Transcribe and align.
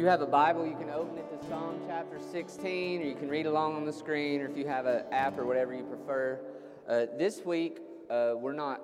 you 0.00 0.06
have 0.06 0.22
a 0.22 0.26
Bible, 0.26 0.66
you 0.66 0.76
can 0.76 0.88
open 0.88 1.18
it 1.18 1.28
to 1.28 1.46
Psalm 1.46 1.78
chapter 1.86 2.18
16, 2.18 3.02
or 3.02 3.04
you 3.04 3.14
can 3.14 3.28
read 3.28 3.44
along 3.44 3.76
on 3.76 3.84
the 3.84 3.92
screen, 3.92 4.40
or 4.40 4.46
if 4.46 4.56
you 4.56 4.66
have 4.66 4.86
an 4.86 5.04
app 5.12 5.38
or 5.38 5.44
whatever 5.44 5.74
you 5.74 5.84
prefer. 5.84 6.40
Uh, 6.88 7.04
this 7.18 7.44
week, 7.44 7.80
uh, 8.08 8.32
we're 8.34 8.54
not 8.54 8.80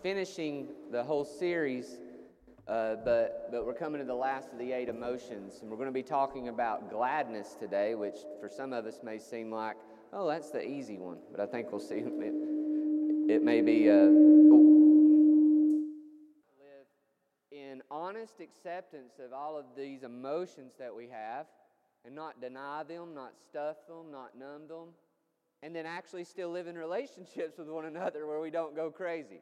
finishing 0.00 0.68
the 0.92 1.02
whole 1.02 1.24
series, 1.24 1.98
uh, 2.68 2.94
but, 3.04 3.48
but 3.50 3.66
we're 3.66 3.74
coming 3.74 4.00
to 4.00 4.06
the 4.06 4.14
last 4.14 4.52
of 4.52 4.60
the 4.60 4.70
eight 4.70 4.88
emotions. 4.88 5.58
And 5.60 5.68
we're 5.68 5.76
going 5.76 5.88
to 5.88 5.92
be 5.92 6.04
talking 6.04 6.46
about 6.46 6.88
gladness 6.88 7.56
today, 7.58 7.96
which 7.96 8.18
for 8.40 8.48
some 8.48 8.72
of 8.72 8.86
us 8.86 9.00
may 9.02 9.18
seem 9.18 9.50
like, 9.50 9.74
oh, 10.12 10.28
that's 10.28 10.50
the 10.50 10.64
easy 10.64 10.98
one. 10.98 11.18
But 11.32 11.40
I 11.40 11.46
think 11.46 11.72
we'll 11.72 11.80
see 11.80 11.96
it, 11.96 12.34
it 13.28 13.42
may 13.42 13.60
be. 13.60 13.90
Uh, 13.90 14.06
in 17.50 17.79
honest 17.90 18.40
acceptance 18.40 19.14
of 19.24 19.32
all 19.32 19.58
of 19.58 19.64
these 19.76 20.02
emotions 20.02 20.72
that 20.78 20.94
we 20.94 21.08
have 21.08 21.46
and 22.04 22.14
not 22.14 22.40
deny 22.40 22.82
them, 22.82 23.14
not 23.14 23.32
stuff 23.48 23.76
them, 23.88 24.10
not 24.10 24.38
numb 24.38 24.68
them, 24.68 24.88
and 25.62 25.74
then 25.74 25.86
actually 25.86 26.24
still 26.24 26.50
live 26.50 26.66
in 26.66 26.76
relationships 26.76 27.54
with 27.58 27.68
one 27.68 27.84
another 27.84 28.26
where 28.26 28.40
we 28.40 28.50
don't 28.50 28.74
go 28.74 28.90
crazy. 28.90 29.40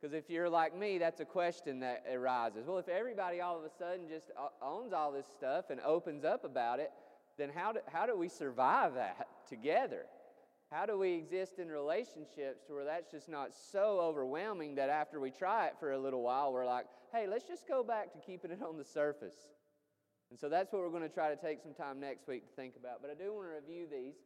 Because 0.00 0.14
if 0.14 0.30
you're 0.30 0.48
like 0.48 0.76
me, 0.76 0.98
that's 0.98 1.20
a 1.20 1.24
question 1.24 1.80
that 1.80 2.04
arises. 2.12 2.66
Well, 2.66 2.78
if 2.78 2.88
everybody 2.88 3.40
all 3.40 3.58
of 3.58 3.64
a 3.64 3.70
sudden 3.78 4.08
just 4.08 4.30
owns 4.62 4.92
all 4.92 5.10
this 5.10 5.26
stuff 5.36 5.70
and 5.70 5.80
opens 5.80 6.24
up 6.24 6.44
about 6.44 6.78
it, 6.78 6.92
then 7.36 7.50
how 7.52 7.72
do, 7.72 7.80
how 7.86 8.06
do 8.06 8.16
we 8.16 8.28
survive 8.28 8.94
that 8.94 9.26
together? 9.48 10.06
How 10.70 10.84
do 10.84 10.98
we 10.98 11.14
exist 11.14 11.58
in 11.58 11.68
relationships 11.68 12.64
to 12.66 12.74
where 12.74 12.84
that's 12.84 13.10
just 13.10 13.28
not 13.28 13.50
so 13.72 14.00
overwhelming 14.00 14.74
that 14.74 14.90
after 14.90 15.18
we 15.18 15.30
try 15.30 15.66
it 15.66 15.74
for 15.80 15.92
a 15.92 15.98
little 15.98 16.22
while, 16.22 16.52
we're 16.52 16.66
like, 16.66 16.84
hey, 17.12 17.26
let's 17.26 17.48
just 17.48 17.66
go 17.66 17.82
back 17.82 18.12
to 18.12 18.18
keeping 18.18 18.50
it 18.50 18.60
on 18.62 18.76
the 18.76 18.84
surface? 18.84 19.36
And 20.30 20.38
so 20.38 20.50
that's 20.50 20.70
what 20.70 20.82
we're 20.82 20.90
going 20.90 21.02
to 21.02 21.08
try 21.08 21.34
to 21.34 21.40
take 21.40 21.62
some 21.62 21.72
time 21.72 22.00
next 22.00 22.28
week 22.28 22.46
to 22.46 22.54
think 22.54 22.74
about. 22.78 23.00
But 23.00 23.10
I 23.10 23.14
do 23.14 23.32
want 23.32 23.48
to 23.48 23.54
review 23.54 23.86
these 23.90 24.16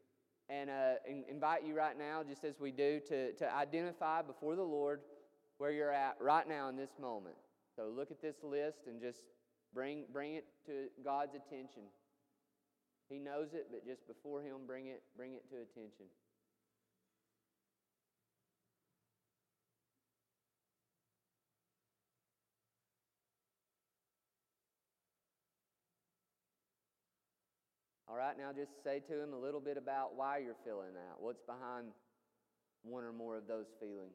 and 0.48 0.68
uh, 0.68 0.94
invite 1.30 1.64
you 1.64 1.76
right 1.76 1.96
now, 1.96 2.24
just 2.28 2.42
as 2.42 2.58
we 2.58 2.72
do, 2.72 3.00
to, 3.08 3.32
to 3.34 3.54
identify 3.54 4.20
before 4.22 4.56
the 4.56 4.64
Lord 4.64 5.00
where 5.58 5.70
you're 5.70 5.92
at 5.92 6.16
right 6.20 6.48
now 6.48 6.68
in 6.68 6.76
this 6.76 6.90
moment. 7.00 7.36
So 7.76 7.88
look 7.94 8.10
at 8.10 8.20
this 8.20 8.36
list 8.42 8.88
and 8.88 9.00
just 9.00 9.20
bring, 9.72 10.04
bring 10.12 10.34
it 10.34 10.46
to 10.66 10.88
God's 11.04 11.36
attention. 11.36 11.82
He 13.08 13.20
knows 13.20 13.54
it, 13.54 13.68
but 13.70 13.86
just 13.86 14.08
before 14.08 14.42
Him, 14.42 14.66
bring 14.66 14.88
it, 14.88 15.02
bring 15.16 15.34
it 15.34 15.48
to 15.50 15.56
attention. 15.56 16.06
All 28.12 28.18
right, 28.18 28.36
now 28.36 28.52
just 28.54 28.84
say 28.84 29.00
to 29.08 29.22
him 29.22 29.32
a 29.32 29.38
little 29.38 29.58
bit 29.58 29.78
about 29.78 30.14
why 30.14 30.36
you're 30.36 30.54
feeling 30.66 30.92
that. 30.92 31.14
What's 31.18 31.40
behind 31.40 31.86
one 32.82 33.04
or 33.04 33.12
more 33.14 33.38
of 33.38 33.46
those 33.46 33.64
feelings? 33.80 34.12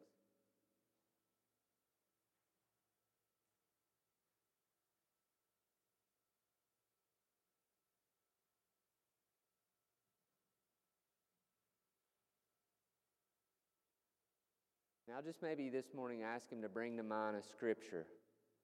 Now, 15.08 15.22
just 15.26 15.42
maybe 15.42 15.70
this 15.70 15.88
morning 15.96 16.22
ask 16.22 16.52
him 16.52 16.62
to 16.62 16.70
bring 16.70 16.98
to 16.98 17.04
mind 17.04 17.36
a 17.36 17.42
scripture 17.42 18.06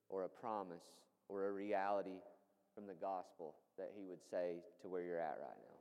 or 0.09 0.25
a 0.25 0.29
promise 0.29 0.85
or 1.27 1.47
a 1.47 1.51
reality 1.51 2.19
from 2.73 2.87
the 2.87 2.93
gospel 2.93 3.55
that 3.77 3.91
he 3.95 4.05
would 4.05 4.21
say 4.29 4.63
to 4.81 4.87
where 4.87 5.01
you're 5.01 5.19
at 5.19 5.37
right 5.39 5.57
now? 5.57 5.77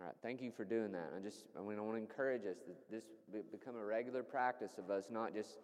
All 0.00 0.06
right, 0.06 0.14
thank 0.22 0.40
you 0.40 0.50
for 0.50 0.64
doing 0.64 0.92
that. 0.92 1.12
I 1.14 1.20
just 1.20 1.44
I 1.58 1.60
mean 1.60 1.78
I 1.78 1.82
want 1.82 1.96
to 1.96 2.00
encourage 2.00 2.46
us 2.46 2.56
that 2.66 3.04
this 3.30 3.44
become 3.52 3.76
a 3.76 3.84
regular 3.84 4.22
practice 4.22 4.78
of 4.78 4.90
us 4.90 5.04
not 5.10 5.34
just 5.34 5.58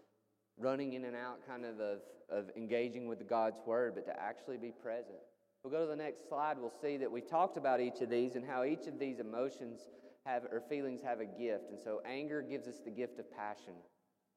running 0.58 0.92
in 0.92 1.04
and 1.04 1.16
out 1.16 1.38
kind 1.46 1.64
of, 1.64 1.80
of 1.80 2.00
of 2.28 2.50
engaging 2.56 3.06
with 3.06 3.28
God's 3.28 3.60
word, 3.66 3.94
but 3.94 4.04
to 4.06 4.20
actually 4.20 4.56
be 4.56 4.70
present. 4.70 5.18
We'll 5.62 5.72
go 5.72 5.80
to 5.80 5.86
the 5.86 5.96
next 5.96 6.28
slide. 6.28 6.58
We'll 6.58 6.72
see 6.82 6.96
that 6.98 7.10
we've 7.10 7.28
talked 7.28 7.56
about 7.56 7.80
each 7.80 8.00
of 8.00 8.10
these 8.10 8.36
and 8.36 8.44
how 8.44 8.64
each 8.64 8.86
of 8.86 8.98
these 8.98 9.18
emotions 9.18 9.80
have, 10.26 10.44
or 10.44 10.60
feelings 10.68 11.00
have 11.02 11.20
a 11.20 11.26
gift. 11.26 11.70
And 11.70 11.78
so 11.78 12.00
anger 12.04 12.42
gives 12.42 12.66
us 12.66 12.80
the 12.84 12.90
gift 12.90 13.18
of 13.18 13.30
passion. 13.30 13.74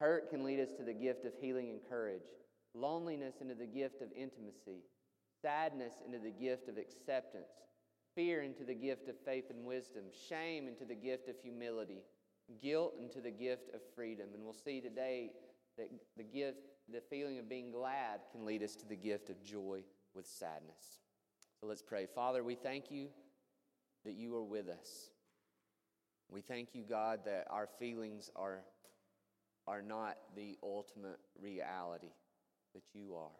Hurt 0.00 0.30
can 0.30 0.44
lead 0.44 0.60
us 0.60 0.70
to 0.78 0.82
the 0.82 0.94
gift 0.94 1.26
of 1.26 1.32
healing 1.40 1.68
and 1.70 1.80
courage. 1.88 2.22
Loneliness 2.74 3.36
into 3.40 3.54
the 3.54 3.66
gift 3.66 4.00
of 4.00 4.08
intimacy. 4.16 4.84
Sadness 5.42 5.94
into 6.06 6.18
the 6.18 6.30
gift 6.30 6.68
of 6.68 6.78
acceptance. 6.78 7.50
Fear 8.14 8.42
into 8.42 8.64
the 8.64 8.74
gift 8.74 9.08
of 9.08 9.16
faith 9.24 9.50
and 9.50 9.64
wisdom. 9.64 10.04
Shame 10.28 10.68
into 10.68 10.84
the 10.84 10.94
gift 10.94 11.28
of 11.28 11.36
humility. 11.42 12.02
Guilt 12.62 12.94
into 13.00 13.20
the 13.20 13.30
gift 13.30 13.74
of 13.74 13.80
freedom. 13.94 14.28
And 14.34 14.42
we'll 14.42 14.52
see 14.52 14.80
today 14.80 15.30
that 15.76 15.90
the 16.16 16.24
gift, 16.24 16.58
the 16.92 17.02
feeling 17.10 17.38
of 17.38 17.48
being 17.48 17.70
glad 17.70 18.20
can 18.32 18.44
lead 18.44 18.62
us 18.62 18.74
to 18.76 18.86
the 18.86 18.96
gift 18.96 19.30
of 19.30 19.42
joy 19.42 19.82
with 20.14 20.26
sadness. 20.26 21.00
So 21.60 21.66
let's 21.66 21.82
pray. 21.82 22.06
Father, 22.14 22.42
we 22.42 22.54
thank 22.54 22.90
you 22.90 23.08
that 24.04 24.14
you 24.14 24.34
are 24.34 24.42
with 24.42 24.68
us. 24.68 25.10
We 26.30 26.42
thank 26.42 26.74
you, 26.74 26.84
God, 26.88 27.20
that 27.24 27.46
our 27.50 27.68
feelings 27.78 28.30
are, 28.36 28.60
are 29.66 29.82
not 29.82 30.16
the 30.36 30.56
ultimate 30.62 31.18
reality, 31.40 32.12
but 32.72 32.82
you 32.94 33.14
are. 33.16 33.36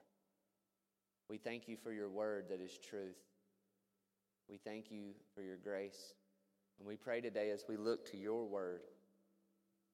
We 1.28 1.38
thank 1.38 1.68
you 1.68 1.76
for 1.76 1.92
your 1.92 2.08
word 2.08 2.46
that 2.50 2.60
is 2.60 2.76
truth. 2.78 3.18
We 4.48 4.56
thank 4.56 4.90
you 4.90 5.12
for 5.34 5.42
your 5.42 5.56
grace. 5.56 6.14
And 6.80 6.88
we 6.88 6.96
pray 6.96 7.20
today 7.20 7.50
as 7.50 7.64
we 7.68 7.76
look 7.76 8.10
to 8.10 8.16
your 8.16 8.44
word, 8.46 8.80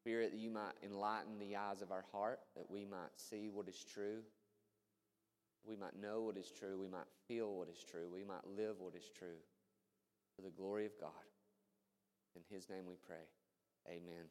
Spirit, 0.01 0.33
that 0.33 0.41
you 0.41 0.51
might 0.51 0.73
enlighten 0.83 1.39
the 1.39 1.57
eyes 1.57 1.83
of 1.83 1.93
our 1.93 2.05
heart, 2.13 2.41
that 2.57 2.71
we 2.71 2.87
might 2.87 3.11
see 3.17 3.51
what 3.53 3.69
is 3.69 3.85
true. 3.93 4.21
We 5.67 5.77
might 5.77 6.01
know 6.01 6.23
what 6.23 6.39
is 6.39 6.51
true. 6.59 6.79
We 6.81 6.89
might 6.89 7.09
feel 7.29 7.53
what 7.53 7.69
is 7.69 7.85
true. 7.85 8.09
We 8.11 8.25
might 8.25 8.47
live 8.57 8.77
what 8.79 8.95
is 8.95 9.11
true 9.19 9.37
for 10.35 10.43
the 10.43 10.51
glory 10.51 10.87
of 10.87 10.93
God. 10.99 11.11
In 12.37 12.43
his 12.55 12.69
name 12.69 12.85
we 12.87 12.97
pray. 13.07 13.25
Amen. 13.89 14.27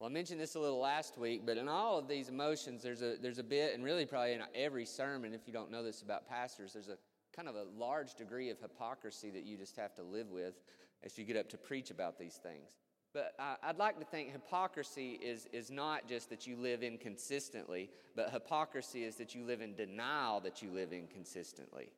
Well, 0.00 0.08
I 0.08 0.12
mentioned 0.12 0.40
this 0.40 0.54
a 0.54 0.60
little 0.60 0.80
last 0.80 1.18
week, 1.18 1.42
but 1.44 1.56
in 1.58 1.68
all 1.68 1.98
of 1.98 2.08
these 2.08 2.28
emotions, 2.28 2.82
there's 2.82 3.02
a, 3.02 3.16
there's 3.20 3.38
a 3.38 3.44
bit, 3.44 3.74
and 3.74 3.84
really 3.84 4.06
probably 4.06 4.32
in 4.32 4.40
every 4.54 4.86
sermon, 4.86 5.34
if 5.34 5.42
you 5.46 5.52
don't 5.52 5.70
know 5.70 5.82
this 5.82 6.02
about 6.02 6.28
pastors, 6.28 6.72
there's 6.72 6.88
a 6.88 6.96
kind 7.36 7.48
of 7.48 7.54
a 7.54 7.64
large 7.78 8.14
degree 8.14 8.50
of 8.50 8.58
hypocrisy 8.60 9.30
that 9.30 9.44
you 9.44 9.56
just 9.56 9.76
have 9.76 9.94
to 9.94 10.02
live 10.02 10.30
with 10.30 10.54
as 11.02 11.18
you 11.18 11.24
get 11.24 11.36
up 11.36 11.48
to 11.50 11.58
preach 11.58 11.90
about 11.90 12.18
these 12.18 12.40
things. 12.42 12.78
But 13.12 13.34
I'd 13.62 13.78
like 13.78 14.00
to 14.00 14.04
think 14.04 14.32
hypocrisy 14.32 15.12
is, 15.22 15.46
is 15.52 15.70
not 15.70 16.08
just 16.08 16.30
that 16.30 16.46
you 16.46 16.56
live 16.56 16.82
inconsistently, 16.82 17.90
but 18.16 18.30
hypocrisy 18.30 19.04
is 19.04 19.16
that 19.16 19.34
you 19.34 19.44
live 19.44 19.60
in 19.60 19.76
denial 19.76 20.40
that 20.40 20.62
you 20.62 20.70
live 20.70 20.92
inconsistently. 20.92 21.90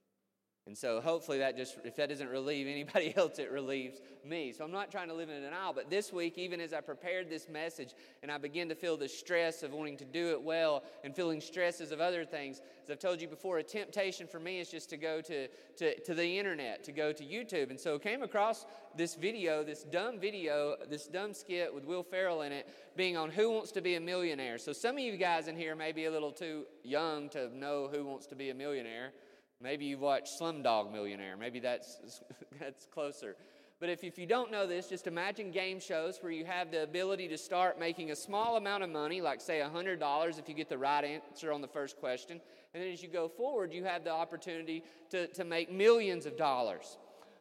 And 0.67 0.77
so 0.77 1.01
hopefully 1.01 1.39
that 1.39 1.57
just, 1.57 1.79
if 1.85 1.95
that 1.95 2.09
doesn't 2.09 2.29
relieve 2.29 2.67
anybody 2.67 3.15
else, 3.17 3.39
it 3.39 3.53
relieves 3.53 4.01
me. 4.25 4.53
So 4.53 4.65
I'm 4.65 4.73
not 4.73 4.91
trying 4.91 5.07
to 5.09 5.15
live 5.15 5.31
in 5.31 5.41
denial, 5.41 5.73
but 5.73 5.91
this 5.91 6.13
week, 6.13 6.39
even 6.39 6.61
as 6.61 6.73
I 6.73 6.81
prepared 6.81 7.31
this 7.31 7.49
message 7.49 7.95
and 8.23 8.33
I 8.33 8.39
began 8.39 8.69
to 8.71 8.75
feel 8.75 8.97
the 8.97 9.09
stress 9.09 9.63
of 9.63 9.73
wanting 9.73 9.97
to 9.99 10.05
do 10.05 10.31
it 10.33 10.43
well 10.43 10.83
and 11.05 11.15
feeling 11.15 11.41
stresses 11.41 11.93
of 11.93 12.01
other 12.01 12.25
things, 12.25 12.61
as 12.83 12.91
I've 12.91 12.99
told 12.99 13.21
you 13.21 13.29
before, 13.29 13.59
a 13.59 13.63
temptation 13.63 14.27
for 14.27 14.41
me 14.41 14.59
is 14.59 14.69
just 14.69 14.91
to 14.91 14.97
go 14.97 15.21
to, 15.21 15.47
to, 15.77 16.01
to 16.01 16.15
the 16.15 16.39
internet, 16.39 16.83
to 16.85 16.93
go 16.93 17.13
to 17.13 17.23
YouTube. 17.23 17.71
And 17.71 17.79
so 17.79 17.95
I 17.95 17.99
came 17.99 18.25
across 18.25 18.67
this 18.97 19.15
video, 19.15 19.63
this 19.63 19.85
dumb 19.85 20.19
video, 20.19 20.75
this 20.91 21.07
dumb 21.07 21.33
skit 21.33 21.73
with 21.73 21.85
Will 21.85 22.03
Ferrell 22.03 22.43
in 22.43 22.51
it, 22.51 22.69
being 22.97 23.17
on 23.17 23.31
Who 23.31 23.53
Wants 23.53 23.71
to 23.73 23.81
Be 23.81 23.95
a 23.95 24.01
Millionaire. 24.01 24.59
So 24.59 24.73
some 24.73 24.97
of 24.97 25.01
you 25.01 25.17
guys 25.17 25.47
in 25.47 25.57
here 25.57 25.77
may 25.77 25.93
be 25.93 26.07
a 26.07 26.11
little 26.11 26.33
too 26.33 26.65
young 26.83 27.29
to 27.31 27.57
know 27.57 27.89
Who 27.93 28.05
Wants 28.05 28.27
to 28.27 28.35
Be 28.35 28.51
a 28.51 28.55
Millionaire. 28.55 29.13
Maybe 29.61 29.87
you've 29.87 30.01
watched 30.01 30.39
Slumdog 30.41 30.93
Millionaire. 30.93 31.37
Maybe 31.37 31.61
that's, 31.61 32.21
that's 32.61 32.87
closer. 32.87 33.37
But 33.79 33.91
if, 33.91 34.05
if 34.05 34.19
you 34.19 34.27
don't 34.27 34.51
know 34.51 34.67
this, 34.67 34.89
just 34.89 35.07
imagine 35.07 35.51
game 35.51 35.81
shows 35.81 36.19
where 36.23 36.33
you 36.33 36.47
have 36.47 36.71
the 36.71 36.83
ability 36.83 37.29
to 37.29 37.37
start 37.37 37.79
making 37.79 38.11
a 38.11 38.17
small 38.17 38.57
amount 38.57 38.83
of 38.83 38.91
money, 38.91 39.21
like 39.21 39.41
say 39.41 39.61
$100 39.61 40.39
if 40.39 40.49
you 40.49 40.55
get 40.55 40.71
the 40.71 40.79
right 40.79 41.05
answer 41.05 41.53
on 41.53 41.61
the 41.61 41.69
first 41.69 41.99
question. 41.99 42.41
And 42.73 42.83
then 42.83 42.91
as 42.91 43.03
you 43.03 43.09
go 43.09 43.29
forward, 43.29 43.73
you 43.73 43.85
have 43.85 44.03
the 44.03 44.13
opportunity 44.13 44.83
to, 45.11 45.27
to 45.29 45.45
make 45.45 45.71
millions 45.71 46.25
of 46.25 46.39
dollars. 46.39 46.97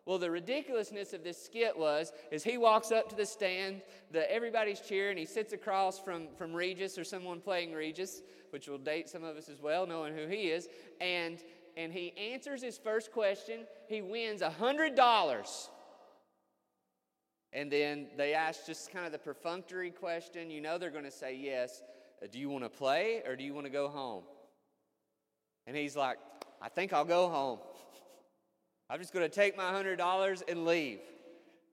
Well, 0.06 0.20
the 0.20 0.30
ridiculousness 0.30 1.14
of 1.14 1.24
this 1.24 1.44
skit 1.44 1.76
was 1.76 2.12
is 2.32 2.44
he 2.44 2.58
walks 2.58 2.92
up 2.92 3.10
to 3.10 3.16
the 3.16 3.26
stand, 3.26 3.82
the 4.12 4.32
everybody's 4.32 4.80
cheering, 4.80 5.18
he 5.18 5.26
sits 5.26 5.52
across 5.52 6.00
from, 6.00 6.28
from 6.38 6.54
Regis 6.54 6.98
or 7.00 7.04
someone 7.04 7.40
playing 7.40 7.74
Regis, 7.74 8.22
which 8.52 8.68
will 8.68 8.78
date 8.78 9.10
some 9.10 9.24
of 9.24 9.36
us 9.36 9.50
as 9.50 9.62
well, 9.62 9.88
knowing 9.88 10.16
who 10.16 10.28
he 10.28 10.50
is, 10.50 10.68
and 11.02 11.40
and 11.78 11.92
he 11.92 12.14
answers 12.18 12.62
his 12.62 12.78
first 12.78 13.12
question, 13.12 13.62
he 13.88 14.02
wins 14.02 14.42
$100. 14.42 15.70
And 17.54 17.72
then 17.72 18.08
they 18.18 18.34
ask 18.34 18.66
just 18.66 18.92
kind 18.92 19.06
of 19.06 19.12
the 19.12 19.18
perfunctory 19.18 19.92
question. 19.92 20.50
You 20.50 20.62
know 20.62 20.78
they're 20.78 20.90
going 20.90 21.06
to 21.06 21.12
say 21.12 21.36
yes. 21.36 21.82
Uh, 22.22 22.28
do 22.32 22.38
you 22.40 22.50
want 22.50 22.64
to 22.64 22.70
play 22.70 23.22
or 23.26 23.36
do 23.36 23.44
you 23.44 23.54
want 23.54 23.66
to 23.66 23.72
go 23.72 23.88
home? 23.88 24.24
And 25.66 25.76
he's 25.76 25.96
like, 25.96 26.18
I 26.62 26.70
think 26.70 26.94
I'll 26.94 27.06
go 27.06 27.30
home. 27.30 27.60
I'm 28.90 29.00
just 29.00 29.14
going 29.14 29.28
to 29.28 29.34
take 29.34 29.56
my 29.58 29.72
$100 29.72 30.44
and 30.50 30.66
leave. 30.66 31.00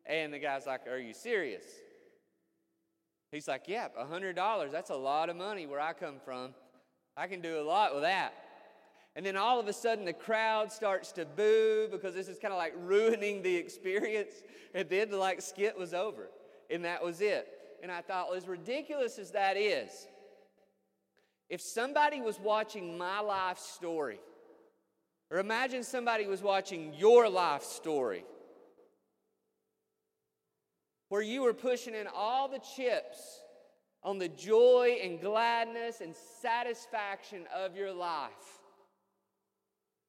And 0.06 0.32
the 0.32 0.38
guy's 0.38 0.66
like, 0.66 0.87
Are 0.88 0.98
you 0.98 1.14
serious? 1.14 1.64
He's 3.31 3.48
like, 3.48 3.64
Yeah, 3.66 3.88
$100. 4.00 4.70
That's 4.70 4.90
a 4.90 4.96
lot 4.96 5.31
of 5.31 5.37
money 5.37 5.66
where 5.66 5.81
I 5.81 5.93
come 5.93 6.16
from. 6.25 6.55
I 7.16 7.26
can 7.26 7.40
do 7.40 7.60
a 7.60 7.64
lot 7.64 7.93
with 7.94 8.05
that. 8.05 8.34
And 9.14 9.26
then 9.26 9.36
all 9.36 9.60
of 9.60 9.68
a 9.68 9.72
sudden, 9.72 10.04
the 10.04 10.12
crowd 10.12 10.72
starts 10.72 11.12
to 11.12 11.26
boo 11.26 11.88
because 11.90 12.14
this 12.14 12.28
is 12.28 12.38
kind 12.38 12.52
of 12.52 12.58
like 12.58 12.72
ruining 12.78 13.42
the 13.42 13.54
experience. 13.54 14.32
And 14.74 14.88
then 14.88 15.10
the 15.10 15.18
like 15.18 15.42
skit 15.42 15.76
was 15.76 15.92
over, 15.92 16.30
and 16.70 16.84
that 16.84 17.04
was 17.04 17.20
it. 17.20 17.46
And 17.82 17.92
I 17.92 18.00
thought, 18.00 18.28
well, 18.28 18.38
as 18.38 18.48
ridiculous 18.48 19.18
as 19.18 19.32
that 19.32 19.56
is, 19.56 19.90
if 21.50 21.60
somebody 21.60 22.22
was 22.22 22.40
watching 22.40 22.96
my 22.96 23.20
life 23.20 23.58
story, 23.58 24.18
or 25.30 25.38
imagine 25.38 25.82
somebody 25.82 26.26
was 26.26 26.42
watching 26.42 26.94
your 26.94 27.28
life 27.28 27.64
story, 27.64 28.24
where 31.10 31.20
you 31.20 31.42
were 31.42 31.52
pushing 31.52 31.94
in 31.94 32.06
all 32.14 32.48
the 32.48 32.60
chips 32.76 33.42
on 34.02 34.18
the 34.18 34.28
joy 34.28 34.96
and 35.02 35.20
gladness 35.20 36.00
and 36.00 36.14
satisfaction 36.40 37.44
of 37.54 37.76
your 37.76 37.92
life 37.92 38.61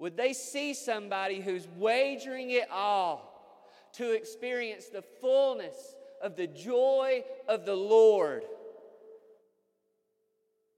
would 0.04 0.18
they 0.18 0.34
see 0.34 0.74
somebody 0.74 1.40
who's 1.40 1.66
wagering 1.78 2.50
it 2.50 2.70
all 2.70 3.64
to 3.94 4.12
experience 4.12 4.88
the 4.88 5.02
fullness 5.22 5.96
of 6.22 6.36
the 6.36 6.46
joy 6.46 7.24
of 7.48 7.66
the 7.66 7.74
Lord? 7.74 8.44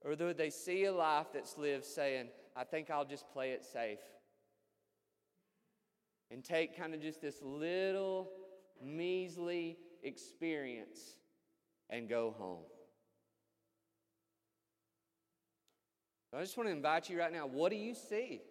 Or 0.04 0.14
would 0.14 0.38
they 0.38 0.52
see 0.52 0.86
a 0.86 0.94
life 0.94 1.26
that's 1.34 1.58
lived 1.58 1.86
saying, 1.86 2.28
I 2.56 2.66
think 2.66 2.92
I'll 2.92 3.04
just 3.04 3.28
play 3.32 3.54
it 3.54 3.66
safe? 3.66 3.98
And 6.30 6.44
take 6.44 6.78
kind 6.78 6.94
of 6.94 7.02
just 7.02 7.20
this 7.20 7.42
little 7.42 8.30
measly 8.80 9.80
experience 10.04 11.00
and 11.90 12.08
go 12.08 12.36
home. 12.38 12.66
I 16.32 16.42
just 16.42 16.58
want 16.58 16.70
to 16.70 16.76
invite 16.76 17.10
you 17.10 17.18
right 17.18 17.34
now 17.34 17.48
what 17.48 17.72
do 17.72 17.76
you 17.76 17.96
see? 17.96 18.44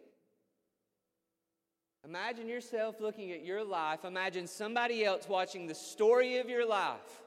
Imagine 2.05 2.49
yourself 2.49 3.01
looking 3.01 3.33
at 3.33 3.45
your 3.45 3.65
life. 3.65 4.05
Imagine 4.05 4.47
somebody 4.47 5.05
else 5.05 5.27
watching 5.29 5.67
the 5.67 5.75
story 5.75 6.37
of 6.37 6.49
your 6.49 6.69
life. 6.69 7.23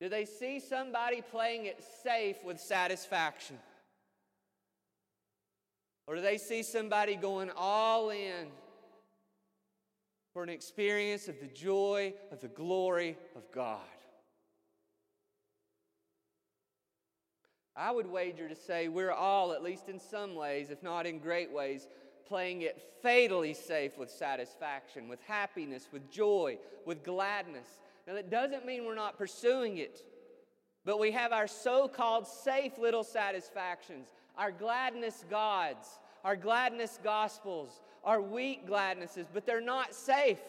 Do 0.00 0.08
they 0.08 0.24
see 0.24 0.60
somebody 0.60 1.22
playing 1.22 1.66
it 1.66 1.82
safe 2.02 2.36
with 2.44 2.60
satisfaction? 2.60 3.58
Or 6.06 6.14
do 6.16 6.20
they 6.20 6.38
see 6.38 6.62
somebody 6.62 7.16
going 7.16 7.50
all 7.56 8.10
in 8.10 8.48
for 10.32 10.42
an 10.42 10.48
experience 10.48 11.28
of 11.28 11.38
the 11.40 11.46
joy 11.46 12.14
of 12.32 12.40
the 12.40 12.48
glory 12.48 13.16
of 13.36 13.50
God? 13.52 13.80
I 17.78 17.92
would 17.92 18.10
wager 18.10 18.48
to 18.48 18.56
say 18.56 18.88
we're 18.88 19.12
all, 19.12 19.52
at 19.52 19.62
least 19.62 19.88
in 19.88 20.00
some 20.00 20.34
ways, 20.34 20.70
if 20.70 20.82
not 20.82 21.06
in 21.06 21.20
great 21.20 21.52
ways, 21.52 21.86
playing 22.26 22.62
it 22.62 22.80
fatally 23.02 23.54
safe 23.54 23.96
with 23.96 24.10
satisfaction, 24.10 25.08
with 25.08 25.20
happiness, 25.22 25.88
with 25.92 26.10
joy, 26.10 26.58
with 26.84 27.04
gladness. 27.04 27.78
Now, 28.06 28.14
that 28.14 28.30
doesn't 28.30 28.66
mean 28.66 28.84
we're 28.84 28.96
not 28.96 29.16
pursuing 29.16 29.78
it, 29.78 30.02
but 30.84 30.98
we 30.98 31.12
have 31.12 31.32
our 31.32 31.46
so 31.46 31.86
called 31.86 32.26
safe 32.26 32.78
little 32.78 33.04
satisfactions, 33.04 34.08
our 34.36 34.50
gladness 34.50 35.24
gods, 35.30 36.00
our 36.24 36.34
gladness 36.34 36.98
gospels, 37.04 37.80
our 38.04 38.20
weak 38.20 38.66
gladnesses, 38.68 39.26
but 39.32 39.46
they're 39.46 39.60
not 39.60 39.94
safe. 39.94 40.40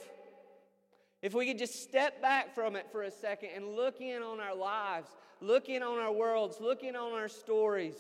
If 1.22 1.34
we 1.34 1.46
could 1.46 1.58
just 1.58 1.84
step 1.84 2.22
back 2.22 2.56
from 2.56 2.76
it 2.76 2.88
for 2.92 3.04
a 3.04 3.12
second 3.12 3.50
and 3.56 3.76
look 3.76 4.02
in 4.02 4.24
on 4.24 4.40
our 4.40 4.56
lives 4.56 5.10
looking 5.42 5.84
on 5.84 6.00
our 6.00 6.12
worlds, 6.12 6.58
looking 6.60 6.96
on 6.96 7.14
our 7.14 7.28
stories, 7.28 7.96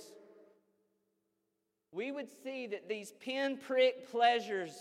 we 1.92 2.12
would 2.12 2.28
see 2.44 2.68
that 2.68 2.88
these 2.88 3.12
pinprick 3.20 4.12
pleasures 4.12 4.72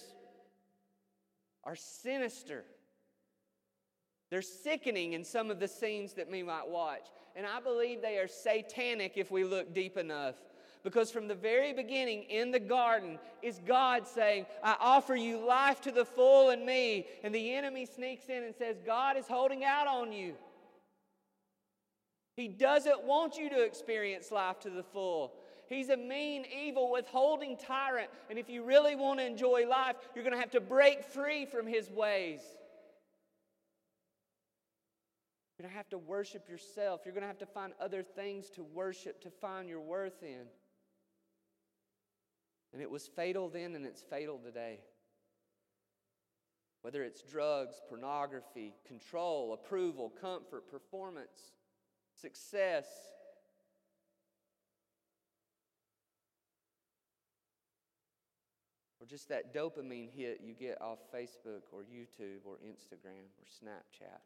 are 1.64 1.76
sinister. 1.76 2.64
They're 4.30 4.42
sickening 4.42 5.14
in 5.14 5.24
some 5.24 5.50
of 5.50 5.58
the 5.58 5.68
scenes 5.68 6.12
that 6.14 6.30
we 6.30 6.42
might 6.42 6.68
watch. 6.68 7.06
And 7.34 7.46
I 7.46 7.60
believe 7.60 8.02
they 8.02 8.18
are 8.18 8.28
satanic 8.28 9.12
if 9.16 9.30
we 9.30 9.44
look 9.44 9.72
deep 9.72 9.96
enough. 9.96 10.34
Because 10.84 11.10
from 11.10 11.28
the 11.28 11.34
very 11.34 11.72
beginning 11.72 12.24
in 12.24 12.50
the 12.50 12.60
garden 12.60 13.18
is 13.42 13.60
God 13.66 14.06
saying, 14.06 14.46
I 14.62 14.76
offer 14.80 15.16
you 15.16 15.44
life 15.44 15.80
to 15.82 15.92
the 15.92 16.04
full 16.04 16.50
in 16.50 16.64
me. 16.64 17.06
And 17.24 17.34
the 17.34 17.54
enemy 17.54 17.86
sneaks 17.86 18.28
in 18.28 18.44
and 18.44 18.54
says, 18.54 18.76
God 18.84 19.16
is 19.16 19.26
holding 19.26 19.64
out 19.64 19.86
on 19.86 20.12
you. 20.12 20.34
He 22.38 22.46
doesn't 22.46 23.02
want 23.02 23.36
you 23.36 23.50
to 23.50 23.64
experience 23.64 24.30
life 24.30 24.60
to 24.60 24.70
the 24.70 24.84
full. 24.84 25.32
He's 25.68 25.88
a 25.88 25.96
mean, 25.96 26.44
evil, 26.56 26.92
withholding 26.92 27.56
tyrant. 27.56 28.10
And 28.30 28.38
if 28.38 28.48
you 28.48 28.62
really 28.62 28.94
want 28.94 29.18
to 29.18 29.26
enjoy 29.26 29.66
life, 29.68 29.96
you're 30.14 30.22
going 30.22 30.36
to 30.36 30.38
have 30.38 30.52
to 30.52 30.60
break 30.60 31.02
free 31.02 31.46
from 31.46 31.66
his 31.66 31.90
ways. 31.90 32.38
You're 35.58 35.64
going 35.64 35.72
to 35.72 35.76
have 35.76 35.88
to 35.88 35.98
worship 35.98 36.48
yourself. 36.48 37.00
You're 37.04 37.12
going 37.12 37.22
to 37.22 37.26
have 37.26 37.38
to 37.38 37.46
find 37.46 37.72
other 37.80 38.04
things 38.04 38.50
to 38.50 38.62
worship 38.62 39.20
to 39.22 39.30
find 39.30 39.68
your 39.68 39.80
worth 39.80 40.22
in. 40.22 40.46
And 42.72 42.80
it 42.80 42.88
was 42.88 43.08
fatal 43.08 43.48
then 43.48 43.74
and 43.74 43.84
it's 43.84 44.02
fatal 44.02 44.38
today. 44.38 44.78
Whether 46.82 47.02
it's 47.02 47.20
drugs, 47.20 47.80
pornography, 47.88 48.76
control, 48.86 49.54
approval, 49.54 50.12
comfort, 50.20 50.70
performance 50.70 51.50
success. 52.20 52.86
Or 59.00 59.06
just 59.06 59.28
that 59.28 59.54
dopamine 59.54 60.10
hit 60.14 60.40
you 60.44 60.54
get 60.54 60.80
off 60.80 60.98
Facebook 61.14 61.62
or 61.72 61.82
YouTube 61.82 62.44
or 62.44 62.56
Instagram 62.56 63.28
or 63.38 63.46
Snapchat. 63.46 64.20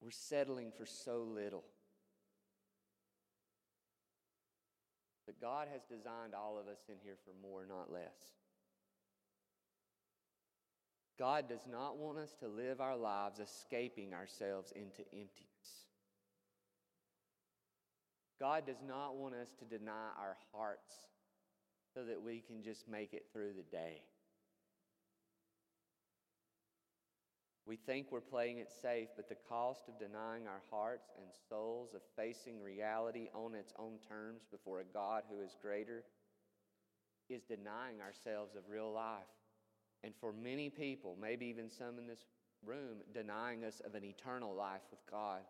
We're 0.00 0.10
settling 0.10 0.72
for 0.76 0.86
so 0.86 1.22
little. 1.22 1.64
But 5.26 5.40
God 5.40 5.68
has 5.70 5.82
designed 5.82 6.34
all 6.34 6.58
of 6.58 6.68
us 6.68 6.80
in 6.88 6.94
here 7.02 7.16
for 7.24 7.32
more, 7.46 7.66
not 7.68 7.92
less. 7.92 8.37
God 11.18 11.48
does 11.48 11.66
not 11.70 11.96
want 11.98 12.18
us 12.18 12.34
to 12.40 12.48
live 12.48 12.80
our 12.80 12.96
lives 12.96 13.40
escaping 13.40 14.14
ourselves 14.14 14.72
into 14.72 15.02
emptiness. 15.12 15.48
God 18.40 18.66
does 18.66 18.82
not 18.86 19.16
want 19.16 19.34
us 19.34 19.52
to 19.58 19.64
deny 19.64 20.10
our 20.16 20.36
hearts 20.52 20.94
so 21.92 22.04
that 22.04 22.22
we 22.22 22.40
can 22.40 22.62
just 22.62 22.88
make 22.88 23.12
it 23.12 23.26
through 23.32 23.52
the 23.56 23.76
day. 23.76 24.02
We 27.66 27.76
think 27.76 28.06
we're 28.10 28.20
playing 28.20 28.58
it 28.58 28.70
safe, 28.80 29.08
but 29.16 29.28
the 29.28 29.36
cost 29.48 29.88
of 29.88 29.98
denying 29.98 30.46
our 30.46 30.62
hearts 30.70 31.10
and 31.18 31.26
souls, 31.50 31.94
of 31.94 32.00
facing 32.16 32.62
reality 32.62 33.28
on 33.34 33.54
its 33.54 33.74
own 33.78 33.98
terms 34.08 34.42
before 34.50 34.80
a 34.80 34.94
God 34.94 35.24
who 35.28 35.40
is 35.42 35.56
greater, 35.60 36.04
is 37.28 37.42
denying 37.42 38.00
ourselves 38.00 38.54
of 38.54 38.62
real 38.70 38.90
life. 38.90 39.37
And 40.04 40.14
for 40.20 40.32
many 40.32 40.70
people, 40.70 41.16
maybe 41.20 41.46
even 41.46 41.70
some 41.70 41.98
in 41.98 42.06
this 42.06 42.24
room, 42.64 42.98
denying 43.12 43.64
us 43.64 43.80
of 43.84 43.94
an 43.94 44.04
eternal 44.04 44.54
life 44.54 44.82
with 44.90 45.00
God. 45.10 45.40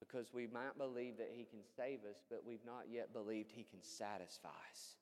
Because 0.00 0.34
we 0.34 0.46
might 0.46 0.76
believe 0.76 1.16
that 1.18 1.30
He 1.32 1.44
can 1.44 1.60
save 1.76 2.00
us, 2.00 2.24
but 2.28 2.44
we've 2.44 2.64
not 2.66 2.84
yet 2.90 3.12
believed 3.12 3.52
He 3.52 3.64
can 3.64 3.82
satisfy 3.82 4.48
us. 4.70 4.96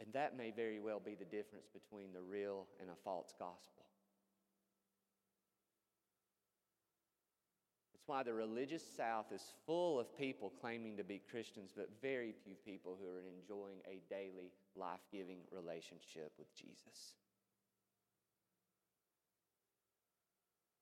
And 0.00 0.12
that 0.14 0.36
may 0.36 0.50
very 0.50 0.80
well 0.80 1.00
be 1.00 1.14
the 1.14 1.24
difference 1.24 1.68
between 1.72 2.12
the 2.12 2.20
real 2.20 2.66
and 2.80 2.90
a 2.90 2.96
false 3.04 3.32
gospel. 3.38 3.84
That's 8.02 8.08
why 8.08 8.24
the 8.24 8.34
religious 8.34 8.82
South 8.96 9.26
is 9.32 9.54
full 9.64 10.00
of 10.00 10.18
people 10.18 10.52
claiming 10.60 10.96
to 10.96 11.04
be 11.04 11.22
Christians, 11.30 11.70
but 11.76 11.88
very 12.02 12.34
few 12.42 12.54
people 12.64 12.98
who 13.00 13.06
are 13.08 13.22
enjoying 13.22 13.78
a 13.86 14.00
daily, 14.12 14.50
life 14.74 14.98
giving 15.12 15.38
relationship 15.52 16.32
with 16.36 16.52
Jesus. 16.56 17.14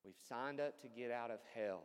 We've 0.03 0.15
signed 0.31 0.61
up 0.61 0.81
to 0.81 0.89
get 0.89 1.11
out 1.11 1.31
of 1.31 1.41
hell, 1.55 1.83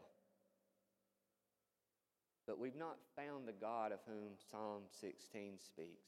but 2.48 2.58
we've 2.58 2.77
not 2.77 2.96
found 3.18 3.46
the 3.46 3.60
God 3.60 3.92
of 3.92 4.00
whom 4.08 4.36
Psalm 4.50 4.84
16 5.01 5.60
speaks. 5.60 6.08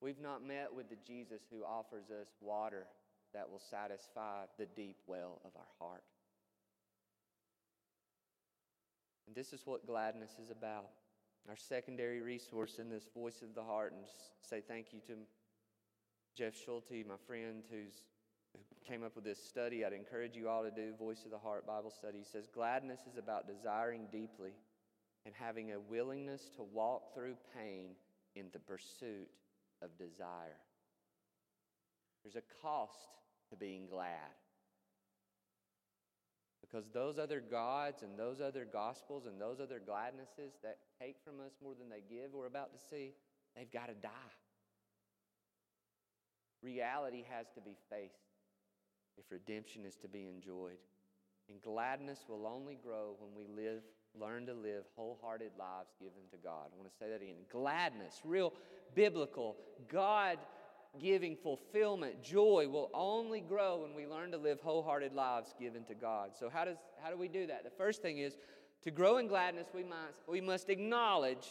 We've 0.00 0.20
not 0.20 0.46
met 0.46 0.72
with 0.72 0.88
the 0.88 0.98
Jesus 1.04 1.42
who 1.50 1.64
offers 1.64 2.10
us 2.10 2.28
water 2.40 2.86
that 3.32 3.50
will 3.50 3.62
satisfy 3.70 4.44
the 4.56 4.66
deep 4.66 4.98
well 5.08 5.40
of 5.44 5.50
our 5.56 5.88
heart. 5.88 6.04
And 9.26 9.34
this 9.34 9.52
is 9.52 9.62
what 9.64 9.86
gladness 9.86 10.32
is 10.42 10.50
about. 10.50 10.86
Our 11.48 11.56
secondary 11.56 12.22
resource 12.22 12.78
in 12.78 12.88
this 12.88 13.08
voice 13.14 13.42
of 13.42 13.54
the 13.54 13.62
heart, 13.62 13.92
and 13.92 14.02
just 14.02 14.48
say 14.48 14.62
thank 14.66 14.92
you 14.92 15.00
to 15.06 15.12
Jeff 16.34 16.54
Schulte, 16.56 17.06
my 17.06 17.16
friend 17.26 17.62
who's 17.70 18.02
who 18.54 18.92
came 18.92 19.02
up 19.02 19.16
with 19.16 19.24
this 19.24 19.42
study. 19.42 19.84
I'd 19.84 19.92
encourage 19.92 20.36
you 20.36 20.48
all 20.48 20.62
to 20.62 20.70
do 20.70 20.94
Voice 20.98 21.24
of 21.24 21.30
the 21.30 21.38
Heart 21.38 21.66
Bible 21.66 21.90
study. 21.90 22.18
He 22.18 22.24
says 22.24 22.46
gladness 22.46 23.00
is 23.10 23.18
about 23.18 23.48
desiring 23.48 24.06
deeply 24.12 24.52
and 25.26 25.34
having 25.34 25.72
a 25.72 25.80
willingness 25.80 26.50
to 26.56 26.62
walk 26.62 27.14
through 27.14 27.36
pain 27.56 27.90
in 28.36 28.46
the 28.52 28.58
pursuit 28.58 29.28
of 29.82 29.96
desire. 29.98 30.60
There's 32.22 32.36
a 32.36 32.62
cost 32.62 32.92
to 33.50 33.56
being 33.56 33.86
glad. 33.86 34.32
Because 36.74 36.88
those 36.92 37.20
other 37.20 37.40
gods 37.40 38.02
and 38.02 38.18
those 38.18 38.40
other 38.40 38.64
gospels 38.64 39.26
and 39.26 39.40
those 39.40 39.60
other 39.60 39.78
gladnesses 39.78 40.54
that 40.64 40.78
take 41.00 41.14
from 41.24 41.34
us 41.38 41.52
more 41.62 41.74
than 41.78 41.88
they 41.88 42.02
give, 42.12 42.32
we're 42.32 42.46
about 42.46 42.72
to 42.72 42.78
see, 42.90 43.12
they've 43.54 43.70
got 43.70 43.86
to 43.86 43.94
die. 43.94 44.34
Reality 46.62 47.24
has 47.30 47.46
to 47.54 47.60
be 47.60 47.76
faced 47.88 48.26
if 49.16 49.24
redemption 49.30 49.84
is 49.86 49.94
to 49.98 50.08
be 50.08 50.26
enjoyed. 50.26 50.78
And 51.48 51.62
gladness 51.62 52.24
will 52.28 52.44
only 52.44 52.76
grow 52.82 53.14
when 53.20 53.30
we 53.36 53.46
live, 53.54 53.82
learn 54.18 54.44
to 54.46 54.54
live 54.54 54.82
wholehearted 54.96 55.52
lives 55.56 55.94
given 56.00 56.26
to 56.32 56.38
God. 56.42 56.70
I 56.72 56.76
want 56.76 56.90
to 56.90 56.98
say 56.98 57.08
that 57.08 57.22
again. 57.22 57.36
Gladness, 57.52 58.20
real 58.24 58.52
biblical, 58.96 59.58
God 59.88 60.38
giving 61.00 61.36
fulfillment, 61.36 62.22
joy 62.22 62.66
will 62.68 62.90
only 62.94 63.40
grow 63.40 63.78
when 63.78 63.94
we 63.94 64.06
learn 64.06 64.30
to 64.32 64.38
live 64.38 64.60
wholehearted 64.60 65.12
lives 65.14 65.54
given 65.58 65.84
to 65.84 65.94
God. 65.94 66.30
So, 66.38 66.48
how, 66.48 66.64
does, 66.64 66.78
how 67.02 67.10
do 67.10 67.16
we 67.16 67.28
do 67.28 67.46
that? 67.46 67.64
The 67.64 67.70
first 67.70 68.02
thing 68.02 68.18
is 68.18 68.36
to 68.82 68.90
grow 68.90 69.18
in 69.18 69.28
gladness, 69.28 69.68
we 69.74 69.82
must, 69.82 70.20
we 70.28 70.40
must 70.40 70.68
acknowledge 70.68 71.46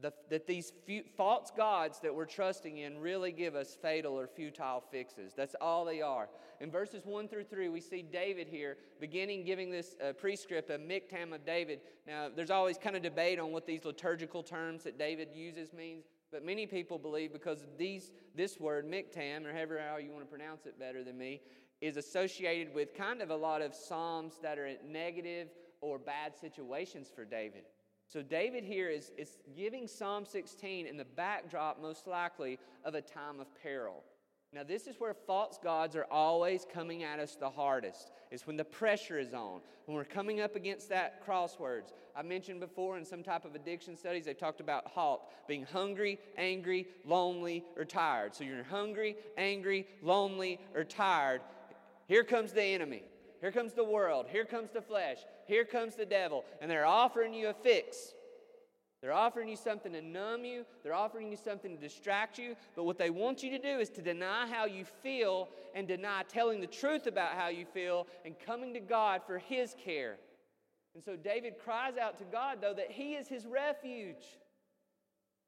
the, 0.00 0.12
that 0.28 0.46
these 0.46 0.72
few, 0.84 1.04
false 1.16 1.52
gods 1.56 2.00
that 2.00 2.14
we're 2.14 2.26
trusting 2.26 2.78
in 2.78 2.98
really 2.98 3.30
give 3.30 3.54
us 3.54 3.76
fatal 3.80 4.18
or 4.18 4.26
futile 4.26 4.82
fixes. 4.90 5.32
That's 5.36 5.54
all 5.60 5.84
they 5.84 6.02
are. 6.02 6.28
In 6.60 6.70
verses 6.70 7.04
1 7.04 7.28
through 7.28 7.44
3, 7.44 7.68
we 7.68 7.80
see 7.80 8.02
David 8.02 8.48
here 8.48 8.76
beginning 9.00 9.44
giving 9.44 9.70
this 9.70 9.96
uh, 10.02 10.12
prescript, 10.12 10.70
a 10.70 10.78
miktam 10.78 11.34
of 11.34 11.44
David. 11.44 11.80
Now, 12.06 12.28
there's 12.34 12.50
always 12.50 12.78
kind 12.78 12.96
of 12.96 13.02
debate 13.02 13.38
on 13.38 13.52
what 13.52 13.66
these 13.66 13.84
liturgical 13.84 14.42
terms 14.42 14.82
that 14.84 14.98
David 14.98 15.28
uses 15.34 15.72
means. 15.72 16.04
But 16.34 16.44
many 16.44 16.66
people 16.66 16.98
believe 16.98 17.32
because 17.32 17.64
these, 17.78 18.10
this 18.34 18.58
word, 18.58 18.90
miktam, 18.90 19.46
or 19.46 19.52
however 19.52 19.80
how 19.88 19.98
you 19.98 20.10
want 20.10 20.24
to 20.24 20.28
pronounce 20.28 20.66
it 20.66 20.76
better 20.80 21.04
than 21.04 21.16
me, 21.16 21.40
is 21.80 21.96
associated 21.96 22.74
with 22.74 22.92
kind 22.92 23.22
of 23.22 23.30
a 23.30 23.36
lot 23.36 23.62
of 23.62 23.72
psalms 23.72 24.40
that 24.42 24.58
are 24.58 24.66
in 24.66 24.78
negative 24.84 25.50
or 25.80 25.96
bad 25.96 26.36
situations 26.36 27.08
for 27.14 27.24
David. 27.24 27.62
So 28.08 28.20
David 28.20 28.64
here 28.64 28.90
is, 28.90 29.12
is 29.16 29.38
giving 29.56 29.86
Psalm 29.86 30.26
16 30.26 30.88
in 30.88 30.96
the 30.96 31.04
backdrop, 31.04 31.80
most 31.80 32.08
likely, 32.08 32.58
of 32.84 32.96
a 32.96 33.00
time 33.00 33.38
of 33.38 33.46
peril. 33.62 34.02
Now, 34.54 34.62
this 34.62 34.86
is 34.86 35.00
where 35.00 35.14
false 35.14 35.58
gods 35.60 35.96
are 35.96 36.06
always 36.12 36.64
coming 36.72 37.02
at 37.02 37.18
us 37.18 37.34
the 37.34 37.50
hardest. 37.50 38.12
It's 38.30 38.46
when 38.46 38.56
the 38.56 38.64
pressure 38.64 39.18
is 39.18 39.34
on, 39.34 39.60
when 39.86 39.96
we're 39.96 40.04
coming 40.04 40.40
up 40.40 40.54
against 40.54 40.88
that 40.90 41.26
crosswords. 41.26 41.92
I 42.14 42.22
mentioned 42.22 42.60
before 42.60 42.96
in 42.96 43.04
some 43.04 43.24
type 43.24 43.44
of 43.44 43.56
addiction 43.56 43.96
studies, 43.96 44.26
they 44.26 44.34
talked 44.34 44.60
about 44.60 44.86
HALT, 44.86 45.48
being 45.48 45.64
hungry, 45.64 46.20
angry, 46.38 46.86
lonely, 47.04 47.64
or 47.76 47.84
tired. 47.84 48.32
So 48.36 48.44
you're 48.44 48.62
hungry, 48.62 49.16
angry, 49.36 49.88
lonely, 50.02 50.60
or 50.72 50.84
tired. 50.84 51.40
Here 52.06 52.22
comes 52.22 52.52
the 52.52 52.62
enemy. 52.62 53.02
Here 53.40 53.50
comes 53.50 53.72
the 53.72 53.82
world. 53.82 54.26
Here 54.30 54.44
comes 54.44 54.70
the 54.70 54.82
flesh. 54.82 55.18
Here 55.46 55.64
comes 55.64 55.96
the 55.96 56.06
devil. 56.06 56.44
And 56.60 56.70
they're 56.70 56.86
offering 56.86 57.34
you 57.34 57.48
a 57.48 57.54
fix. 57.54 58.14
They're 59.04 59.12
offering 59.12 59.50
you 59.50 59.56
something 59.56 59.92
to 59.92 60.00
numb 60.00 60.46
you, 60.46 60.64
they're 60.82 60.94
offering 60.94 61.30
you 61.30 61.36
something 61.36 61.76
to 61.76 61.78
distract 61.78 62.38
you, 62.38 62.56
but 62.74 62.84
what 62.84 62.96
they 62.96 63.10
want 63.10 63.42
you 63.42 63.50
to 63.50 63.58
do 63.58 63.78
is 63.78 63.90
to 63.90 64.00
deny 64.00 64.46
how 64.46 64.64
you 64.64 64.86
feel 65.02 65.50
and 65.74 65.86
deny 65.86 66.22
telling 66.26 66.58
the 66.58 66.66
truth 66.66 67.06
about 67.06 67.32
how 67.32 67.48
you 67.48 67.66
feel 67.66 68.06
and 68.24 68.34
coming 68.46 68.72
to 68.72 68.80
God 68.80 69.20
for 69.26 69.36
His 69.36 69.76
care. 69.78 70.16
And 70.94 71.04
so 71.04 71.16
David 71.16 71.56
cries 71.62 71.98
out 71.98 72.16
to 72.16 72.24
God, 72.24 72.62
though, 72.62 72.72
that 72.72 72.90
He 72.90 73.12
is 73.12 73.28
his 73.28 73.44
refuge. 73.44 74.38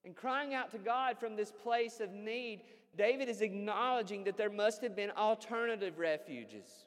And 0.05 0.15
crying 0.15 0.53
out 0.53 0.71
to 0.73 0.79
God 0.79 1.17
from 1.19 1.35
this 1.35 1.51
place 1.51 2.01
of 2.01 2.13
need, 2.13 2.61
David 2.95 3.31
is 3.31 3.41
acknowledging 3.41 4.25
that 4.25 4.37
there 4.37 4.51
must 4.51 4.83
have 4.83 4.95
been 4.95 5.13
alternative 5.13 5.99
refuges 5.99 6.85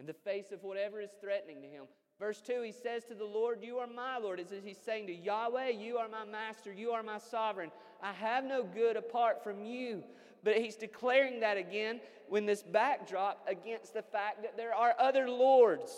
in 0.00 0.06
the 0.06 0.14
face 0.14 0.50
of 0.50 0.64
whatever 0.64 1.00
is 1.00 1.10
threatening 1.20 1.62
to 1.62 1.68
him. 1.68 1.84
Verse 2.18 2.40
2, 2.40 2.62
he 2.62 2.72
says 2.72 3.04
to 3.04 3.14
the 3.14 3.24
Lord, 3.24 3.60
You 3.62 3.78
are 3.78 3.86
my 3.86 4.18
Lord. 4.18 4.40
As 4.40 4.46
he's 4.64 4.78
saying 4.78 5.06
to 5.06 5.14
Yahweh, 5.14 5.68
You 5.70 5.98
are 5.98 6.08
my 6.08 6.24
master, 6.24 6.72
you 6.72 6.90
are 6.90 7.02
my 7.02 7.18
sovereign. 7.18 7.70
I 8.02 8.12
have 8.12 8.44
no 8.44 8.64
good 8.64 8.96
apart 8.96 9.42
from 9.44 9.64
you. 9.64 10.02
But 10.42 10.56
he's 10.56 10.76
declaring 10.76 11.40
that 11.40 11.56
again 11.56 12.00
when 12.28 12.46
this 12.46 12.62
backdrop 12.62 13.46
against 13.48 13.94
the 13.94 14.02
fact 14.02 14.42
that 14.42 14.56
there 14.56 14.74
are 14.74 14.94
other 14.98 15.28
lords. 15.28 15.92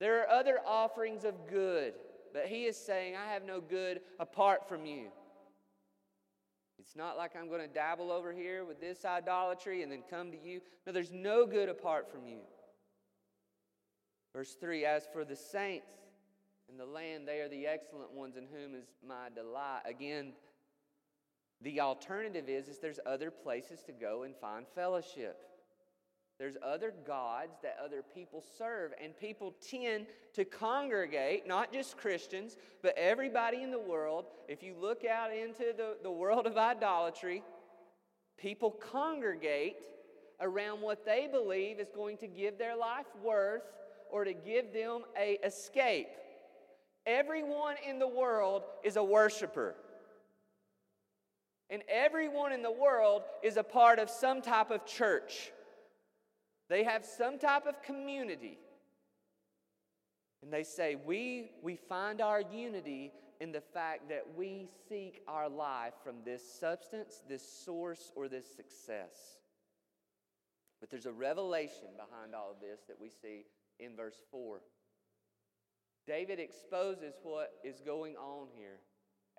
There 0.00 0.22
are 0.22 0.28
other 0.28 0.58
offerings 0.66 1.24
of 1.24 1.34
good. 1.48 1.94
But 2.32 2.46
he 2.46 2.64
is 2.64 2.76
saying, 2.76 3.14
I 3.16 3.32
have 3.32 3.44
no 3.44 3.60
good 3.60 4.00
apart 4.18 4.68
from 4.68 4.86
you. 4.86 5.08
It's 6.78 6.96
not 6.96 7.16
like 7.16 7.36
I'm 7.36 7.48
going 7.48 7.60
to 7.60 7.72
dabble 7.72 8.10
over 8.10 8.32
here 8.32 8.64
with 8.64 8.80
this 8.80 9.04
idolatry 9.04 9.82
and 9.82 9.92
then 9.92 10.02
come 10.10 10.32
to 10.32 10.38
you. 10.38 10.60
No, 10.86 10.92
there's 10.92 11.12
no 11.12 11.46
good 11.46 11.68
apart 11.68 12.10
from 12.10 12.26
you. 12.26 12.38
Verse 14.34 14.56
3 14.60 14.84
As 14.84 15.06
for 15.12 15.24
the 15.24 15.36
saints 15.36 15.86
in 16.68 16.76
the 16.76 16.84
land, 16.84 17.26
they 17.26 17.40
are 17.40 17.48
the 17.48 17.66
excellent 17.66 18.12
ones 18.12 18.36
in 18.36 18.44
whom 18.44 18.74
is 18.74 18.86
my 19.06 19.28
delight. 19.34 19.82
Again, 19.86 20.32
the 21.60 21.80
alternative 21.80 22.48
is, 22.48 22.68
is 22.68 22.78
there's 22.78 23.00
other 23.06 23.30
places 23.30 23.82
to 23.86 23.92
go 23.92 24.24
and 24.24 24.34
find 24.36 24.66
fellowship. 24.74 25.40
There's 26.36 26.56
other 26.66 26.92
gods 27.06 27.58
that 27.62 27.76
other 27.82 28.02
people 28.02 28.42
serve, 28.58 28.92
and 29.02 29.16
people 29.16 29.54
tend 29.70 30.06
to 30.32 30.44
congregate, 30.44 31.46
not 31.46 31.72
just 31.72 31.96
Christians, 31.96 32.56
but 32.82 32.92
everybody 32.98 33.62
in 33.62 33.70
the 33.70 33.78
world. 33.78 34.24
If 34.48 34.60
you 34.60 34.74
look 34.74 35.04
out 35.04 35.32
into 35.32 35.72
the, 35.76 35.96
the 36.02 36.10
world 36.10 36.46
of 36.48 36.56
idolatry, 36.56 37.44
people 38.36 38.72
congregate 38.72 39.84
around 40.40 40.80
what 40.80 41.06
they 41.06 41.28
believe 41.30 41.78
is 41.78 41.88
going 41.94 42.16
to 42.16 42.26
give 42.26 42.58
their 42.58 42.76
life 42.76 43.06
worth 43.22 43.62
or 44.14 44.24
to 44.24 44.32
give 44.32 44.72
them 44.72 45.00
a 45.18 45.40
escape. 45.44 46.06
Everyone 47.04 47.74
in 47.86 47.98
the 47.98 48.06
world 48.06 48.62
is 48.84 48.94
a 48.94 49.02
worshiper. 49.02 49.74
And 51.68 51.82
everyone 51.88 52.52
in 52.52 52.62
the 52.62 52.70
world 52.70 53.22
is 53.42 53.56
a 53.56 53.64
part 53.64 53.98
of 53.98 54.08
some 54.08 54.40
type 54.40 54.70
of 54.70 54.86
church. 54.86 55.50
They 56.68 56.84
have 56.84 57.04
some 57.04 57.40
type 57.40 57.66
of 57.66 57.82
community. 57.82 58.56
And 60.44 60.52
they 60.52 60.62
say, 60.62 60.94
we, 60.94 61.50
we 61.60 61.74
find 61.74 62.20
our 62.20 62.40
unity 62.40 63.10
in 63.40 63.50
the 63.50 63.62
fact 63.62 64.08
that 64.10 64.22
we 64.36 64.68
seek 64.88 65.22
our 65.26 65.48
life 65.48 65.94
from 66.04 66.18
this 66.24 66.40
substance, 66.60 67.24
this 67.28 67.42
source, 67.42 68.12
or 68.14 68.28
this 68.28 68.46
success. 68.54 69.38
But 70.80 70.88
there's 70.88 71.06
a 71.06 71.12
revelation 71.12 71.88
behind 71.96 72.32
all 72.32 72.52
of 72.52 72.60
this 72.60 72.82
that 72.86 73.00
we 73.00 73.08
see 73.08 73.46
in 73.78 73.96
verse 73.96 74.20
4. 74.30 74.60
David 76.06 76.38
exposes 76.38 77.14
what 77.22 77.52
is 77.64 77.80
going 77.80 78.16
on 78.16 78.48
here. 78.56 78.80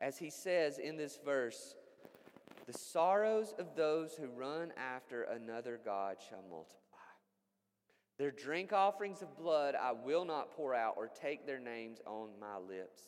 As 0.01 0.17
he 0.17 0.29
says 0.29 0.77
in 0.77 0.97
this 0.97 1.19
verse, 1.23 1.75
the 2.65 2.73
sorrows 2.73 3.53
of 3.59 3.75
those 3.75 4.13
who 4.13 4.27
run 4.27 4.73
after 4.77 5.23
another 5.23 5.79
God 5.83 6.17
shall 6.27 6.43
multiply. 6.49 6.81
Their 8.17 8.31
drink 8.31 8.73
offerings 8.73 9.21
of 9.21 9.37
blood 9.37 9.75
I 9.75 9.91
will 9.91 10.25
not 10.25 10.55
pour 10.55 10.73
out 10.73 10.95
or 10.97 11.07
take 11.07 11.45
their 11.45 11.59
names 11.59 11.99
on 12.07 12.29
my 12.39 12.57
lips. 12.57 13.03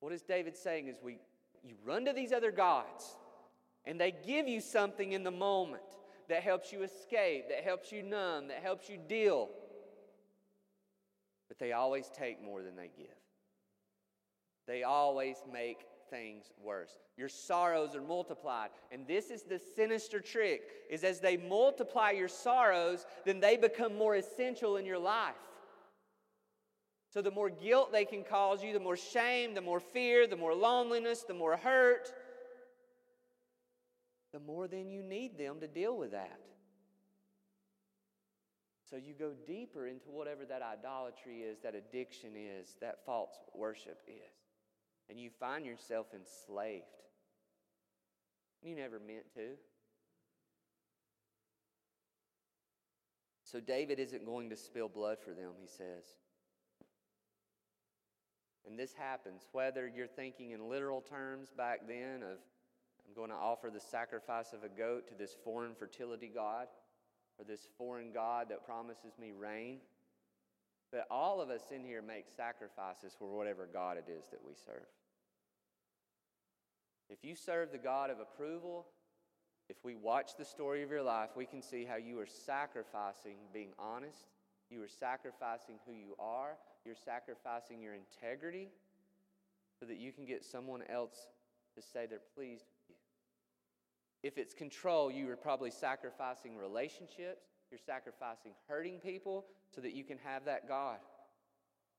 What 0.00 0.12
is 0.12 0.22
David 0.22 0.56
saying 0.56 0.88
is 0.88 0.96
we 1.02 1.18
you 1.62 1.74
run 1.84 2.06
to 2.06 2.12
these 2.12 2.32
other 2.32 2.50
gods 2.50 3.16
and 3.84 4.00
they 4.00 4.14
give 4.26 4.48
you 4.48 4.60
something 4.60 5.12
in 5.12 5.24
the 5.24 5.30
moment 5.30 5.82
that 6.28 6.42
helps 6.42 6.72
you 6.72 6.82
escape, 6.82 7.48
that 7.48 7.64
helps 7.64 7.92
you 7.92 8.02
numb, 8.02 8.48
that 8.48 8.62
helps 8.62 8.88
you 8.88 8.98
deal 9.08 9.50
but 11.50 11.58
they 11.58 11.72
always 11.72 12.08
take 12.16 12.42
more 12.42 12.62
than 12.62 12.76
they 12.76 12.90
give. 12.96 13.08
They 14.68 14.84
always 14.84 15.36
make 15.52 15.80
things 16.10 16.44
worse. 16.62 16.96
Your 17.16 17.28
sorrows 17.28 17.96
are 17.96 18.00
multiplied. 18.00 18.70
And 18.92 19.04
this 19.04 19.30
is 19.30 19.42
the 19.42 19.58
sinister 19.58 20.20
trick 20.20 20.62
is 20.88 21.02
as 21.02 21.18
they 21.18 21.36
multiply 21.36 22.12
your 22.12 22.28
sorrows, 22.28 23.04
then 23.24 23.40
they 23.40 23.56
become 23.56 23.98
more 23.98 24.14
essential 24.14 24.76
in 24.76 24.86
your 24.86 24.98
life. 24.98 25.34
So, 27.12 27.20
the 27.20 27.32
more 27.32 27.50
guilt 27.50 27.90
they 27.90 28.04
can 28.04 28.22
cause 28.22 28.62
you, 28.62 28.72
the 28.72 28.78
more 28.78 28.96
shame, 28.96 29.54
the 29.54 29.60
more 29.60 29.80
fear, 29.80 30.28
the 30.28 30.36
more 30.36 30.54
loneliness, 30.54 31.24
the 31.26 31.34
more 31.34 31.56
hurt, 31.56 32.12
the 34.32 34.38
more 34.38 34.68
then 34.68 34.88
you 34.88 35.02
need 35.02 35.36
them 35.36 35.58
to 35.58 35.66
deal 35.66 35.96
with 35.96 36.12
that. 36.12 36.38
So, 38.90 38.96
you 38.96 39.14
go 39.16 39.30
deeper 39.46 39.86
into 39.86 40.10
whatever 40.10 40.44
that 40.46 40.62
idolatry 40.62 41.42
is, 41.42 41.60
that 41.60 41.76
addiction 41.76 42.30
is, 42.34 42.74
that 42.80 43.06
false 43.06 43.30
worship 43.54 43.98
is. 44.08 44.34
And 45.08 45.18
you 45.18 45.30
find 45.38 45.64
yourself 45.64 46.08
enslaved. 46.12 46.84
You 48.62 48.74
never 48.74 48.98
meant 48.98 49.32
to. 49.34 49.50
So, 53.44 53.60
David 53.60 54.00
isn't 54.00 54.26
going 54.26 54.50
to 54.50 54.56
spill 54.56 54.88
blood 54.88 55.18
for 55.24 55.30
them, 55.30 55.52
he 55.60 55.68
says. 55.68 56.04
And 58.66 58.76
this 58.76 58.92
happens 58.92 59.46
whether 59.52 59.88
you're 59.88 60.08
thinking 60.08 60.50
in 60.50 60.68
literal 60.68 61.00
terms 61.00 61.48
back 61.56 61.86
then 61.86 62.22
of, 62.24 62.38
I'm 63.06 63.14
going 63.14 63.30
to 63.30 63.36
offer 63.36 63.70
the 63.72 63.80
sacrifice 63.80 64.52
of 64.52 64.64
a 64.64 64.68
goat 64.68 65.08
to 65.08 65.14
this 65.14 65.36
foreign 65.44 65.74
fertility 65.76 66.30
god 66.32 66.66
or 67.40 67.44
this 67.44 67.68
foreign 67.78 68.12
god 68.12 68.48
that 68.50 68.64
promises 68.64 69.14
me 69.18 69.32
rain. 69.32 69.78
But 70.92 71.06
all 71.10 71.40
of 71.40 71.48
us 71.48 71.62
in 71.74 71.84
here 71.84 72.02
make 72.02 72.26
sacrifices 72.36 73.14
for 73.18 73.34
whatever 73.34 73.68
God 73.72 73.96
it 73.96 74.10
is 74.10 74.26
that 74.30 74.40
we 74.44 74.52
serve. 74.54 74.86
If 77.08 77.24
you 77.24 77.34
serve 77.34 77.72
the 77.72 77.78
God 77.78 78.10
of 78.10 78.18
approval, 78.20 78.86
if 79.68 79.76
we 79.84 79.94
watch 79.94 80.32
the 80.36 80.44
story 80.44 80.82
of 80.82 80.90
your 80.90 81.02
life, 81.02 81.30
we 81.36 81.46
can 81.46 81.62
see 81.62 81.84
how 81.84 81.96
you 81.96 82.18
are 82.18 82.26
sacrificing 82.26 83.36
being 83.52 83.70
honest, 83.78 84.26
you 84.68 84.82
are 84.82 84.88
sacrificing 84.88 85.76
who 85.86 85.92
you 85.92 86.14
are, 86.18 86.56
you're 86.84 86.94
sacrificing 86.94 87.80
your 87.80 87.94
integrity 87.94 88.68
so 89.78 89.86
that 89.86 89.96
you 89.96 90.12
can 90.12 90.24
get 90.24 90.44
someone 90.44 90.82
else 90.88 91.28
to 91.76 91.82
say 91.82 92.06
they're 92.06 92.20
pleased. 92.34 92.64
If 94.22 94.36
it's 94.36 94.52
control, 94.52 95.10
you 95.10 95.30
are 95.30 95.36
probably 95.36 95.70
sacrificing 95.70 96.56
relationships, 96.56 97.46
you're 97.70 97.80
sacrificing 97.84 98.52
hurting 98.68 98.98
people 98.98 99.46
so 99.74 99.80
that 99.80 99.94
you 99.94 100.04
can 100.04 100.18
have 100.24 100.44
that 100.44 100.68
God. 100.68 100.98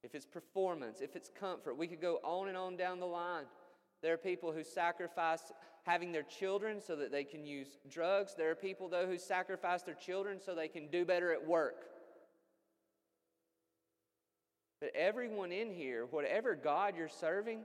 If 0.04 0.16
it's 0.16 0.26
performance, 0.26 1.02
if 1.02 1.16
it's 1.16 1.30
comfort, 1.30 1.78
we 1.78 1.88
could 1.88 2.02
go 2.02 2.20
on 2.24 2.48
and 2.48 2.58
on 2.58 2.76
down 2.76 3.00
the 3.00 3.06
line. 3.06 3.46
There 4.02 4.14
are 4.14 4.18
people 4.18 4.52
who 4.52 4.64
sacrifice 4.64 5.52
having 5.84 6.12
their 6.12 6.24
children 6.24 6.82
so 6.82 6.96
that 6.96 7.12
they 7.12 7.24
can 7.24 7.46
use 7.46 7.78
drugs. 7.90 8.34
There 8.36 8.52
are 8.52 8.56
people, 8.56 8.90
though, 8.90 9.06
who 9.06 9.18
sacrifice 9.18 9.84
their 9.84 9.96
children 9.96 10.40
so 10.44 10.54
they 10.54 10.68
can 10.68 10.88
do 10.88 11.06
better 11.06 11.32
at 11.32 11.48
work. 11.48 11.86
But 14.80 14.92
everyone 14.96 15.52
in 15.52 15.72
here, 15.72 16.08
whatever 16.10 16.56
God 16.56 16.96
you're 16.98 17.08
serving, 17.08 17.62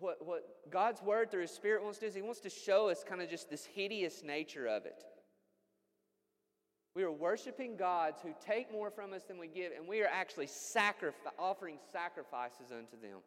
what, 0.00 0.24
what 0.24 0.44
God's 0.70 1.02
word 1.02 1.30
through 1.30 1.42
His 1.42 1.50
Spirit 1.50 1.82
wants 1.82 1.98
to 1.98 2.04
do 2.04 2.08
is 2.08 2.14
He 2.14 2.22
wants 2.22 2.40
to 2.40 2.50
show 2.50 2.88
us 2.88 3.04
kind 3.06 3.22
of 3.22 3.28
just 3.28 3.50
this 3.50 3.64
hideous 3.64 4.22
nature 4.22 4.66
of 4.66 4.86
it. 4.86 5.04
We 6.94 7.02
are 7.04 7.12
worshiping 7.12 7.76
gods 7.76 8.20
who 8.22 8.30
take 8.44 8.72
more 8.72 8.90
from 8.90 9.12
us 9.12 9.22
than 9.22 9.38
we 9.38 9.46
give, 9.46 9.72
and 9.76 9.86
we 9.86 10.02
are 10.02 10.08
actually 10.12 10.48
offering 11.38 11.78
sacrifices 11.92 12.72
unto 12.72 13.00
them. 13.00 13.18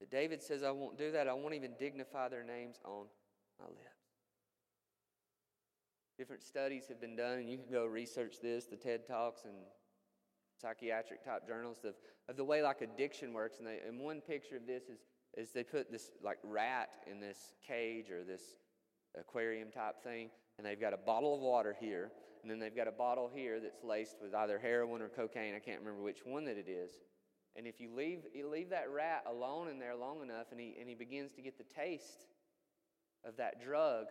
But 0.00 0.10
David 0.10 0.42
says, 0.42 0.62
I 0.62 0.70
won't 0.72 0.98
do 0.98 1.12
that. 1.12 1.28
I 1.28 1.34
won't 1.34 1.54
even 1.54 1.72
dignify 1.78 2.28
their 2.28 2.42
names 2.42 2.76
on 2.84 3.06
my 3.60 3.66
lips. 3.66 3.78
Different 6.18 6.42
studies 6.42 6.86
have 6.88 7.00
been 7.00 7.16
done, 7.16 7.38
and 7.38 7.48
you 7.48 7.58
can 7.58 7.70
go 7.70 7.86
research 7.86 8.36
this, 8.42 8.66
the 8.66 8.76
TED 8.76 9.06
Talks 9.06 9.44
and 9.44 9.54
psychiatric 10.60 11.24
type 11.24 11.46
journals 11.46 11.78
of, 11.84 11.94
of 12.28 12.36
the 12.36 12.44
way 12.44 12.62
like 12.62 12.80
addiction 12.80 13.32
works. 13.32 13.58
And, 13.58 13.66
they, 13.66 13.78
and 13.86 13.98
one 13.98 14.20
picture 14.20 14.56
of 14.56 14.66
this 14.66 14.84
is, 14.84 14.98
is 15.36 15.52
they 15.52 15.64
put 15.64 15.90
this 15.90 16.10
like 16.22 16.38
rat 16.42 16.90
in 17.10 17.20
this 17.20 17.52
cage 17.66 18.10
or 18.10 18.24
this 18.24 18.42
aquarium 19.18 19.70
type 19.70 20.02
thing, 20.02 20.30
and 20.58 20.66
they've 20.66 20.80
got 20.80 20.92
a 20.92 20.98
bottle 20.98 21.34
of 21.34 21.40
water 21.40 21.76
here, 21.78 22.10
and 22.42 22.50
then 22.50 22.58
they've 22.58 22.76
got 22.76 22.88
a 22.88 22.92
bottle 22.92 23.30
here 23.32 23.60
that's 23.60 23.82
laced 23.82 24.16
with 24.22 24.34
either 24.34 24.58
heroin 24.58 25.02
or 25.02 25.08
cocaine. 25.08 25.54
I 25.54 25.58
can't 25.58 25.80
remember 25.80 26.02
which 26.02 26.20
one 26.24 26.44
that 26.44 26.56
it 26.56 26.68
is. 26.68 26.90
And 27.56 27.66
if 27.66 27.80
you 27.80 27.90
leave, 27.94 28.20
you 28.34 28.48
leave 28.48 28.70
that 28.70 28.90
rat 28.90 29.24
alone 29.30 29.68
in 29.68 29.78
there 29.78 29.94
long 29.94 30.22
enough 30.22 30.46
and 30.50 30.58
he, 30.58 30.74
and 30.78 30.88
he 30.88 30.94
begins 30.94 31.32
to 31.34 31.42
get 31.42 31.56
the 31.56 31.64
taste 31.64 32.26
of 33.24 33.36
that 33.36 33.62
drug, 33.62 34.06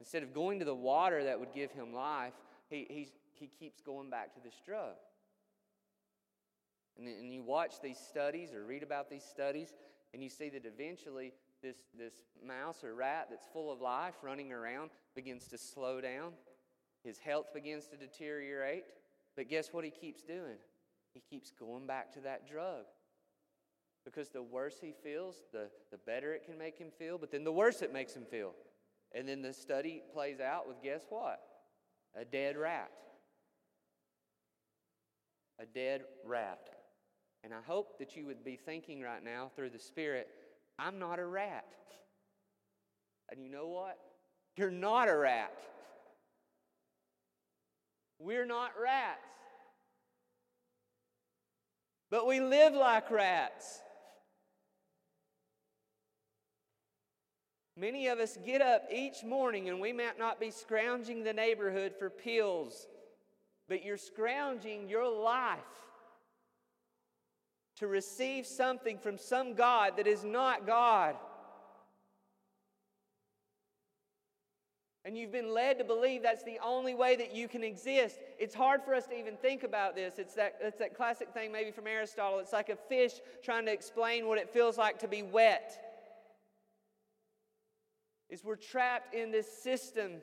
instead 0.00 0.22
of 0.22 0.32
going 0.32 0.58
to 0.58 0.64
the 0.64 0.74
water 0.74 1.24
that 1.24 1.38
would 1.38 1.52
give 1.54 1.70
him 1.72 1.92
life, 1.92 2.32
he, 2.68 2.86
he's, 2.88 3.10
he 3.34 3.46
keeps 3.46 3.80
going 3.80 4.10
back 4.10 4.34
to 4.34 4.40
this 4.42 4.54
drug. 4.64 4.94
And, 6.98 7.08
and 7.08 7.32
you 7.32 7.42
watch 7.42 7.74
these 7.82 7.98
studies 7.98 8.52
or 8.52 8.64
read 8.64 8.82
about 8.82 9.10
these 9.10 9.24
studies, 9.24 9.74
and 10.14 10.22
you 10.22 10.30
see 10.30 10.48
that 10.50 10.64
eventually 10.64 11.32
this, 11.62 11.76
this 11.98 12.14
mouse 12.44 12.84
or 12.84 12.94
rat 12.94 13.28
that's 13.30 13.46
full 13.52 13.72
of 13.72 13.80
life 13.80 14.14
running 14.22 14.52
around 14.52 14.90
begins 15.14 15.46
to 15.48 15.58
slow 15.58 16.00
down. 16.00 16.32
His 17.04 17.18
health 17.18 17.52
begins 17.54 17.86
to 17.88 17.96
deteriorate. 17.96 18.84
But 19.36 19.48
guess 19.48 19.68
what 19.72 19.84
he 19.84 19.90
keeps 19.90 20.22
doing? 20.22 20.56
He 21.12 21.20
keeps 21.20 21.50
going 21.50 21.86
back 21.86 22.12
to 22.14 22.20
that 22.20 22.48
drug. 22.48 22.84
Because 24.04 24.28
the 24.28 24.42
worse 24.42 24.76
he 24.80 24.92
feels, 25.02 25.36
the, 25.52 25.68
the 25.90 25.98
better 25.98 26.32
it 26.32 26.44
can 26.44 26.56
make 26.56 26.78
him 26.78 26.88
feel, 26.96 27.18
but 27.18 27.30
then 27.30 27.44
the 27.44 27.52
worse 27.52 27.82
it 27.82 27.92
makes 27.92 28.14
him 28.14 28.24
feel. 28.24 28.52
And 29.12 29.28
then 29.28 29.42
the 29.42 29.52
study 29.52 30.02
plays 30.12 30.40
out 30.40 30.68
with 30.68 30.82
guess 30.82 31.02
what? 31.08 31.40
A 32.14 32.24
dead 32.24 32.56
rat. 32.56 32.90
A 35.58 35.66
dead 35.66 36.02
rat. 36.24 36.75
And 37.46 37.54
I 37.54 37.60
hope 37.64 38.00
that 38.00 38.16
you 38.16 38.26
would 38.26 38.42
be 38.42 38.56
thinking 38.56 39.02
right 39.02 39.22
now 39.22 39.52
through 39.54 39.70
the 39.70 39.78
Spirit, 39.78 40.26
I'm 40.80 40.98
not 40.98 41.20
a 41.20 41.24
rat. 41.24 41.64
And 43.30 43.40
you 43.40 43.48
know 43.48 43.68
what? 43.68 43.96
You're 44.56 44.72
not 44.72 45.08
a 45.08 45.16
rat. 45.16 45.56
We're 48.18 48.46
not 48.46 48.72
rats. 48.82 49.20
But 52.10 52.26
we 52.26 52.40
live 52.40 52.74
like 52.74 53.12
rats. 53.12 53.78
Many 57.76 58.08
of 58.08 58.18
us 58.18 58.36
get 58.44 58.60
up 58.60 58.82
each 58.92 59.22
morning 59.22 59.68
and 59.68 59.80
we 59.80 59.92
might 59.92 60.18
not 60.18 60.40
be 60.40 60.50
scrounging 60.50 61.22
the 61.22 61.32
neighborhood 61.32 61.94
for 61.96 62.10
pills, 62.10 62.88
but 63.68 63.84
you're 63.84 63.96
scrounging 63.96 64.88
your 64.88 65.08
life 65.08 65.85
to 67.76 67.86
receive 67.86 68.46
something 68.46 68.98
from 68.98 69.18
some 69.18 69.54
God 69.54 69.96
that 69.96 70.06
is 70.06 70.24
not 70.24 70.66
God. 70.66 71.16
And 75.06 75.16
you've 75.16 75.30
been 75.30 75.54
led 75.54 75.78
to 75.78 75.84
believe 75.84 76.24
that's 76.24 76.42
the 76.42 76.58
only 76.64 76.92
way 76.92 77.14
that 77.14 77.32
you 77.32 77.46
can 77.46 77.62
exist. 77.62 78.18
It's 78.40 78.56
hard 78.56 78.82
for 78.82 78.92
us 78.92 79.06
to 79.06 79.16
even 79.16 79.36
think 79.36 79.62
about 79.62 79.94
this. 79.94 80.18
It's 80.18 80.34
that, 80.34 80.56
it's 80.60 80.78
that 80.78 80.96
classic 80.96 81.32
thing, 81.32 81.52
maybe 81.52 81.70
from 81.70 81.86
Aristotle. 81.86 82.40
It's 82.40 82.52
like 82.52 82.70
a 82.70 82.76
fish 82.76 83.12
trying 83.44 83.66
to 83.66 83.72
explain 83.72 84.26
what 84.26 84.38
it 84.38 84.50
feels 84.50 84.76
like 84.76 84.98
to 84.98 85.08
be 85.08 85.22
wet. 85.22 85.80
Is 88.28 88.42
we're 88.42 88.56
trapped 88.56 89.14
in 89.14 89.30
this 89.30 89.46
system 89.46 90.14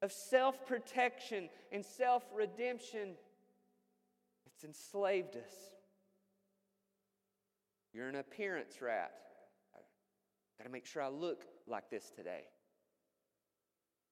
of 0.00 0.12
self 0.12 0.64
protection 0.64 1.48
and 1.72 1.84
self 1.84 2.22
redemption. 2.32 3.14
It's 4.46 4.62
enslaved 4.62 5.34
us. 5.34 5.75
You're 7.96 8.10
an 8.10 8.16
appearance 8.16 8.82
rat. 8.82 9.10
I've 9.74 10.58
got 10.58 10.64
to 10.64 10.70
make 10.70 10.84
sure 10.84 11.02
I 11.02 11.08
look 11.08 11.44
like 11.66 11.88
this 11.88 12.10
today. 12.14 12.42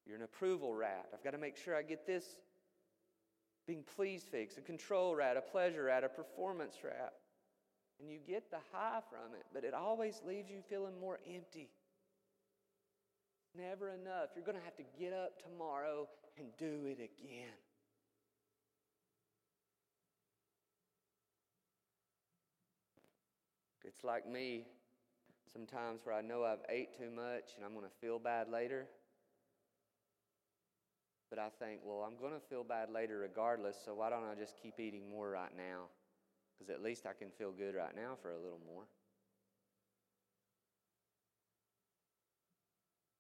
You're 0.07 0.16
an 0.16 0.23
approval 0.23 0.75
rat. 0.75 1.05
I've 1.12 1.23
got 1.23 1.33
to 1.33 1.38
make 1.38 1.59
sure 1.59 1.77
I 1.77 1.83
get 1.83 2.07
this 2.07 2.25
being 3.66 3.85
pleased 3.94 4.27
fix, 4.31 4.57
a 4.57 4.62
control 4.62 5.14
rat, 5.14 5.37
a 5.37 5.42
pleasure 5.42 5.85
rat, 5.85 6.03
a 6.03 6.09
performance 6.09 6.77
rat. 6.83 7.12
And 8.01 8.11
you 8.11 8.20
get 8.27 8.51
the 8.51 8.57
high 8.73 9.01
from 9.11 9.35
it, 9.38 9.44
but 9.53 9.64
it 9.64 9.75
always 9.75 10.23
leaves 10.27 10.49
you 10.49 10.62
feeling 10.66 10.99
more 10.99 11.18
empty. 11.31 11.68
Never 13.55 13.90
enough. 13.90 14.31
You're 14.35 14.47
going 14.47 14.57
to 14.57 14.64
have 14.64 14.77
to 14.77 14.85
get 14.99 15.12
up 15.12 15.42
tomorrow 15.42 16.09
and 16.38 16.47
do 16.57 16.87
it 16.87 17.01
again. 17.01 17.53
Like 24.04 24.30
me 24.30 24.66
sometimes 25.52 26.00
where 26.04 26.14
I 26.14 26.20
know 26.20 26.44
I've 26.44 26.64
ate 26.68 26.96
too 26.98 27.10
much 27.10 27.56
and 27.56 27.64
I'm 27.64 27.72
going 27.72 27.86
to 27.86 27.96
feel 28.00 28.18
bad 28.18 28.48
later. 28.48 28.86
But 31.30 31.38
I 31.38 31.48
think, 31.58 31.80
well, 31.84 32.06
I'm 32.06 32.16
going 32.16 32.34
to 32.34 32.46
feel 32.48 32.64
bad 32.64 32.90
later 32.90 33.18
regardless, 33.18 33.76
so 33.84 33.94
why 33.94 34.10
don't 34.10 34.24
I 34.24 34.34
just 34.38 34.54
keep 34.62 34.78
eating 34.78 35.10
more 35.10 35.30
right 35.30 35.56
now? 35.56 35.86
Because 36.58 36.72
at 36.72 36.82
least 36.82 37.06
I 37.06 37.12
can 37.12 37.30
feel 37.30 37.50
good 37.50 37.74
right 37.74 37.96
now 37.96 38.16
for 38.20 38.30
a 38.30 38.36
little 38.36 38.60
more. 38.66 38.84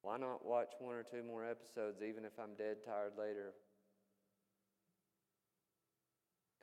Why 0.02 0.18
not 0.18 0.44
watch 0.44 0.72
one 0.78 0.94
or 0.94 1.02
two 1.02 1.22
more 1.22 1.44
episodes 1.44 2.02
even 2.02 2.24
if 2.24 2.32
I'm 2.38 2.54
dead 2.56 2.76
tired 2.84 3.12
later? 3.18 3.54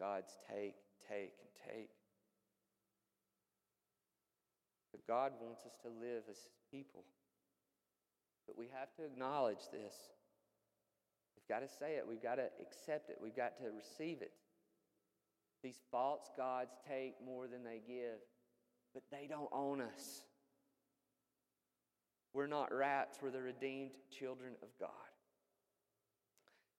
gods 0.01 0.35
take, 0.49 0.73
take, 1.07 1.33
and 1.37 1.53
take. 1.69 2.00
God 5.11 5.33
wants 5.41 5.65
us 5.65 5.73
to 5.81 5.89
live 5.89 6.23
as 6.29 6.37
his 6.37 6.55
people. 6.71 7.03
But 8.47 8.57
we 8.57 8.67
have 8.73 8.95
to 8.95 9.03
acknowledge 9.03 9.67
this. 9.69 9.93
We've 11.35 11.47
got 11.49 11.67
to 11.67 11.67
say 11.67 11.95
it. 11.95 12.05
We've 12.07 12.23
got 12.23 12.35
to 12.35 12.47
accept 12.61 13.09
it. 13.09 13.17
We've 13.21 13.35
got 13.35 13.57
to 13.57 13.65
receive 13.75 14.21
it. 14.21 14.31
These 15.63 15.81
false 15.91 16.29
gods 16.37 16.71
take 16.87 17.15
more 17.25 17.47
than 17.47 17.65
they 17.65 17.81
give, 17.85 18.19
but 18.93 19.03
they 19.11 19.27
don't 19.29 19.49
own 19.51 19.81
us. 19.81 20.21
We're 22.33 22.47
not 22.47 22.73
rats, 22.73 23.17
we're 23.21 23.31
the 23.31 23.41
redeemed 23.41 23.91
children 24.17 24.53
of 24.63 24.69
God. 24.79 24.89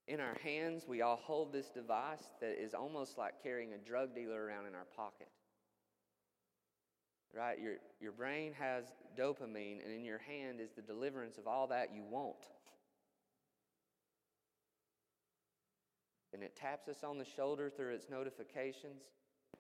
In 0.09 0.21
our 0.21 0.38
hands, 0.42 0.85
we 0.88 1.03
all 1.03 1.21
hold 1.23 1.53
this 1.53 1.68
device 1.68 2.25
that 2.40 2.59
is 2.59 2.73
almost 2.73 3.18
like 3.18 3.42
carrying 3.42 3.75
a 3.75 3.79
drug 3.79 4.14
dealer 4.14 4.42
around 4.42 4.64
in 4.64 4.75
our 4.75 4.87
pocket. 4.97 5.29
Right? 7.35 7.59
Your, 7.59 7.77
your 8.01 8.12
brain 8.12 8.53
has 8.59 8.85
dopamine, 9.18 9.83
and 9.85 9.92
in 9.92 10.05
your 10.05 10.18
hand 10.18 10.61
is 10.61 10.71
the 10.77 10.83
deliverance 10.83 11.38
of 11.38 11.47
all 11.47 11.66
that 11.68 11.88
you 11.95 12.03
want. 12.03 12.37
And 16.35 16.42
it 16.42 16.57
taps 16.57 16.88
us 16.88 17.05
on 17.05 17.18
the 17.18 17.25
shoulder 17.25 17.71
through 17.71 17.95
its 17.95 18.09
notifications. 18.11 19.03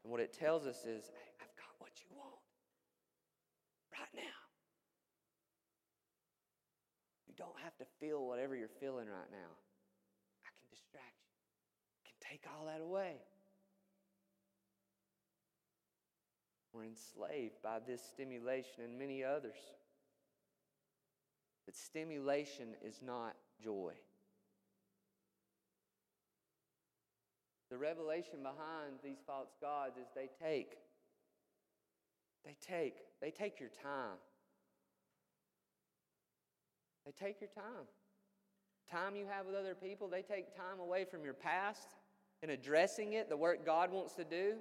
And 0.04 0.10
what 0.10 0.20
it 0.20 0.32
tells 0.32 0.66
us 0.66 0.84
is, 0.84 1.08
hey, 1.08 1.30
I've 1.40 1.56
got 1.56 1.72
what 1.78 1.92
you 2.00 2.16
want 2.16 2.40
right 3.92 4.12
now. 4.14 4.40
You 7.26 7.34
don't 7.36 7.58
have 7.62 7.76
to 7.78 7.84
feel 8.00 8.26
whatever 8.26 8.56
you're 8.56 8.68
feeling 8.80 9.06
right 9.06 9.30
now. 9.30 9.52
I 10.44 10.50
can 10.58 10.68
distract 10.70 11.16
you, 11.24 11.32
I 11.96 12.00
can 12.04 12.16
take 12.20 12.44
all 12.52 12.66
that 12.66 12.80
away. 12.80 13.16
We're 16.72 16.84
enslaved 16.84 17.62
by 17.62 17.78
this 17.86 18.02
stimulation 18.02 18.84
and 18.84 18.98
many 18.98 19.22
others. 19.22 19.58
But 21.66 21.76
stimulation 21.76 22.68
is 22.84 23.00
not 23.04 23.34
joy. 23.62 23.92
The 27.70 27.78
revelation 27.78 28.42
behind 28.42 28.98
these 29.02 29.18
false 29.26 29.54
gods 29.60 29.96
is 29.96 30.06
they 30.14 30.28
take, 30.44 30.76
they 32.44 32.56
take, 32.66 32.96
they 33.20 33.30
take 33.30 33.60
your 33.60 33.70
time. 33.82 34.18
They 37.06 37.12
take 37.12 37.40
your 37.40 37.48
time. 37.54 37.86
Time 38.90 39.16
you 39.16 39.26
have 39.26 39.46
with 39.46 39.54
other 39.54 39.74
people, 39.74 40.08
they 40.08 40.22
take 40.22 40.54
time 40.54 40.80
away 40.80 41.06
from 41.10 41.24
your 41.24 41.34
past 41.34 41.94
and 42.42 42.50
addressing 42.50 43.14
it, 43.14 43.28
the 43.28 43.36
work 43.36 43.64
God 43.64 43.90
wants 43.90 44.14
to 44.14 44.24
do. 44.24 44.54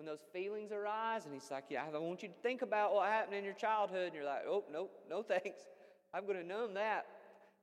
When 0.00 0.06
those 0.06 0.24
feelings 0.32 0.72
arise, 0.72 1.26
and 1.26 1.34
He's 1.34 1.50
like, 1.50 1.64
Yeah, 1.68 1.84
I 1.84 1.98
want 1.98 2.22
you 2.22 2.28
to 2.28 2.34
think 2.42 2.62
about 2.62 2.94
what 2.94 3.06
happened 3.06 3.36
in 3.36 3.44
your 3.44 3.52
childhood, 3.52 4.06
and 4.06 4.14
you're 4.14 4.24
like, 4.24 4.44
Oh, 4.48 4.64
no, 4.72 4.88
no 5.10 5.22
thanks. 5.22 5.60
I'm 6.14 6.24
going 6.24 6.38
to 6.38 6.42
numb 6.42 6.72
that. 6.72 7.04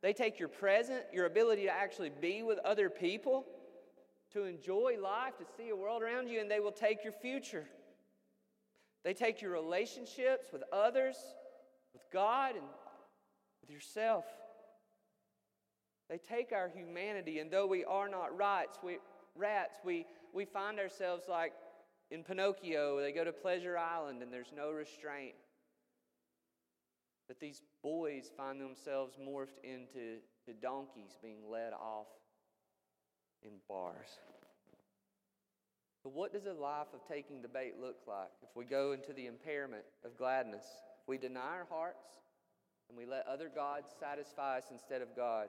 They 0.03 0.13
take 0.13 0.37
your 0.37 0.47
present, 0.47 1.01
your 1.11 1.25
ability 1.25 1.63
to 1.63 1.71
actually 1.71 2.11
be 2.21 2.43
with 2.43 2.59
other 2.59 2.91
people, 2.91 3.47
to 4.33 4.43
enjoy 4.43 4.97
life, 5.01 5.35
to 5.39 5.45
see 5.57 5.69
a 5.69 5.75
world 5.75 6.03
around 6.03 6.27
you, 6.27 6.39
and 6.39 6.51
they 6.51 6.59
will 6.59 6.71
take 6.71 7.03
your 7.03 7.11
future. 7.11 7.65
They 9.03 9.15
take 9.15 9.41
your 9.41 9.49
relationships 9.49 10.49
with 10.53 10.61
others, 10.71 11.15
with 11.91 12.03
God, 12.13 12.53
and 12.53 12.65
with 13.61 13.71
yourself. 13.71 14.25
They 16.07 16.19
take 16.19 16.51
our 16.51 16.69
humanity, 16.69 17.39
and 17.39 17.49
though 17.49 17.65
we 17.65 17.83
are 17.83 18.07
not 18.07 18.37
rats, 18.37 18.77
we, 18.83 18.99
rats, 19.35 19.79
we, 19.83 20.05
we 20.35 20.45
find 20.45 20.79
ourselves 20.79 21.23
like 21.27 21.53
in 22.09 22.23
Pinocchio, 22.23 23.01
they 23.01 23.11
go 23.11 23.23
to 23.23 23.33
Pleasure 23.33 23.77
Island 23.77 24.21
and 24.21 24.31
there's 24.31 24.53
no 24.55 24.71
restraint. 24.71 25.35
But 27.27 27.39
these 27.39 27.61
boys 27.83 28.31
find 28.37 28.61
themselves 28.61 29.17
morphed 29.21 29.59
into 29.63 30.19
to 30.45 30.53
donkeys 30.61 31.17
being 31.21 31.49
led 31.51 31.73
off 31.73 32.07
in 33.43 33.51
bars. 33.67 34.19
But 36.03 36.13
what 36.13 36.31
does 36.31 36.45
a 36.45 36.53
life 36.53 36.87
of 36.93 37.05
taking 37.05 37.41
the 37.41 37.49
bait 37.49 37.73
look 37.81 37.97
like 38.07 38.31
if 38.41 38.55
we 38.55 38.63
go 38.63 38.93
into 38.93 39.11
the 39.11 39.25
impairment 39.25 39.83
of 40.05 40.17
gladness? 40.17 40.63
If 41.01 41.07
we 41.09 41.17
deny 41.17 41.41
our 41.41 41.67
hearts 41.69 42.05
and 42.87 42.97
we 42.97 43.05
let 43.05 43.27
other 43.27 43.51
gods 43.53 43.89
satisfy 43.99 44.59
us 44.59 44.67
instead 44.71 45.01
of 45.01 45.15
God, 45.17 45.47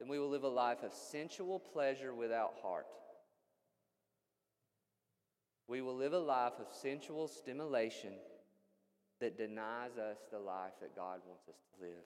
then 0.00 0.08
we 0.08 0.18
will 0.18 0.30
live 0.30 0.42
a 0.42 0.48
life 0.48 0.82
of 0.82 0.92
sensual 0.92 1.60
pleasure 1.60 2.12
without 2.12 2.54
heart. 2.60 2.86
We 5.68 5.80
will 5.80 5.96
live 5.96 6.12
a 6.12 6.18
life 6.18 6.54
of 6.58 6.66
sensual 6.72 7.28
stimulation 7.28 8.12
that 9.20 9.38
denies 9.38 9.96
us 9.98 10.18
the 10.30 10.38
life 10.38 10.72
that 10.80 10.96
God 10.96 11.20
wants 11.26 11.48
us 11.48 11.54
to 11.54 11.84
live. 11.84 12.04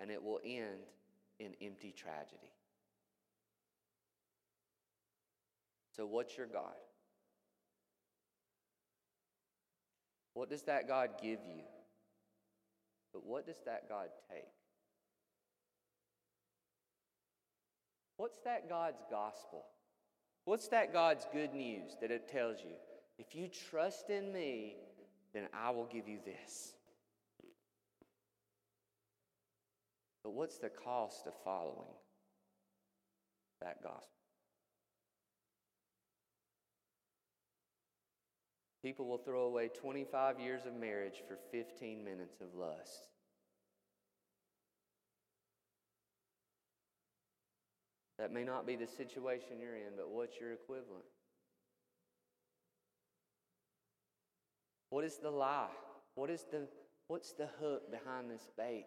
And 0.00 0.10
it 0.10 0.22
will 0.22 0.40
end 0.44 0.86
in 1.40 1.54
empty 1.60 1.92
tragedy. 1.92 2.52
So, 5.96 6.06
what's 6.06 6.36
your 6.36 6.46
God? 6.46 6.76
What 10.34 10.48
does 10.48 10.62
that 10.62 10.86
God 10.86 11.10
give 11.20 11.40
you? 11.44 11.62
But 13.12 13.26
what 13.26 13.44
does 13.44 13.58
that 13.66 13.88
God 13.88 14.06
take? 14.30 14.44
What's 18.16 18.38
that 18.44 18.68
God's 18.68 19.02
gospel? 19.10 19.64
What's 20.48 20.68
that 20.68 20.94
God's 20.94 21.26
good 21.30 21.52
news 21.52 21.98
that 22.00 22.10
it 22.10 22.26
tells 22.26 22.60
you? 22.60 22.72
If 23.18 23.34
you 23.34 23.48
trust 23.48 24.08
in 24.08 24.32
me, 24.32 24.76
then 25.34 25.42
I 25.52 25.68
will 25.68 25.84
give 25.84 26.08
you 26.08 26.20
this. 26.24 26.72
But 30.24 30.30
what's 30.30 30.56
the 30.56 30.70
cost 30.70 31.26
of 31.26 31.34
following 31.44 31.92
that 33.60 33.82
gospel? 33.82 34.08
People 38.82 39.04
will 39.04 39.18
throw 39.18 39.42
away 39.42 39.68
25 39.68 40.40
years 40.40 40.62
of 40.64 40.72
marriage 40.72 41.22
for 41.28 41.36
15 41.52 42.02
minutes 42.02 42.40
of 42.40 42.58
lust. 42.58 43.17
That 48.18 48.32
may 48.32 48.42
not 48.42 48.66
be 48.66 48.74
the 48.74 48.86
situation 48.86 49.60
you're 49.60 49.76
in, 49.76 49.94
but 49.96 50.10
what's 50.10 50.40
your 50.40 50.52
equivalent? 50.52 51.04
What 54.90 55.04
is 55.04 55.18
the 55.18 55.30
lie? 55.30 55.68
What 56.14 56.30
is 56.30 56.44
the, 56.50 56.66
what's 57.06 57.32
the 57.32 57.48
hook 57.60 57.90
behind 57.90 58.30
this 58.30 58.50
bait? 58.56 58.86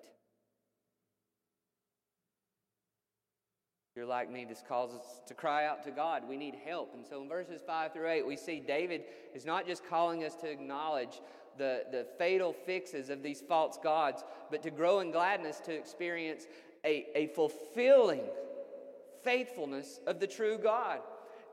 If 3.91 3.97
you're 3.97 4.05
like 4.05 4.31
me, 4.31 4.45
this 4.45 4.63
calls 4.67 4.93
us 4.93 5.21
to 5.27 5.33
cry 5.33 5.65
out 5.65 5.83
to 5.83 5.91
God. 5.91 6.23
We 6.27 6.37
need 6.37 6.55
help. 6.65 6.93
And 6.93 7.05
so 7.05 7.21
in 7.21 7.29
verses 7.29 7.61
5 7.65 7.93
through 7.93 8.09
8, 8.09 8.27
we 8.27 8.35
see 8.37 8.59
David 8.59 9.03
is 9.33 9.45
not 9.45 9.67
just 9.67 9.85
calling 9.85 10.23
us 10.23 10.35
to 10.37 10.49
acknowledge 10.49 11.21
the, 11.57 11.83
the 11.91 12.07
fatal 12.17 12.53
fixes 12.53 13.09
of 13.09 13.21
these 13.21 13.41
false 13.41 13.77
gods, 13.81 14.23
but 14.49 14.63
to 14.63 14.71
grow 14.71 15.01
in 15.01 15.11
gladness 15.11 15.59
to 15.65 15.73
experience 15.73 16.47
a, 16.85 17.05
a 17.15 17.27
fulfilling 17.27 18.23
faithfulness 19.23 19.99
of 20.07 20.19
the 20.19 20.27
true 20.27 20.57
God. 20.57 20.99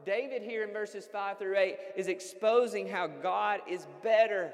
David, 0.05 0.43
here 0.43 0.65
in 0.65 0.73
verses 0.73 1.07
5 1.11 1.39
through 1.39 1.57
8, 1.57 1.77
is 1.97 2.09
exposing 2.09 2.89
how 2.89 3.07
God 3.07 3.61
is 3.69 3.87
better. 4.03 4.53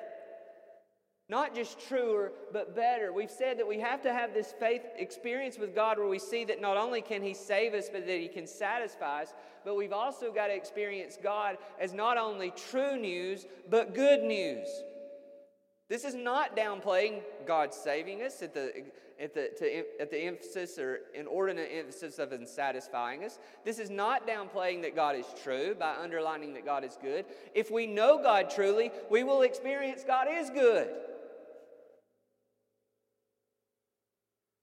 Not 1.28 1.54
just 1.54 1.80
truer, 1.88 2.32
but 2.52 2.76
better. 2.76 3.12
We've 3.12 3.30
said 3.30 3.58
that 3.58 3.68
we 3.68 3.80
have 3.80 4.02
to 4.02 4.12
have 4.12 4.34
this 4.34 4.52
faith 4.58 4.82
experience 4.96 5.58
with 5.58 5.74
God 5.74 5.98
where 5.98 6.08
we 6.08 6.18
see 6.18 6.44
that 6.44 6.60
not 6.60 6.76
only 6.76 7.00
can 7.00 7.22
He 7.22 7.34
save 7.34 7.72
us, 7.72 7.88
but 7.90 8.06
that 8.06 8.20
He 8.20 8.28
can 8.28 8.46
satisfy 8.46 9.22
us, 9.22 9.32
but 9.64 9.76
we've 9.76 9.92
also 9.92 10.32
got 10.32 10.48
to 10.48 10.54
experience 10.54 11.18
God 11.22 11.56
as 11.80 11.94
not 11.94 12.18
only 12.18 12.52
true 12.70 12.98
news, 12.98 13.46
but 13.70 13.94
good 13.94 14.22
news. 14.22 14.68
This 15.88 16.04
is 16.04 16.14
not 16.14 16.56
downplaying 16.56 17.22
God 17.46 17.72
saving 17.72 18.22
us 18.22 18.42
at 18.42 18.54
the, 18.54 18.84
at 19.20 19.34
the, 19.34 19.50
to, 19.58 19.84
at 20.00 20.10
the 20.10 20.18
emphasis 20.18 20.78
or 20.78 21.00
inordinate 21.14 21.70
emphasis 21.72 22.18
of 22.18 22.32
satisfying 22.46 23.24
us. 23.24 23.38
This 23.64 23.78
is 23.78 23.90
not 23.90 24.26
downplaying 24.26 24.82
that 24.82 24.96
God 24.96 25.16
is 25.16 25.26
true 25.42 25.74
by 25.74 25.94
underlining 25.96 26.54
that 26.54 26.64
God 26.64 26.84
is 26.84 26.98
good. 27.00 27.24
If 27.54 27.70
we 27.70 27.86
know 27.86 28.20
God 28.22 28.50
truly, 28.50 28.90
we 29.10 29.22
will 29.22 29.42
experience 29.42 30.04
God 30.06 30.26
is 30.30 30.50
good. 30.50 30.88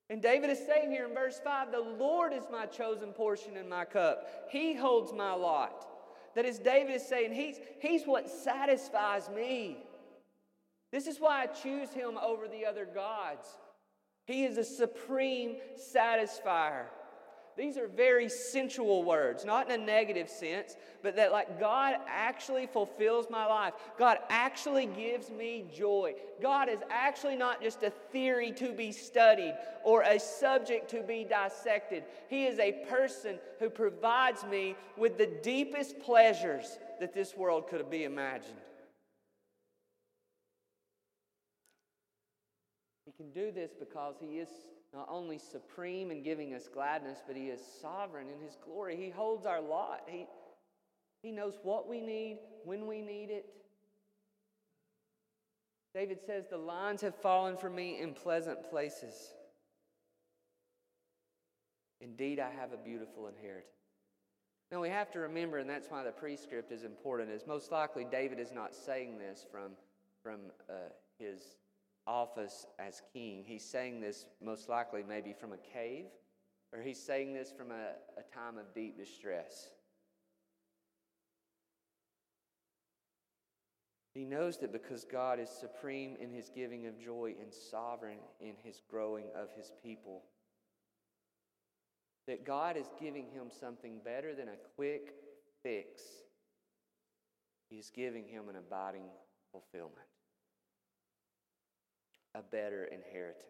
And 0.09 0.21
David 0.21 0.49
is 0.49 0.59
saying 0.59 0.91
here 0.91 1.07
in 1.07 1.13
verse 1.13 1.39
5 1.41 1.71
the 1.71 1.79
Lord 1.79 2.33
is 2.33 2.43
my 2.51 2.65
chosen 2.65 3.13
portion 3.13 3.55
in 3.55 3.69
my 3.69 3.85
cup, 3.85 4.47
He 4.49 4.75
holds 4.75 5.13
my 5.13 5.33
lot. 5.33 5.87
That 6.35 6.45
is, 6.45 6.59
David 6.59 6.95
is 6.95 7.07
saying, 7.07 7.33
He's, 7.33 7.57
he's 7.79 8.03
what 8.05 8.29
satisfies 8.29 9.29
me. 9.29 9.77
This 10.91 11.07
is 11.07 11.19
why 11.19 11.43
I 11.43 11.47
choose 11.47 11.91
him 11.91 12.17
over 12.21 12.47
the 12.47 12.65
other 12.65 12.85
gods. 12.85 13.47
He 14.25 14.45
is 14.45 14.57
a 14.57 14.63
supreme 14.63 15.57
satisfier. 15.77 16.85
These 17.57 17.77
are 17.77 17.87
very 17.87 18.29
sensual 18.29 19.03
words, 19.03 19.43
not 19.43 19.69
in 19.69 19.81
a 19.81 19.85
negative 19.85 20.29
sense, 20.29 20.77
but 21.03 21.15
that 21.17 21.31
like 21.31 21.59
God 21.59 21.95
actually 22.07 22.65
fulfills 22.65 23.27
my 23.29 23.45
life. 23.45 23.73
God 23.99 24.19
actually 24.29 24.85
gives 24.85 25.29
me 25.29 25.65
joy. 25.75 26.15
God 26.41 26.69
is 26.69 26.79
actually 26.89 27.35
not 27.35 27.61
just 27.61 27.83
a 27.83 27.89
theory 27.89 28.51
to 28.53 28.71
be 28.71 28.91
studied 28.91 29.53
or 29.83 30.03
a 30.03 30.19
subject 30.19 30.89
to 30.91 31.03
be 31.03 31.25
dissected. 31.25 32.03
He 32.29 32.45
is 32.45 32.57
a 32.57 32.83
person 32.89 33.37
who 33.59 33.69
provides 33.69 34.43
me 34.45 34.75
with 34.97 35.17
the 35.17 35.27
deepest 35.43 35.99
pleasures 35.99 36.79
that 36.99 37.13
this 37.13 37.35
world 37.35 37.67
could 37.67 37.89
be 37.89 38.05
imagined. 38.05 38.55
He 43.05 43.10
can 43.21 43.31
do 43.31 43.51
this 43.51 43.71
because 43.77 44.15
He 44.19 44.37
is 44.37 44.49
not 44.93 45.07
only 45.09 45.37
supreme 45.37 46.11
in 46.11 46.23
giving 46.23 46.53
us 46.53 46.67
gladness, 46.67 47.19
but 47.25 47.35
He 47.35 47.47
is 47.47 47.61
sovereign 47.81 48.27
in 48.29 48.43
His 48.43 48.57
glory. 48.63 48.97
He 48.97 49.09
holds 49.09 49.45
our 49.45 49.61
lot. 49.61 50.01
He, 50.07 50.25
he 51.21 51.31
knows 51.31 51.59
what 51.63 51.87
we 51.87 52.01
need, 52.01 52.39
when 52.65 52.87
we 52.87 53.01
need 53.01 53.29
it. 53.29 53.45
David 55.93 56.19
says, 56.25 56.45
The 56.49 56.57
lines 56.57 57.01
have 57.01 57.15
fallen 57.15 57.57
for 57.57 57.69
me 57.69 57.99
in 57.99 58.13
pleasant 58.13 58.69
places. 58.69 59.15
Indeed, 61.99 62.39
I 62.39 62.49
have 62.49 62.73
a 62.73 62.77
beautiful 62.77 63.27
inheritance. 63.27 63.67
Now, 64.71 64.81
we 64.81 64.89
have 64.89 65.11
to 65.11 65.19
remember, 65.19 65.57
and 65.57 65.69
that's 65.69 65.89
why 65.89 66.03
the 66.03 66.11
prescript 66.11 66.71
is 66.71 66.83
important, 66.83 67.29
is 67.29 67.45
most 67.45 67.71
likely 67.71 68.07
David 68.09 68.39
is 68.39 68.53
not 68.53 68.73
saying 68.73 69.19
this 69.19 69.45
from, 69.51 69.73
from 70.23 70.39
uh, 70.69 70.73
his 71.19 71.57
office 72.11 72.67
as 72.77 73.01
king. 73.13 73.43
He's 73.47 73.63
saying 73.63 74.01
this 74.01 74.25
most 74.43 74.67
likely 74.67 75.01
maybe 75.07 75.33
from 75.33 75.53
a 75.53 75.57
cave, 75.57 76.05
or 76.73 76.81
he's 76.81 77.01
saying 77.01 77.33
this 77.33 77.51
from 77.51 77.71
a, 77.71 77.93
a 78.19 78.35
time 78.35 78.57
of 78.57 78.73
deep 78.75 78.97
distress. 78.97 79.69
He 84.13 84.25
knows 84.25 84.57
that 84.57 84.73
because 84.73 85.05
God 85.05 85.39
is 85.39 85.49
supreme 85.49 86.17
in 86.19 86.31
his 86.33 86.51
giving 86.53 86.85
of 86.85 86.99
joy 86.99 87.33
and 87.41 87.53
sovereign 87.53 88.17
in 88.41 88.55
his 88.61 88.81
growing 88.89 89.27
of 89.33 89.47
his 89.55 89.71
people, 89.81 90.23
that 92.27 92.45
God 92.45 92.75
is 92.75 92.87
giving 92.99 93.29
him 93.29 93.45
something 93.57 93.99
better 94.03 94.35
than 94.35 94.49
a 94.49 94.75
quick 94.75 95.13
fix. 95.63 96.01
He's 97.69 97.89
giving 97.89 98.27
him 98.27 98.49
an 98.49 98.57
abiding 98.57 99.05
fulfillment 99.53 100.10
a 102.35 102.41
better 102.41 102.85
inheritance. 102.85 103.47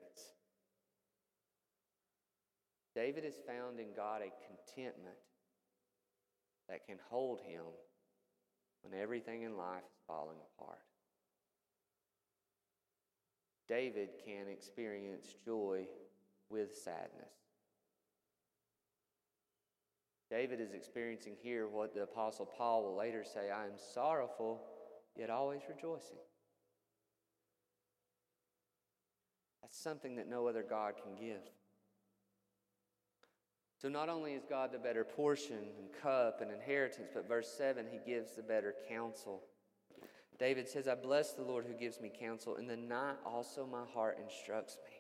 David 2.96 3.24
has 3.24 3.36
found 3.48 3.80
in 3.80 3.88
God 3.96 4.22
a 4.22 4.32
contentment 4.46 5.15
that 6.67 6.86
can 6.86 6.98
hold 7.10 7.39
him 7.41 7.63
when 8.82 9.00
everything 9.00 9.44
in 9.44 9.58
life 9.58 9.84
is 9.84 10.04
falling 10.08 10.38
apart. 10.58 10.80
David 13.70 14.10
can 14.26 14.48
experience 14.50 15.36
joy 15.46 15.86
with 16.50 16.76
sadness. 16.76 17.32
David 20.30 20.62
is 20.62 20.74
experiencing 20.74 21.36
here 21.41 21.67
what 21.67 21.94
the 21.94 22.04
Apostle 22.04 22.46
Paul 22.46 22.84
will 22.84 22.98
later 22.98 23.24
say 23.24 23.52
I 23.52 23.65
am 23.65 23.78
sorrowful, 23.94 24.62
yet 25.17 25.30
always 25.30 25.62
rejoicing. 25.67 26.17
That's 29.72 29.82
something 29.82 30.18
that 30.18 30.30
no 30.30 30.48
other 30.48 30.66
God 30.70 30.96
can 31.02 31.16
give. 31.16 31.40
So, 33.82 33.88
not 33.88 34.10
only 34.10 34.34
is 34.34 34.44
God 34.44 34.74
the 34.74 34.78
better 34.78 35.06
portion 35.06 35.56
and 35.56 35.88
cup 36.04 36.42
and 36.42 36.52
inheritance, 36.52 37.10
but 37.14 37.26
verse 37.28 37.48
7, 37.58 37.86
he 37.90 38.00
gives 38.06 38.36
the 38.36 38.44
better 38.44 38.76
counsel. 38.90 39.44
David 40.38 40.68
says, 40.68 40.90
I 40.90 40.96
bless 40.96 41.32
the 41.32 41.44
Lord 41.44 41.66
who 41.66 41.74
gives 41.74 42.02
me 42.02 42.12
counsel. 42.20 42.58
In 42.58 42.68
the 42.68 42.76
night 42.76 43.16
also 43.26 43.66
my 43.66 43.86
heart 43.94 44.20
instructs 44.22 44.78
me. 44.86 44.92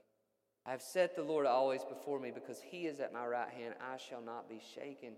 I 0.65 0.71
have 0.71 0.81
set 0.81 1.17
the 1.17 1.23
Lord 1.23 1.45
always 1.45 1.83
before 1.83 2.19
me 2.19 2.31
because 2.33 2.61
he 2.61 2.85
is 2.85 3.01
at 3.01 3.11
my 3.11 3.25
right 3.25 3.49
hand. 3.49 3.75
I 3.81 3.97
shall 3.97 4.21
not 4.21 4.47
be 4.47 4.61
shaken. 4.73 5.13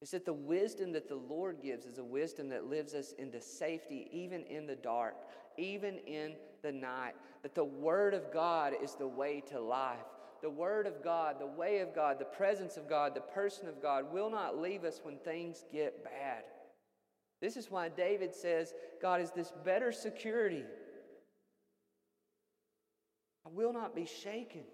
It's 0.00 0.12
that 0.12 0.24
the 0.24 0.32
wisdom 0.32 0.92
that 0.92 1.08
the 1.08 1.16
Lord 1.16 1.62
gives 1.62 1.84
is 1.84 1.98
a 1.98 2.04
wisdom 2.04 2.50
that 2.50 2.66
lives 2.66 2.94
us 2.94 3.12
into 3.18 3.40
safety, 3.40 4.08
even 4.12 4.44
in 4.44 4.66
the 4.66 4.76
dark, 4.76 5.16
even 5.58 5.98
in 6.06 6.34
the 6.62 6.72
night. 6.72 7.14
That 7.42 7.54
the 7.54 7.64
Word 7.64 8.14
of 8.14 8.32
God 8.32 8.72
is 8.82 8.94
the 8.94 9.08
way 9.08 9.42
to 9.50 9.60
life. 9.60 9.98
The 10.42 10.50
Word 10.50 10.86
of 10.86 11.02
God, 11.02 11.36
the 11.38 11.46
way 11.46 11.78
of 11.78 11.94
God, 11.94 12.18
the 12.18 12.24
presence 12.24 12.76
of 12.76 12.88
God, 12.88 13.14
the 13.14 13.20
person 13.20 13.68
of 13.68 13.80
God 13.80 14.12
will 14.12 14.30
not 14.30 14.58
leave 14.58 14.84
us 14.84 15.00
when 15.02 15.18
things 15.18 15.64
get 15.72 16.04
bad. 16.04 16.44
This 17.40 17.56
is 17.56 17.70
why 17.70 17.88
David 17.88 18.34
says, 18.34 18.72
God 19.00 19.20
is 19.20 19.30
this 19.30 19.52
better 19.64 19.92
security. 19.92 20.64
I 23.44 23.48
will 23.52 23.72
not 23.72 23.94
be 23.94 24.06
shaken. 24.06 24.64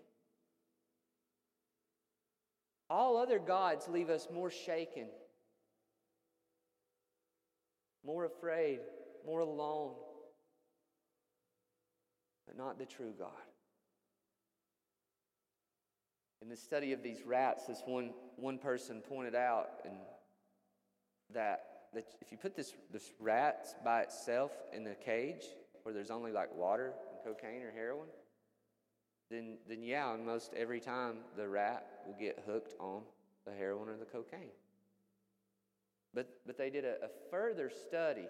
All 2.88 3.16
other 3.16 3.38
gods 3.38 3.88
leave 3.88 4.10
us 4.10 4.28
more 4.32 4.50
shaken, 4.50 5.06
more 8.04 8.24
afraid, 8.24 8.80
more 9.26 9.40
alone 9.40 9.92
but 12.46 12.56
not 12.56 12.78
the 12.78 12.86
true 12.86 13.12
God. 13.18 13.30
In 16.40 16.48
the 16.48 16.56
study 16.56 16.92
of 16.92 17.02
these 17.02 17.22
rats, 17.24 17.66
this 17.66 17.82
one, 17.86 18.10
one 18.36 18.58
person 18.58 19.00
pointed 19.00 19.34
out 19.34 19.68
and 19.84 19.94
that, 21.32 21.64
that 21.94 22.04
if 22.20 22.32
you 22.32 22.36
put 22.36 22.56
this, 22.56 22.74
this 22.92 23.12
rat 23.20 23.68
by 23.84 24.00
itself 24.00 24.50
in 24.72 24.86
a 24.86 24.94
cage 24.94 25.44
where 25.84 25.94
there's 25.94 26.10
only 26.10 26.32
like 26.32 26.52
water 26.54 26.94
and 27.10 27.18
cocaine 27.24 27.62
or 27.62 27.70
heroin, 27.70 28.08
then, 29.30 29.56
then 29.68 29.82
yeah, 29.82 30.06
almost 30.06 30.52
every 30.54 30.80
time 30.80 31.18
the 31.36 31.48
rat 31.48 31.86
will 32.06 32.16
get 32.18 32.42
hooked 32.46 32.74
on 32.80 33.02
the 33.46 33.52
heroin 33.52 33.88
or 33.88 33.96
the 33.96 34.04
cocaine. 34.04 34.50
But, 36.14 36.28
but 36.46 36.58
they 36.58 36.70
did 36.70 36.84
a, 36.84 36.96
a 37.04 37.08
further 37.30 37.70
study 37.70 38.26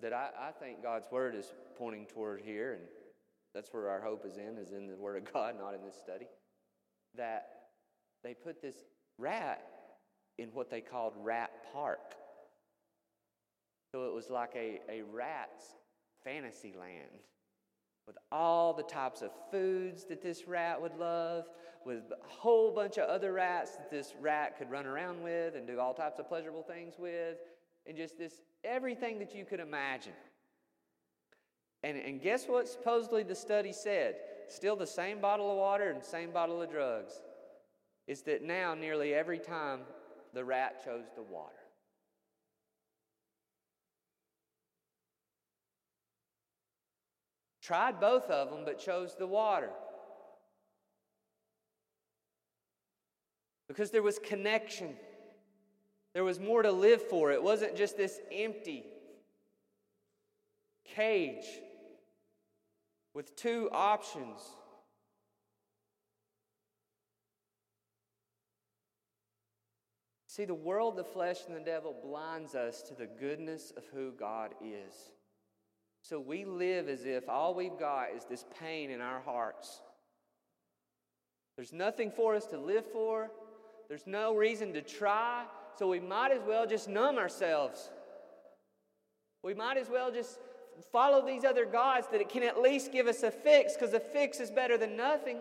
that 0.00 0.12
I, 0.12 0.28
I 0.40 0.50
think 0.52 0.82
God's 0.82 1.10
word 1.10 1.34
is 1.34 1.52
pointing 1.76 2.06
toward 2.06 2.40
here, 2.40 2.74
and 2.74 2.82
that's 3.56 3.72
where 3.72 3.88
our 3.88 4.02
hope 4.02 4.26
is 4.26 4.36
in, 4.36 4.58
is 4.58 4.72
in 4.72 4.86
the 4.86 4.96
Word 4.96 5.16
of 5.16 5.32
God, 5.32 5.54
not 5.58 5.74
in 5.74 5.82
this 5.82 5.96
study. 5.96 6.26
That 7.16 7.46
they 8.22 8.34
put 8.34 8.60
this 8.60 8.76
rat 9.18 9.64
in 10.36 10.50
what 10.50 10.70
they 10.70 10.82
called 10.82 11.14
Rat 11.16 11.50
Park. 11.72 12.14
So 13.92 14.04
it 14.04 14.12
was 14.12 14.28
like 14.28 14.52
a, 14.54 14.80
a 14.90 15.02
rat's 15.10 15.64
fantasy 16.22 16.74
land 16.78 17.22
with 18.06 18.18
all 18.30 18.74
the 18.74 18.82
types 18.82 19.22
of 19.22 19.30
foods 19.50 20.04
that 20.04 20.22
this 20.22 20.46
rat 20.46 20.80
would 20.80 20.94
love, 20.94 21.46
with 21.86 22.02
a 22.12 22.28
whole 22.28 22.70
bunch 22.72 22.98
of 22.98 23.08
other 23.08 23.32
rats 23.32 23.76
that 23.76 23.90
this 23.90 24.14
rat 24.20 24.58
could 24.58 24.70
run 24.70 24.86
around 24.86 25.22
with 25.22 25.56
and 25.56 25.66
do 25.66 25.80
all 25.80 25.94
types 25.94 26.18
of 26.18 26.28
pleasurable 26.28 26.62
things 26.62 26.94
with, 26.98 27.38
and 27.86 27.96
just 27.96 28.18
this 28.18 28.42
everything 28.64 29.18
that 29.18 29.34
you 29.34 29.44
could 29.44 29.60
imagine. 29.60 30.12
And, 31.86 31.98
and 31.98 32.20
guess 32.20 32.46
what 32.48 32.66
supposedly 32.66 33.22
the 33.22 33.36
study 33.36 33.72
said? 33.72 34.16
Still 34.48 34.74
the 34.74 34.88
same 34.88 35.20
bottle 35.20 35.52
of 35.52 35.56
water 35.56 35.88
and 35.90 36.02
same 36.02 36.32
bottle 36.32 36.60
of 36.60 36.68
drugs. 36.68 37.12
Is 38.08 38.22
that 38.22 38.42
now 38.42 38.74
nearly 38.74 39.14
every 39.14 39.38
time 39.38 39.82
the 40.34 40.44
rat 40.44 40.84
chose 40.84 41.04
the 41.14 41.22
water. 41.22 41.54
Tried 47.62 48.00
both 48.00 48.28
of 48.30 48.50
them, 48.50 48.62
but 48.64 48.80
chose 48.80 49.14
the 49.16 49.28
water. 49.28 49.70
Because 53.68 53.92
there 53.92 54.02
was 54.02 54.18
connection. 54.18 54.96
There 56.14 56.24
was 56.24 56.40
more 56.40 56.62
to 56.62 56.72
live 56.72 57.02
for. 57.02 57.30
It 57.30 57.44
wasn't 57.44 57.76
just 57.76 57.96
this 57.96 58.18
empty 58.32 58.86
cage 60.84 61.44
with 63.16 63.34
two 63.34 63.70
options. 63.72 64.42
See, 70.26 70.44
the 70.44 70.52
world, 70.52 70.98
the 70.98 71.04
flesh, 71.04 71.38
and 71.48 71.56
the 71.56 71.60
devil 71.60 71.96
blinds 72.04 72.54
us 72.54 72.82
to 72.82 72.94
the 72.94 73.06
goodness 73.06 73.72
of 73.74 73.84
who 73.86 74.12
God 74.12 74.50
is. 74.62 74.92
So 76.02 76.20
we 76.20 76.44
live 76.44 76.90
as 76.90 77.06
if 77.06 77.26
all 77.26 77.54
we've 77.54 77.78
got 77.78 78.08
is 78.14 78.24
this 78.26 78.44
pain 78.60 78.90
in 78.90 79.00
our 79.00 79.22
hearts. 79.22 79.80
There's 81.56 81.72
nothing 81.72 82.10
for 82.10 82.34
us 82.34 82.44
to 82.48 82.58
live 82.58 82.84
for, 82.84 83.30
there's 83.88 84.06
no 84.06 84.36
reason 84.36 84.74
to 84.74 84.82
try, 84.82 85.44
so 85.78 85.88
we 85.88 86.00
might 86.00 86.32
as 86.32 86.42
well 86.46 86.66
just 86.66 86.86
numb 86.86 87.16
ourselves. 87.16 87.88
We 89.42 89.54
might 89.54 89.78
as 89.78 89.88
well 89.88 90.12
just 90.12 90.38
follow 90.92 91.24
these 91.24 91.44
other 91.44 91.64
gods 91.64 92.06
that 92.12 92.20
it 92.20 92.28
can 92.28 92.42
at 92.42 92.60
least 92.60 92.92
give 92.92 93.06
us 93.06 93.22
a 93.22 93.30
fix 93.30 93.74
because 93.74 93.94
a 93.94 94.00
fix 94.00 94.40
is 94.40 94.50
better 94.50 94.76
than 94.76 94.96
nothing. 94.96 95.38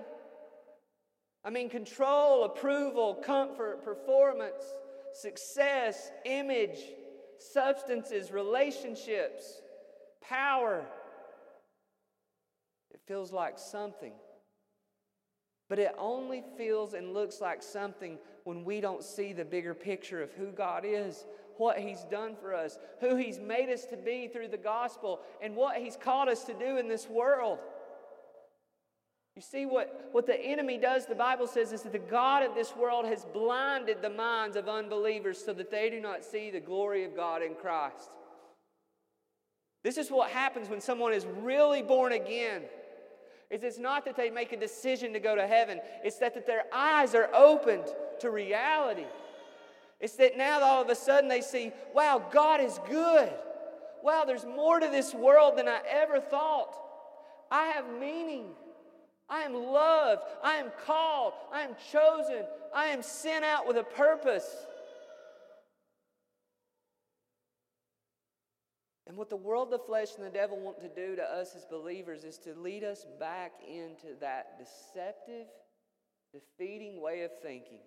I 1.43 1.49
mean, 1.49 1.69
control, 1.69 2.45
approval, 2.45 3.15
comfort, 3.15 3.83
performance, 3.83 4.63
success, 5.13 6.11
image, 6.25 6.79
substances, 7.39 8.31
relationships, 8.31 9.61
power. 10.21 10.83
It 12.91 12.99
feels 13.07 13.31
like 13.31 13.59
something. 13.59 14.13
But 15.69 15.79
it 15.79 15.95
only 15.97 16.43
feels 16.57 16.93
and 16.93 17.13
looks 17.13 17.41
like 17.41 17.63
something 17.63 18.17
when 18.43 18.63
we 18.63 18.81
don't 18.81 19.03
see 19.03 19.33
the 19.33 19.45
bigger 19.45 19.73
picture 19.73 20.21
of 20.21 20.31
who 20.33 20.51
God 20.51 20.83
is, 20.85 21.25
what 21.57 21.79
He's 21.79 22.03
done 22.11 22.35
for 22.35 22.53
us, 22.53 22.77
who 22.99 23.15
He's 23.15 23.39
made 23.39 23.69
us 23.69 23.85
to 23.85 23.97
be 23.97 24.27
through 24.27 24.49
the 24.49 24.57
gospel, 24.57 25.19
and 25.41 25.55
what 25.55 25.77
He's 25.77 25.95
called 25.95 26.29
us 26.29 26.43
to 26.45 26.53
do 26.53 26.77
in 26.77 26.87
this 26.87 27.09
world. 27.09 27.59
You 29.35 29.41
see, 29.41 29.65
what, 29.65 30.09
what 30.13 30.25
the 30.25 30.39
enemy 30.39 30.77
does, 30.77 31.05
the 31.05 31.15
Bible 31.15 31.47
says, 31.47 31.73
is 31.73 31.81
that 31.81 31.91
the 31.91 31.99
God 31.99 32.43
of 32.43 32.55
this 32.55 32.73
world 32.73 33.05
has 33.05 33.25
blinded 33.33 34.01
the 34.01 34.09
minds 34.09 34.55
of 34.55 34.69
unbelievers 34.69 35.43
so 35.43 35.51
that 35.53 35.69
they 35.69 35.89
do 35.89 35.99
not 35.99 36.23
see 36.23 36.51
the 36.51 36.61
glory 36.61 37.03
of 37.03 37.17
God 37.17 37.41
in 37.41 37.53
Christ. 37.53 38.11
This 39.83 39.97
is 39.97 40.09
what 40.09 40.31
happens 40.31 40.69
when 40.69 40.79
someone 40.79 41.13
is 41.13 41.25
really 41.41 41.81
born 41.81 42.13
again. 42.13 42.63
Is 43.51 43.63
it's 43.63 43.77
not 43.77 44.05
that 44.05 44.15
they 44.15 44.29
make 44.29 44.53
a 44.53 44.57
decision 44.57 45.13
to 45.13 45.19
go 45.19 45.35
to 45.35 45.45
heaven, 45.45 45.79
it's 46.03 46.17
that, 46.19 46.33
that 46.33 46.47
their 46.47 46.63
eyes 46.73 47.13
are 47.13 47.29
opened 47.35 47.85
to 48.21 48.31
reality. 48.31 49.05
It's 50.05 50.17
that 50.17 50.37
now 50.37 50.61
all 50.61 50.83
of 50.83 50.89
a 50.89 50.93
sudden 50.93 51.27
they 51.27 51.41
see, 51.41 51.71
wow, 51.91 52.23
God 52.31 52.61
is 52.61 52.79
good. 52.87 53.27
Wow, 54.03 54.23
there's 54.23 54.45
more 54.45 54.79
to 54.79 54.87
this 54.87 55.15
world 55.15 55.57
than 55.57 55.67
I 55.67 55.79
ever 55.89 56.19
thought. 56.19 56.77
I 57.49 57.65
have 57.69 57.85
meaning. 57.99 58.49
I 59.27 59.41
am 59.41 59.55
loved. 59.55 60.21
I 60.43 60.57
am 60.57 60.67
called. 60.85 61.33
I 61.51 61.61
am 61.61 61.71
chosen. 61.91 62.43
I 62.71 62.89
am 62.89 63.01
sent 63.01 63.43
out 63.43 63.65
with 63.65 63.77
a 63.77 63.83
purpose. 63.83 64.47
And 69.07 69.17
what 69.17 69.31
the 69.31 69.35
world, 69.37 69.71
the 69.71 69.79
flesh, 69.79 70.09
and 70.17 70.23
the 70.23 70.29
devil 70.29 70.59
want 70.59 70.81
to 70.81 70.87
do 70.89 71.15
to 71.15 71.23
us 71.23 71.55
as 71.55 71.65
believers 71.65 72.23
is 72.23 72.37
to 72.43 72.53
lead 72.53 72.83
us 72.83 73.07
back 73.19 73.53
into 73.67 74.19
that 74.21 74.59
deceptive, 74.59 75.47
defeating 76.31 77.01
way 77.01 77.23
of 77.23 77.31
thinking. 77.41 77.79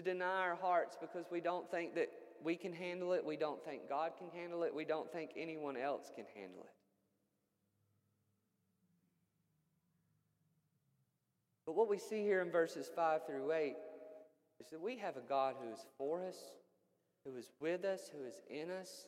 To 0.00 0.06
deny 0.14 0.48
our 0.48 0.56
hearts 0.56 0.96
because 0.98 1.26
we 1.30 1.42
don't 1.42 1.70
think 1.70 1.94
that 1.96 2.08
we 2.42 2.56
can 2.56 2.72
handle 2.72 3.12
it. 3.12 3.22
We 3.22 3.36
don't 3.36 3.62
think 3.62 3.86
God 3.86 4.12
can 4.18 4.28
handle 4.30 4.62
it. 4.62 4.74
We 4.74 4.86
don't 4.86 5.12
think 5.12 5.32
anyone 5.36 5.76
else 5.76 6.10
can 6.14 6.24
handle 6.34 6.62
it. 6.62 6.72
But 11.66 11.76
what 11.76 11.90
we 11.90 11.98
see 11.98 12.22
here 12.22 12.40
in 12.40 12.50
verses 12.50 12.88
5 12.96 13.26
through 13.26 13.52
8 13.52 13.74
is 14.58 14.70
that 14.70 14.80
we 14.80 14.96
have 14.96 15.18
a 15.18 15.28
God 15.28 15.56
who 15.62 15.70
is 15.70 15.84
for 15.98 16.24
us, 16.24 16.38
who 17.26 17.36
is 17.36 17.50
with 17.60 17.84
us, 17.84 18.10
who 18.10 18.24
is 18.24 18.40
in 18.48 18.70
us. 18.70 19.04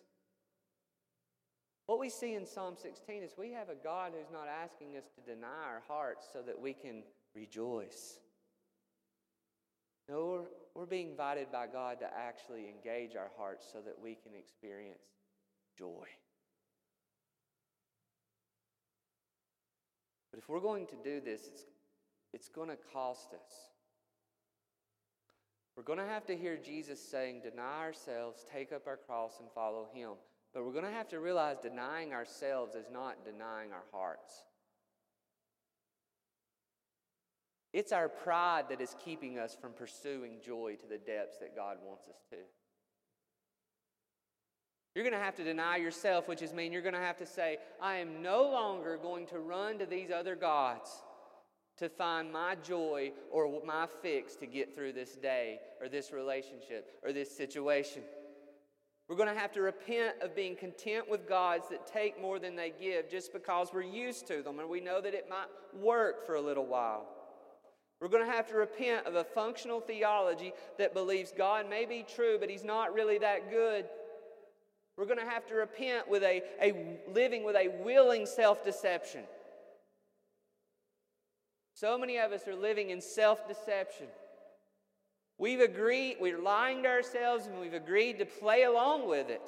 What 1.87 2.01
we 2.01 2.11
see 2.11 2.35
in 2.35 2.45
Psalm 2.45 2.75
16 2.77 3.23
is 3.23 3.33
we 3.39 3.53
have 3.53 3.71
a 3.71 3.83
God 3.83 4.13
who's 4.15 4.31
not 4.31 4.47
asking 4.47 4.99
us 4.99 5.05
to 5.15 5.35
deny 5.35 5.65
our 5.65 5.83
hearts 5.89 6.27
so 6.31 6.43
that 6.43 6.61
we 6.61 6.75
can 6.75 7.03
rejoice. 7.35 8.19
No, 10.07 10.47
we're, 10.75 10.87
being 10.87 11.11
invited 11.11 11.53
by 11.53 11.67
God 11.67 12.01
to 12.01 12.07
actually 12.07 12.69
engage 12.69 13.17
our 13.17 13.31
hearts 13.37 13.67
so 13.73 13.79
that 13.81 13.95
we 14.03 14.15
can 14.15 14.33
experience 14.39 15.05
joy. 15.79 16.07
But 20.31 20.39
if 20.39 20.49
we're 20.49 20.61
going 20.61 20.87
to 20.87 20.97
do 21.05 21.21
this, 21.21 21.47
it's, 21.47 21.65
it's 22.33 22.49
going 22.49 22.71
to 22.71 22.79
cost 22.93 23.35
us. 23.35 23.53
We're 25.77 25.83
going 25.83 25.99
to 25.99 26.07
have 26.07 26.27
to 26.27 26.37
hear 26.37 26.57
Jesus 26.57 27.01
saying, 27.01 27.43
Deny 27.43 27.81
ourselves, 27.81 28.45
take 28.53 28.73
up 28.73 28.87
our 28.87 28.97
cross, 28.97 29.39
and 29.41 29.49
follow 29.55 29.89
Him. 29.93 30.13
But 30.53 30.65
we're 30.65 30.73
going 30.73 30.85
to 30.85 30.91
have 30.91 31.09
to 31.09 31.21
realize 31.21 31.57
denying 31.63 32.13
ourselves 32.13 32.75
is 32.75 32.87
not 32.93 33.25
denying 33.25 33.73
our 33.73 33.85
hearts. 33.91 34.43
It's 37.73 37.93
our 37.93 38.09
pride 38.09 38.65
that 38.69 38.81
is 38.81 38.95
keeping 39.03 39.39
us 39.39 39.57
from 39.59 39.73
pursuing 39.73 40.39
joy 40.45 40.77
to 40.81 40.87
the 40.87 40.99
depths 40.99 41.39
that 41.39 41.57
God 41.57 41.79
wants 41.85 42.07
us 42.09 42.23
to. 42.31 42.37
You're 44.95 45.05
going 45.05 45.15
to 45.15 45.25
have 45.25 45.37
to 45.37 45.45
deny 45.45 45.77
yourself, 45.77 46.29
which 46.29 46.43
is 46.43 46.53
mean 46.53 46.71
you're 46.71 46.83
going 46.83 46.95
to 46.95 47.01
have 47.01 47.17
to 47.19 47.27
say, 47.27 47.57
I 47.81 47.97
am 47.97 48.23
no 48.23 48.43
longer 48.43 48.99
going 48.99 49.27
to 49.29 49.39
run 49.39 49.79
to 49.79 49.87
these 49.87 50.11
other 50.11 50.37
gods 50.37 50.91
to 51.79 51.89
find 51.89 52.31
my 52.31 52.57
joy 52.57 53.13
or 53.31 53.63
my 53.65 53.87
fix 54.03 54.37
to 54.37 54.47
get 54.47 54.75
through 54.75 54.93
this 54.93 55.17
day 55.17 55.61
or 55.81 55.89
this 55.89 56.13
relationship 56.13 56.99
or 57.03 57.13
this 57.13 57.35
situation. 57.35 58.03
We're 59.09 59.17
going 59.17 59.33
to 59.35 59.41
have 59.41 59.53
to 59.53 59.63
repent 59.63 60.17
of 60.21 60.37
being 60.37 60.57
content 60.57 61.09
with 61.09 61.27
gods 61.27 61.69
that 61.71 61.87
take 61.87 62.21
more 62.21 62.39
than 62.39 62.55
they 62.55 62.73
give 62.79 63.11
just 63.11 63.33
because 63.33 63.71
we're 63.73 63.83
used 63.83 64.27
to 64.29 64.43
them 64.43 64.59
and 64.59 64.69
we 64.69 64.81
know 64.81 65.01
that 65.01 65.15
it 65.15 65.27
might 65.29 65.49
work 65.75 66.27
for 66.27 66.35
a 66.35 66.41
little 66.41 66.67
while. 66.67 67.07
We're 68.03 68.09
going 68.09 68.27
to 68.27 68.33
have 68.33 68.49
to 68.49 68.57
repent 68.57 69.07
of 69.07 69.15
a 69.15 69.23
functional 69.23 69.81
theology 69.81 70.53
that 70.77 70.93
believes 70.93 71.33
God 71.39 71.71
may 71.71 71.87
be 71.87 72.05
true, 72.17 72.37
but 72.41 72.51
He's 72.51 72.65
not 72.65 72.93
really 72.95 73.17
that 73.19 73.49
good. 73.49 73.85
We're 74.97 75.07
going 75.07 75.21
to 75.21 75.25
have 75.25 75.47
to 75.47 75.55
repent 75.55 76.09
with 76.09 76.25
a, 76.25 76.43
a 76.61 76.99
living 77.15 77.45
with 77.45 77.55
a 77.55 77.69
willing 77.85 78.27
self 78.27 78.65
deception. 78.65 79.23
So 81.75 81.97
many 81.97 82.19
of 82.19 82.33
us 82.33 82.49
are 82.49 82.57
living 82.57 82.91
in 82.91 83.01
self 83.01 83.47
deception. 83.47 84.09
We've 85.39 85.61
agreed, 85.61 86.17
we're 86.21 86.43
lying 86.43 86.83
to 86.83 86.89
ourselves, 86.89 87.47
and 87.47 87.61
we've 87.61 87.73
agreed 87.73 88.19
to 88.19 88.27
play 88.27 88.65
along 88.65 89.09
with 89.09 89.31
it. 89.31 89.43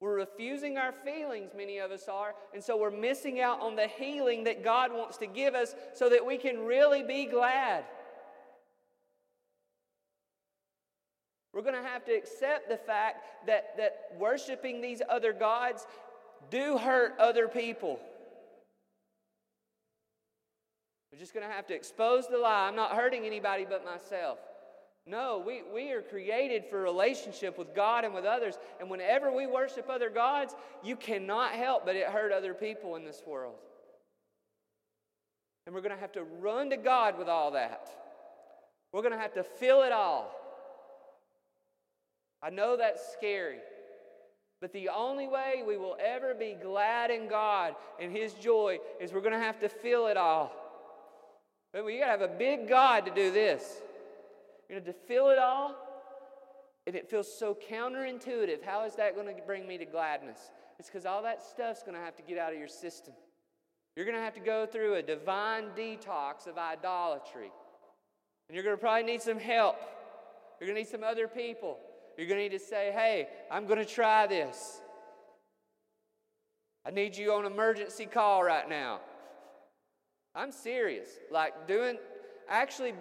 We're 0.00 0.14
refusing 0.14 0.78
our 0.78 0.92
feelings, 0.92 1.50
many 1.56 1.78
of 1.78 1.90
us 1.90 2.06
are, 2.08 2.34
and 2.54 2.62
so 2.62 2.76
we're 2.76 2.92
missing 2.92 3.40
out 3.40 3.60
on 3.60 3.74
the 3.74 3.88
healing 3.88 4.44
that 4.44 4.62
God 4.62 4.92
wants 4.92 5.16
to 5.18 5.26
give 5.26 5.54
us 5.54 5.74
so 5.94 6.08
that 6.08 6.24
we 6.24 6.36
can 6.36 6.60
really 6.60 7.02
be 7.02 7.26
glad. 7.26 7.84
We're 11.52 11.62
going 11.62 11.74
to 11.74 11.88
have 11.88 12.04
to 12.04 12.12
accept 12.12 12.68
the 12.68 12.76
fact 12.76 13.46
that, 13.46 13.76
that 13.76 14.12
worshiping 14.16 14.80
these 14.80 15.02
other 15.08 15.32
gods 15.32 15.84
do 16.50 16.78
hurt 16.78 17.18
other 17.18 17.48
people. 17.48 17.98
We're 21.10 21.18
just 21.18 21.34
going 21.34 21.44
to 21.44 21.52
have 21.52 21.66
to 21.66 21.74
expose 21.74 22.28
the 22.28 22.38
lie. 22.38 22.68
I'm 22.68 22.76
not 22.76 22.92
hurting 22.92 23.24
anybody 23.24 23.66
but 23.68 23.84
myself. 23.84 24.38
No, 25.08 25.42
we, 25.44 25.62
we 25.72 25.90
are 25.92 26.02
created 26.02 26.64
for 26.68 26.82
relationship 26.82 27.56
with 27.56 27.74
God 27.74 28.04
and 28.04 28.12
with 28.12 28.26
others. 28.26 28.58
And 28.78 28.90
whenever 28.90 29.32
we 29.32 29.46
worship 29.46 29.88
other 29.88 30.10
gods, 30.10 30.54
you 30.82 30.96
cannot 30.96 31.52
help 31.52 31.86
but 31.86 31.96
it 31.96 32.08
hurt 32.08 32.30
other 32.30 32.52
people 32.52 32.94
in 32.96 33.04
this 33.04 33.22
world. 33.26 33.54
And 35.66 35.74
we're 35.74 35.80
going 35.80 35.94
to 35.94 36.00
have 36.00 36.12
to 36.12 36.24
run 36.40 36.70
to 36.70 36.76
God 36.76 37.18
with 37.18 37.28
all 37.28 37.52
that. 37.52 37.88
We're 38.92 39.00
going 39.00 39.12
to 39.12 39.18
have 39.18 39.34
to 39.34 39.42
feel 39.42 39.82
it 39.82 39.92
all. 39.92 40.30
I 42.42 42.50
know 42.50 42.76
that's 42.76 43.12
scary. 43.12 43.58
But 44.60 44.72
the 44.72 44.90
only 44.90 45.26
way 45.26 45.62
we 45.66 45.78
will 45.78 45.96
ever 46.04 46.34
be 46.34 46.56
glad 46.60 47.10
in 47.10 47.28
God 47.28 47.74
and 47.98 48.12
His 48.12 48.34
joy 48.34 48.78
is 49.00 49.12
we're 49.12 49.20
going 49.20 49.32
to 49.32 49.38
have 49.38 49.60
to 49.60 49.68
feel 49.68 50.06
it 50.08 50.18
all. 50.18 50.52
But 51.72 51.86
you 51.86 51.98
got 51.98 52.06
to 52.06 52.10
have 52.10 52.30
a 52.30 52.38
big 52.38 52.68
God 52.68 53.06
to 53.06 53.14
do 53.14 53.30
this. 53.30 53.80
You 54.68 54.76
know, 54.76 54.82
to 54.82 54.92
feel 54.92 55.30
it 55.30 55.38
all, 55.38 55.74
and 56.86 56.94
it 56.94 57.08
feels 57.08 57.32
so 57.32 57.56
counterintuitive. 57.70 58.62
How 58.62 58.84
is 58.84 58.94
that 58.96 59.14
going 59.14 59.34
to 59.34 59.42
bring 59.46 59.66
me 59.66 59.78
to 59.78 59.84
gladness? 59.84 60.38
It's 60.78 60.88
because 60.88 61.06
all 61.06 61.22
that 61.22 61.42
stuff's 61.42 61.82
going 61.82 61.94
to 61.94 62.00
have 62.00 62.16
to 62.16 62.22
get 62.22 62.38
out 62.38 62.52
of 62.52 62.58
your 62.58 62.68
system. 62.68 63.14
You're 63.96 64.04
going 64.04 64.16
to 64.16 64.22
have 64.22 64.34
to 64.34 64.40
go 64.40 64.64
through 64.64 64.94
a 64.94 65.02
divine 65.02 65.70
detox 65.76 66.46
of 66.46 66.56
idolatry. 66.56 67.50
And 68.48 68.54
you're 68.54 68.62
going 68.62 68.76
to 68.76 68.80
probably 68.80 69.02
need 69.02 69.22
some 69.22 69.40
help. 69.40 69.76
You're 70.60 70.68
going 70.68 70.76
to 70.76 70.82
need 70.82 70.88
some 70.88 71.02
other 71.02 71.28
people. 71.28 71.78
You're 72.16 72.28
going 72.28 72.38
to 72.38 72.44
need 72.44 72.58
to 72.58 72.64
say, 72.64 72.92
hey, 72.94 73.28
I'm 73.50 73.66
going 73.66 73.78
to 73.78 73.84
try 73.84 74.26
this. 74.26 74.80
I 76.86 76.90
need 76.90 77.16
you 77.16 77.32
on 77.32 77.44
emergency 77.44 78.06
call 78.06 78.42
right 78.42 78.68
now. 78.68 79.00
I'm 80.34 80.52
serious. 80.52 81.08
Like 81.30 81.66
doing, 81.66 81.98
actually 82.48 82.94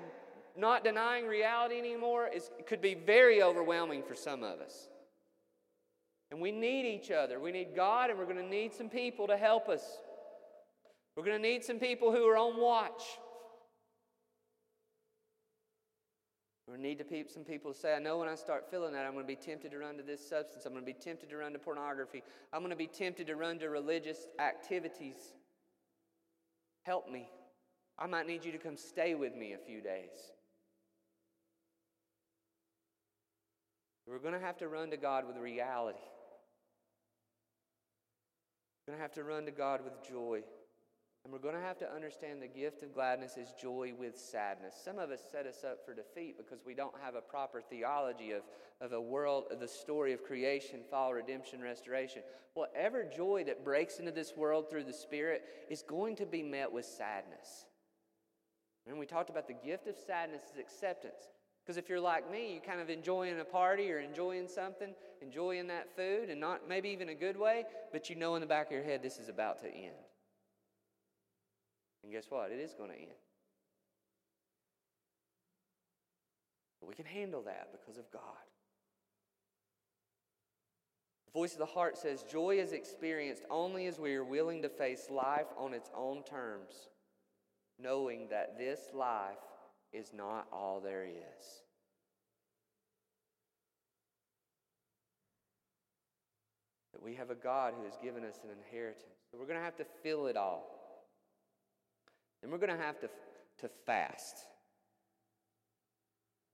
not 0.58 0.84
denying 0.84 1.28
reality 1.28 1.78
anymore 1.78 2.30
is, 2.34 2.50
could 2.68 2.82
be 2.82 2.96
very 2.96 3.42
overwhelming 3.42 4.04
for 4.04 4.16
some 4.16 4.44
of 4.44 4.60
us. 4.60 4.90
And 6.32 6.42
we 6.42 6.52
need 6.52 6.86
each 6.86 7.12
other. 7.12 7.40
We 7.40 7.52
need 7.52 7.70
God, 7.76 8.10
and 8.10 8.20
we're 8.20 8.26
going 8.26 8.38
to 8.38 8.44
need 8.44 8.74
some 8.74 8.90
people 8.90 9.28
to 9.28 9.38
help 9.38 9.70
us. 9.70 9.84
We're 11.16 11.24
going 11.24 11.42
to 11.42 11.48
need 11.48 11.64
some 11.64 11.80
people 11.80 12.12
who 12.12 12.28
are 12.28 12.38
on 12.38 12.60
watch. 12.60 13.04
We 16.70 16.78
need 16.78 16.98
to 16.98 17.06
pe- 17.06 17.28
some 17.28 17.44
people 17.44 17.72
to 17.74 17.80
say, 17.80 17.96
I 17.96 18.00
know 18.00 18.18
when 18.18 18.28
I 18.28 18.36
start 18.36 18.70
feeling 18.70 18.92
that, 18.92 19.06
I'm 19.06 19.14
going 19.14 19.24
to 19.24 19.28
be 19.28 19.38
tempted 19.38 19.72
to 19.72 19.78
run 19.78 19.96
to 19.98 20.04
this 20.04 20.28
substance. 20.28 20.66
I'm 20.66 20.74
going 20.74 20.84
to 20.84 20.94
be 20.94 21.00
tempted 21.00 21.30
to 21.30 21.38
run 21.38 21.54
to 21.54 21.60
pornography. 21.60 22.24
I'm 22.52 22.60
going 22.60 22.72
to 22.72 22.76
be 22.76 22.88
tempted 22.88 23.28
to 23.28 23.36
run 23.38 23.58
to 23.60 23.70
religious 23.70 24.28
activities. 24.38 25.16
Help 26.84 27.10
me. 27.10 27.30
I 27.98 28.06
might 28.06 28.28
need 28.28 28.44
you 28.44 28.52
to 28.52 28.58
come 28.58 28.76
stay 28.76 29.16
with 29.16 29.34
me 29.34 29.54
a 29.54 29.58
few 29.58 29.82
days. 29.82 30.10
We're 34.08 34.20
going 34.20 34.34
to 34.34 34.40
have 34.40 34.58
to 34.60 34.70
run 34.70 34.90
to 34.92 34.98
God 34.98 35.28
with 35.28 35.38
reality. 35.38 36.00
We're 38.88 38.94
going 38.94 39.00
to 39.00 39.04
have 39.04 39.14
to 39.16 39.24
run 39.24 39.46
to 39.46 39.52
God 39.52 39.82
with 39.84 39.94
joy. 40.08 40.44
And 41.26 41.34
we're 41.34 41.40
going 41.40 41.56
to 41.56 41.62
have 41.62 41.78
to 41.80 41.94
understand 41.94 42.42
the 42.42 42.48
gift 42.48 42.84
of 42.84 42.94
gladness 42.94 43.36
is 43.36 43.52
joy 43.62 43.92
with 44.00 44.18
sadness. 44.18 44.76
Some 44.82 44.98
of 44.98 45.12
us 45.12 45.20
set 45.30 45.46
us 45.46 45.66
up 45.66 45.86
for 45.86 45.94
defeat 45.94 46.38
because 46.38 46.64
we 46.66 46.74
don't 46.74 46.96
have 47.04 47.16
a 47.16 47.22
proper 47.22 47.60
theology 47.60 48.32
of, 48.32 48.44
of 48.80 48.94
a 48.94 49.02
world, 49.02 49.48
of 49.52 49.60
the 49.60 49.68
story 49.68 50.14
of 50.14 50.24
creation, 50.24 50.80
fall, 50.90 51.14
redemption, 51.14 51.62
restoration. 51.62 52.22
Whatever 52.54 53.04
joy 53.04 53.44
that 53.46 53.66
breaks 53.66 54.00
into 54.00 54.12
this 54.12 54.38
world 54.38 54.70
through 54.70 54.86
the 54.86 54.94
Spirit 54.94 55.44
is 55.70 55.82
going 55.82 56.16
to 56.16 56.26
be 56.26 56.44
met 56.44 56.72
with 56.72 56.86
sadness. 56.86 57.66
And 58.88 58.98
we 58.98 59.06
talked 59.06 59.30
about 59.30 59.50
the 59.50 59.54
gift 59.54 59.86
of 59.88 59.98
sadness 59.98 60.44
is 60.54 60.60
acceptance. 60.60 61.26
Because 61.68 61.78
if 61.78 61.90
you're 61.90 62.00
like 62.00 62.32
me, 62.32 62.54
you 62.54 62.62
kind 62.62 62.80
of 62.80 62.90
enjoying 62.90 63.38
a 63.42 63.44
party 63.44 63.92
or 63.92 64.00
enjoying 64.00 64.48
something, 64.48 64.96
enjoying 65.22 65.68
that 65.68 65.94
food, 65.98 66.30
and 66.30 66.40
not 66.40 66.62
maybe 66.70 66.88
even 66.88 67.10
a 67.10 67.14
good 67.14 67.36
way, 67.36 67.66
but 67.92 68.10
you 68.10 68.16
know 68.16 68.36
in 68.36 68.42
the 68.42 68.48
back 68.48 68.68
of 68.68 68.72
your 68.72 68.84
head 68.84 69.04
this 69.04 69.18
is 69.18 69.28
about 69.28 69.60
to 69.60 69.68
end. 69.68 69.92
And 72.04 72.14
guess 72.14 72.28
what? 72.30 72.52
It 72.52 72.60
is 72.62 72.74
going 72.74 72.92
to 72.92 72.96
end. 72.96 73.12
But 76.80 76.88
we 76.88 76.96
can 76.96 77.04
handle 77.04 77.42
that 77.42 77.68
because 77.74 77.98
of 77.98 78.10
God. 78.12 78.22
The 81.26 81.32
voice 81.34 81.52
of 81.52 81.60
the 81.60 81.66
heart 81.66 81.98
says, 81.98 82.24
Joy 82.24 82.60
is 82.60 82.72
experienced 82.72 83.44
only 83.50 83.88
as 83.88 84.00
we 84.00 84.16
are 84.16 84.24
willing 84.24 84.62
to 84.62 84.70
face 84.70 85.10
life 85.12 85.48
on 85.58 85.74
its 85.74 85.90
own 85.94 86.24
terms, 86.24 86.88
knowing 87.78 88.30
that 88.30 88.58
this 88.58 88.80
life 88.94 89.36
is 89.94 90.12
not 90.14 90.48
all 90.52 90.80
there 90.80 91.06
is. 91.06 91.46
That 96.94 97.04
we 97.04 97.16
have 97.16 97.30
a 97.30 97.36
God 97.36 97.74
who 97.78 97.86
has 97.86 97.98
given 98.02 98.24
us 98.24 98.40
an 98.44 98.50
inheritance. 98.50 99.04
We're 99.34 99.46
going 99.46 99.60
to 99.60 99.64
have 99.64 99.78
to 99.78 99.86
fill 100.04 100.28
it 100.28 100.36
all. 100.36 100.66
And 102.42 102.52
we're 102.52 102.58
going 102.58 102.76
to 102.76 102.84
have 102.84 103.00
to, 103.02 103.10
to 103.60 103.70
fast. 103.86 104.38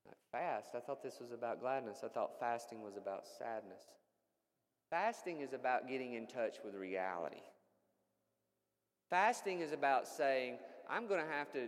Not 0.06 0.16
fast. 0.32 0.70
I 0.76 0.80
thought 0.80 1.04
this 1.04 1.20
was 1.22 1.32
about 1.32 1.62
gladness. 1.62 2.00
I 2.04 2.08
thought 2.08 2.40
fasting 2.40 2.82
was 2.82 2.98
about 2.98 3.24
sadness. 3.40 3.84
Fasting 4.90 5.42
is 5.42 5.54
about 5.54 5.88
getting 5.88 6.14
in 6.14 6.28
touch 6.28 6.58
with 6.64 6.76
reality. 6.76 7.42
Fasting 9.10 9.62
is 9.62 9.72
about 9.72 10.08
saying, 10.08 10.58
I'm 10.90 11.08
going 11.08 11.22
to 11.22 11.32
have 11.32 11.52
to 11.54 11.68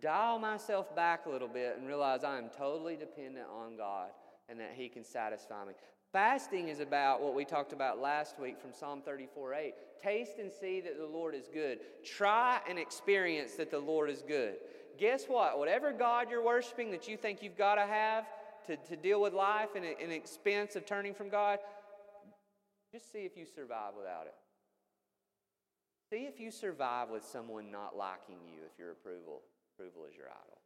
dial 0.00 0.38
myself 0.38 0.94
back 0.94 1.26
a 1.26 1.30
little 1.30 1.48
bit 1.48 1.76
and 1.78 1.86
realize 1.86 2.24
I 2.24 2.38
am 2.38 2.48
totally 2.56 2.96
dependent 2.96 3.46
on 3.52 3.76
God 3.76 4.10
and 4.48 4.58
that 4.60 4.72
He 4.74 4.88
can 4.88 5.04
satisfy 5.04 5.64
me. 5.64 5.72
Fasting 6.12 6.68
is 6.68 6.80
about 6.80 7.20
what 7.20 7.34
we 7.34 7.44
talked 7.44 7.72
about 7.72 8.00
last 8.00 8.38
week 8.38 8.58
from 8.60 8.72
Psalm 8.72 9.02
34 9.04 9.54
8. 9.54 9.74
Taste 10.02 10.38
and 10.38 10.50
see 10.52 10.80
that 10.80 10.98
the 10.98 11.06
Lord 11.06 11.34
is 11.34 11.48
good. 11.52 11.80
Try 12.04 12.60
and 12.68 12.78
experience 12.78 13.54
that 13.54 13.70
the 13.70 13.78
Lord 13.78 14.08
is 14.08 14.22
good. 14.26 14.54
Guess 14.98 15.26
what? 15.26 15.58
Whatever 15.58 15.92
God 15.92 16.30
you're 16.30 16.44
worshiping 16.44 16.90
that 16.92 17.06
you 17.08 17.16
think 17.16 17.42
you've 17.42 17.58
got 17.58 17.74
to 17.74 17.82
have 17.82 18.24
to, 18.66 18.76
to 18.76 18.96
deal 18.96 19.20
with 19.20 19.34
life 19.34 19.70
and 19.76 19.84
an 19.84 20.10
expense 20.10 20.74
of 20.74 20.86
turning 20.86 21.12
from 21.12 21.28
God, 21.28 21.58
just 22.92 23.12
see 23.12 23.20
if 23.20 23.36
you 23.36 23.44
survive 23.44 23.92
without 23.96 24.26
it. 24.26 24.34
See 26.10 26.24
if 26.24 26.38
you 26.38 26.50
survive 26.50 27.10
with 27.10 27.24
someone 27.24 27.70
not 27.70 27.96
liking 27.96 28.36
you 28.46 28.60
if 28.64 28.78
your 28.78 28.92
approval 28.92 29.42
approval 29.76 30.06
is 30.08 30.16
your 30.16 30.26
idol. 30.26 30.58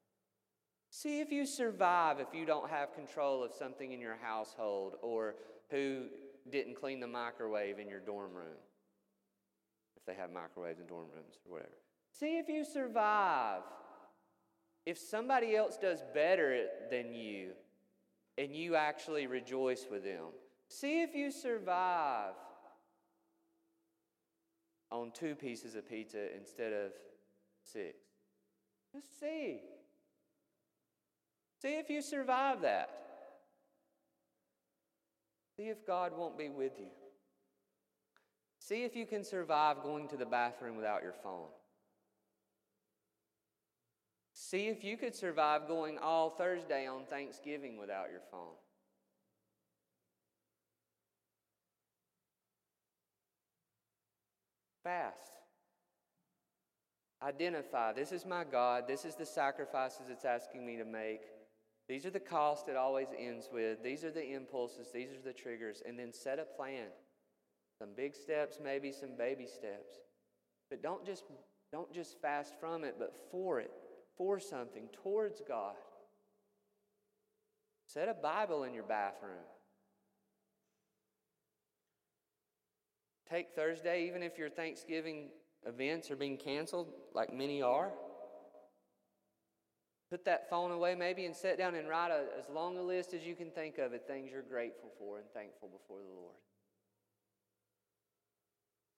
See 0.90 1.20
if 1.20 1.30
you 1.30 1.46
survive 1.46 2.18
if 2.18 2.34
you 2.34 2.44
don't 2.44 2.68
have 2.68 2.94
control 2.94 3.42
of 3.44 3.52
something 3.52 3.92
in 3.92 4.00
your 4.00 4.16
household 4.22 4.94
or 5.02 5.36
who 5.70 6.06
didn't 6.50 6.74
clean 6.74 7.00
the 7.00 7.06
microwave 7.06 7.78
in 7.78 7.88
your 7.88 8.00
dorm 8.00 8.34
room. 8.34 8.58
If 9.96 10.04
they 10.04 10.14
have 10.14 10.32
microwaves 10.32 10.80
in 10.80 10.86
dorm 10.86 11.06
rooms 11.14 11.38
or 11.46 11.52
whatever. 11.52 11.74
See 12.12 12.38
if 12.38 12.48
you 12.48 12.64
survive 12.64 13.62
if 14.84 14.98
somebody 14.98 15.54
else 15.54 15.76
does 15.76 16.02
better 16.12 16.66
than 16.90 17.14
you 17.14 17.50
and 18.38 18.54
you 18.54 18.74
actually 18.74 19.26
rejoice 19.26 19.86
with 19.90 20.02
them. 20.02 20.26
See 20.68 21.02
if 21.02 21.14
you 21.14 21.30
survive 21.30 22.32
on 24.90 25.12
two 25.12 25.34
pieces 25.34 25.76
of 25.76 25.88
pizza 25.88 26.34
instead 26.36 26.72
of 26.72 26.92
six. 27.62 28.09
Just 28.94 29.20
see. 29.20 29.60
See 31.62 31.78
if 31.78 31.90
you 31.90 32.02
survive 32.02 32.62
that. 32.62 32.90
See 35.56 35.68
if 35.68 35.86
God 35.86 36.12
won't 36.16 36.38
be 36.38 36.48
with 36.48 36.72
you. 36.78 36.86
See 38.58 38.84
if 38.84 38.96
you 38.96 39.04
can 39.04 39.24
survive 39.24 39.82
going 39.82 40.08
to 40.08 40.16
the 40.16 40.24
bathroom 40.24 40.76
without 40.76 41.02
your 41.02 41.12
phone. 41.12 41.48
See 44.32 44.68
if 44.68 44.82
you 44.82 44.96
could 44.96 45.14
survive 45.14 45.68
going 45.68 45.98
all 45.98 46.30
Thursday 46.30 46.86
on 46.86 47.04
Thanksgiving 47.04 47.78
without 47.78 48.10
your 48.10 48.22
phone. 48.30 48.54
Fast. 54.82 55.39
Identify 57.22 57.92
this 57.92 58.12
is 58.12 58.24
my 58.24 58.44
God, 58.44 58.84
this 58.88 59.04
is 59.04 59.14
the 59.14 59.26
sacrifices 59.26 60.08
it's 60.10 60.24
asking 60.24 60.64
me 60.64 60.76
to 60.76 60.84
make. 60.84 61.22
These 61.88 62.06
are 62.06 62.10
the 62.10 62.20
costs 62.20 62.68
it 62.68 62.76
always 62.76 63.08
ends 63.18 63.48
with. 63.52 63.82
These 63.82 64.04
are 64.04 64.10
the 64.10 64.32
impulses, 64.32 64.88
these 64.94 65.10
are 65.10 65.22
the 65.24 65.32
triggers. 65.32 65.82
And 65.84 65.98
then 65.98 66.12
set 66.12 66.38
a 66.38 66.44
plan. 66.44 66.86
Some 67.78 67.90
big 67.96 68.14
steps, 68.14 68.58
maybe 68.62 68.92
some 68.92 69.16
baby 69.18 69.46
steps. 69.46 69.96
But 70.70 70.82
don't 70.82 71.04
just 71.04 71.24
don't 71.72 71.92
just 71.92 72.20
fast 72.20 72.54
from 72.58 72.84
it, 72.84 72.96
but 72.98 73.12
for 73.30 73.60
it, 73.60 73.70
for 74.16 74.40
something, 74.40 74.88
towards 75.02 75.42
God. 75.46 75.74
Set 77.86 78.08
a 78.08 78.14
Bible 78.14 78.64
in 78.64 78.72
your 78.72 78.84
bathroom. 78.84 79.44
Take 83.28 83.52
Thursday, 83.54 84.06
even 84.06 84.22
if 84.22 84.38
your 84.38 84.48
Thanksgiving 84.48 85.28
events 85.66 86.10
are 86.10 86.16
being 86.16 86.36
canceled, 86.36 86.88
like 87.14 87.32
many 87.32 87.62
are. 87.62 87.90
Put 90.10 90.24
that 90.24 90.50
phone 90.50 90.72
away 90.72 90.96
maybe 90.96 91.24
and 91.24 91.36
sit 91.36 91.56
down 91.56 91.76
and 91.76 91.88
write 91.88 92.10
a, 92.10 92.24
as 92.38 92.48
long 92.52 92.76
a 92.76 92.82
list 92.82 93.14
as 93.14 93.24
you 93.24 93.36
can 93.36 93.50
think 93.50 93.78
of 93.78 93.92
it, 93.92 94.04
things 94.08 94.30
you're 94.32 94.42
grateful 94.42 94.90
for 94.98 95.18
and 95.18 95.26
thankful 95.32 95.68
before 95.68 96.00
the 96.00 96.12
Lord. 96.12 96.34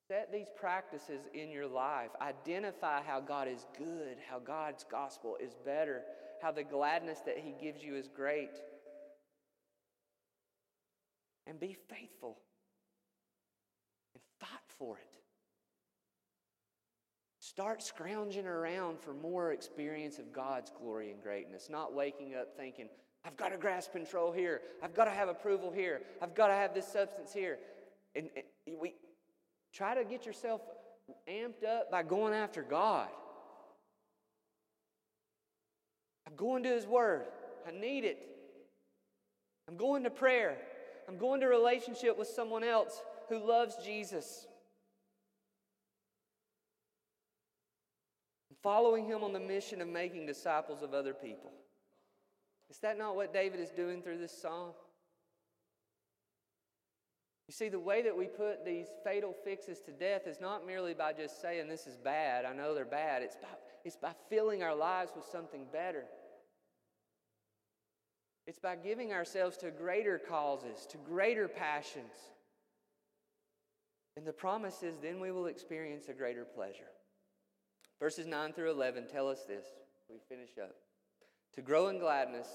Set 0.08 0.32
these 0.32 0.48
practices 0.56 1.20
in 1.34 1.50
your 1.50 1.66
life. 1.66 2.10
Identify 2.20 3.02
how 3.02 3.20
God 3.20 3.46
is 3.46 3.66
good, 3.76 4.16
how 4.28 4.38
God's 4.38 4.84
gospel 4.90 5.36
is 5.42 5.54
better, 5.64 6.02
how 6.40 6.50
the 6.50 6.64
gladness 6.64 7.20
that 7.26 7.38
He 7.38 7.54
gives 7.62 7.82
you 7.82 7.96
is 7.96 8.08
great. 8.08 8.58
And 11.46 11.60
be 11.60 11.76
faithful 11.88 12.38
and 14.14 14.22
fight 14.40 14.60
for 14.78 14.96
it. 14.96 15.21
Start 17.54 17.82
scrounging 17.82 18.46
around 18.46 18.98
for 18.98 19.12
more 19.12 19.52
experience 19.52 20.18
of 20.18 20.32
God's 20.32 20.70
glory 20.70 21.10
and 21.10 21.22
greatness, 21.22 21.68
not 21.68 21.92
waking 21.92 22.34
up 22.34 22.56
thinking, 22.56 22.88
I've 23.26 23.36
got 23.36 23.52
to 23.52 23.58
grasp 23.58 23.92
control 23.92 24.32
here. 24.32 24.62
I've 24.82 24.94
got 24.94 25.04
to 25.04 25.10
have 25.10 25.28
approval 25.28 25.70
here. 25.70 26.00
I've 26.22 26.34
got 26.34 26.48
to 26.48 26.54
have 26.54 26.74
this 26.74 26.88
substance 26.88 27.32
here. 27.32 27.58
And, 28.14 28.30
and 28.66 28.76
we 28.80 28.94
try 29.72 29.94
to 29.94 30.04
get 30.04 30.24
yourself 30.24 30.62
amped 31.28 31.64
up 31.64 31.90
by 31.90 32.02
going 32.02 32.32
after 32.32 32.62
God. 32.62 33.08
I'm 36.26 36.36
going 36.36 36.62
to 36.62 36.70
His 36.70 36.86
Word. 36.86 37.26
I 37.68 37.70
need 37.70 38.04
it. 38.04 38.18
I'm 39.68 39.76
going 39.76 40.04
to 40.04 40.10
prayer. 40.10 40.56
I'm 41.06 41.18
going 41.18 41.40
to 41.42 41.46
relationship 41.46 42.18
with 42.18 42.28
someone 42.28 42.64
else 42.64 43.02
who 43.28 43.46
loves 43.46 43.76
Jesus. 43.84 44.46
Following 48.62 49.06
him 49.06 49.24
on 49.24 49.32
the 49.32 49.40
mission 49.40 49.80
of 49.80 49.88
making 49.88 50.26
disciples 50.26 50.82
of 50.82 50.94
other 50.94 51.12
people. 51.12 51.52
Is 52.70 52.78
that 52.78 52.96
not 52.96 53.16
what 53.16 53.32
David 53.32 53.60
is 53.60 53.70
doing 53.70 54.02
through 54.02 54.18
this 54.18 54.32
psalm? 54.32 54.72
You 57.48 57.52
see, 57.52 57.68
the 57.68 57.78
way 57.78 58.02
that 58.02 58.16
we 58.16 58.26
put 58.26 58.64
these 58.64 58.86
fatal 59.04 59.34
fixes 59.44 59.80
to 59.82 59.92
death 59.92 60.26
is 60.26 60.40
not 60.40 60.66
merely 60.66 60.94
by 60.94 61.12
just 61.12 61.42
saying 61.42 61.68
this 61.68 61.86
is 61.86 61.96
bad, 61.96 62.44
I 62.44 62.54
know 62.54 62.74
they're 62.74 62.84
bad. 62.84 63.22
It's 63.22 63.36
by, 63.36 63.48
it's 63.84 63.96
by 63.96 64.12
filling 64.30 64.62
our 64.62 64.74
lives 64.74 65.12
with 65.14 65.26
something 65.26 65.66
better. 65.72 66.04
It's 68.46 68.58
by 68.58 68.76
giving 68.76 69.12
ourselves 69.12 69.56
to 69.58 69.70
greater 69.70 70.18
causes, 70.18 70.86
to 70.90 70.96
greater 70.98 71.46
passions. 71.46 72.14
And 74.16 74.26
the 74.26 74.32
promise 74.32 74.82
is 74.82 74.98
then 74.98 75.20
we 75.20 75.30
will 75.30 75.46
experience 75.46 76.08
a 76.08 76.12
greater 76.12 76.44
pleasure. 76.44 76.88
Verses 78.02 78.26
9 78.26 78.52
through 78.52 78.72
11 78.72 79.04
tell 79.06 79.28
us 79.28 79.44
this. 79.46 79.64
We 80.10 80.16
finish 80.28 80.58
up. 80.60 80.74
To 81.54 81.62
grow 81.62 81.86
in 81.86 82.00
gladness, 82.00 82.48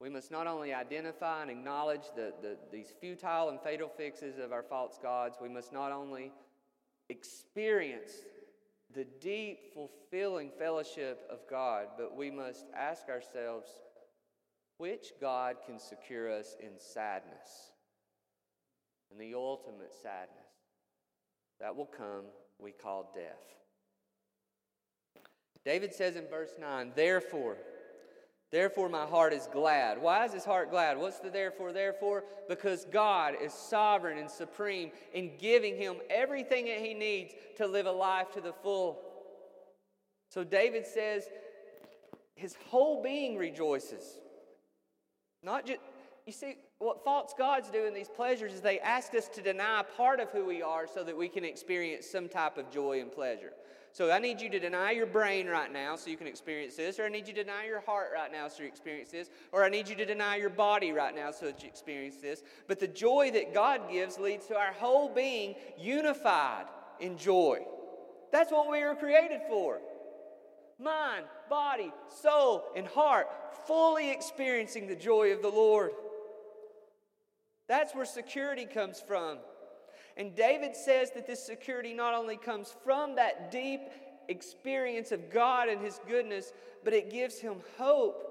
we 0.00 0.08
must 0.08 0.30
not 0.30 0.46
only 0.46 0.72
identify 0.72 1.42
and 1.42 1.50
acknowledge 1.50 2.04
the, 2.14 2.32
the, 2.40 2.56
these 2.70 2.94
futile 3.00 3.48
and 3.48 3.60
fatal 3.60 3.88
fixes 3.88 4.38
of 4.38 4.52
our 4.52 4.62
false 4.62 5.00
gods, 5.02 5.38
we 5.42 5.48
must 5.48 5.72
not 5.72 5.90
only 5.90 6.30
experience 7.08 8.12
the 8.94 9.04
deep, 9.20 9.74
fulfilling 9.74 10.52
fellowship 10.56 11.26
of 11.28 11.40
God, 11.50 11.86
but 11.98 12.14
we 12.14 12.30
must 12.30 12.66
ask 12.72 13.08
ourselves 13.08 13.68
which 14.78 15.06
God 15.20 15.56
can 15.66 15.80
secure 15.80 16.30
us 16.32 16.54
in 16.60 16.78
sadness? 16.78 17.72
And 19.10 19.20
the 19.20 19.34
ultimate 19.34 19.92
sadness 19.92 20.46
that 21.58 21.74
will 21.74 21.86
come, 21.86 22.26
we 22.60 22.70
call 22.70 23.10
death. 23.12 23.56
David 25.66 25.92
says 25.92 26.14
in 26.14 26.26
verse 26.28 26.54
9, 26.58 26.92
Therefore, 26.94 27.58
Therefore, 28.52 28.88
my 28.88 29.04
heart 29.04 29.32
is 29.32 29.48
glad. 29.52 30.00
Why 30.00 30.24
is 30.24 30.32
his 30.32 30.44
heart 30.44 30.70
glad? 30.70 30.96
What's 30.96 31.18
the 31.18 31.30
therefore? 31.30 31.72
Therefore, 31.72 32.22
because 32.48 32.86
God 32.92 33.34
is 33.42 33.52
sovereign 33.52 34.18
and 34.18 34.30
supreme 34.30 34.92
in 35.12 35.36
giving 35.36 35.76
him 35.76 35.96
everything 36.08 36.66
that 36.66 36.78
he 36.78 36.94
needs 36.94 37.34
to 37.56 37.66
live 37.66 37.86
a 37.86 37.92
life 37.92 38.30
to 38.34 38.40
the 38.40 38.52
full. 38.52 39.00
So, 40.30 40.44
David 40.44 40.86
says 40.86 41.24
his 42.36 42.54
whole 42.68 43.02
being 43.02 43.36
rejoices. 43.36 44.20
Not 45.42 45.66
just, 45.66 45.80
you 46.24 46.32
see, 46.32 46.54
what 46.78 47.02
false 47.04 47.34
gods 47.36 47.68
do 47.68 47.84
in 47.84 47.94
these 47.94 48.08
pleasures 48.08 48.52
is 48.52 48.60
they 48.60 48.78
ask 48.78 49.12
us 49.16 49.26
to 49.30 49.42
deny 49.42 49.82
part 49.96 50.20
of 50.20 50.30
who 50.30 50.44
we 50.44 50.62
are 50.62 50.86
so 50.86 51.02
that 51.02 51.16
we 51.16 51.28
can 51.28 51.44
experience 51.44 52.06
some 52.06 52.28
type 52.28 52.58
of 52.58 52.70
joy 52.70 53.00
and 53.00 53.10
pleasure. 53.10 53.52
So 53.96 54.10
I 54.10 54.18
need 54.18 54.42
you 54.42 54.50
to 54.50 54.58
deny 54.58 54.90
your 54.90 55.06
brain 55.06 55.46
right 55.46 55.72
now 55.72 55.96
so 55.96 56.10
you 56.10 56.18
can 56.18 56.26
experience 56.26 56.76
this, 56.76 56.98
or 56.98 57.06
I 57.06 57.08
need 57.08 57.26
you 57.26 57.32
to 57.32 57.44
deny 57.44 57.64
your 57.64 57.80
heart 57.80 58.08
right 58.14 58.30
now 58.30 58.46
so 58.46 58.62
you 58.62 58.68
experience 58.68 59.10
this, 59.10 59.30
or 59.52 59.64
I 59.64 59.70
need 59.70 59.88
you 59.88 59.94
to 59.94 60.04
deny 60.04 60.36
your 60.36 60.50
body 60.50 60.92
right 60.92 61.16
now 61.16 61.30
so 61.30 61.46
that 61.46 61.62
you 61.62 61.68
experience 61.70 62.16
this. 62.16 62.42
But 62.68 62.78
the 62.78 62.88
joy 62.88 63.30
that 63.32 63.54
God 63.54 63.90
gives 63.90 64.18
leads 64.18 64.48
to 64.48 64.54
our 64.54 64.74
whole 64.74 65.08
being 65.08 65.54
unified 65.78 66.66
in 67.00 67.16
joy. 67.16 67.60
That's 68.32 68.52
what 68.52 68.70
we 68.70 68.84
were 68.84 68.96
created 68.96 69.40
for. 69.48 69.80
Mind, 70.78 71.24
body, 71.48 71.90
soul, 72.22 72.64
and 72.76 72.86
heart, 72.86 73.28
fully 73.66 74.10
experiencing 74.10 74.88
the 74.88 74.94
joy 74.94 75.32
of 75.32 75.40
the 75.40 75.48
Lord. 75.48 75.92
That's 77.66 77.94
where 77.94 78.04
security 78.04 78.66
comes 78.66 79.00
from. 79.00 79.38
And 80.16 80.34
David 80.34 80.74
says 80.74 81.10
that 81.12 81.26
this 81.26 81.44
security 81.44 81.92
not 81.92 82.14
only 82.14 82.36
comes 82.36 82.74
from 82.82 83.16
that 83.16 83.50
deep 83.50 83.80
experience 84.28 85.12
of 85.12 85.30
God 85.30 85.68
and 85.68 85.80
His 85.80 86.00
goodness, 86.08 86.52
but 86.86 86.94
it 86.94 87.10
gives 87.10 87.40
him 87.40 87.56
hope 87.78 88.22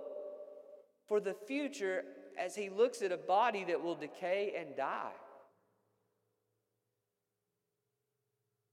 for 1.09 1.19
the 1.19 1.33
future 1.33 2.05
as 2.39 2.55
he 2.55 2.69
looks 2.69 3.01
at 3.01 3.11
a 3.11 3.17
body 3.17 3.65
that 3.65 3.83
will 3.83 3.95
decay 3.95 4.53
and 4.57 4.77
die. 4.77 5.11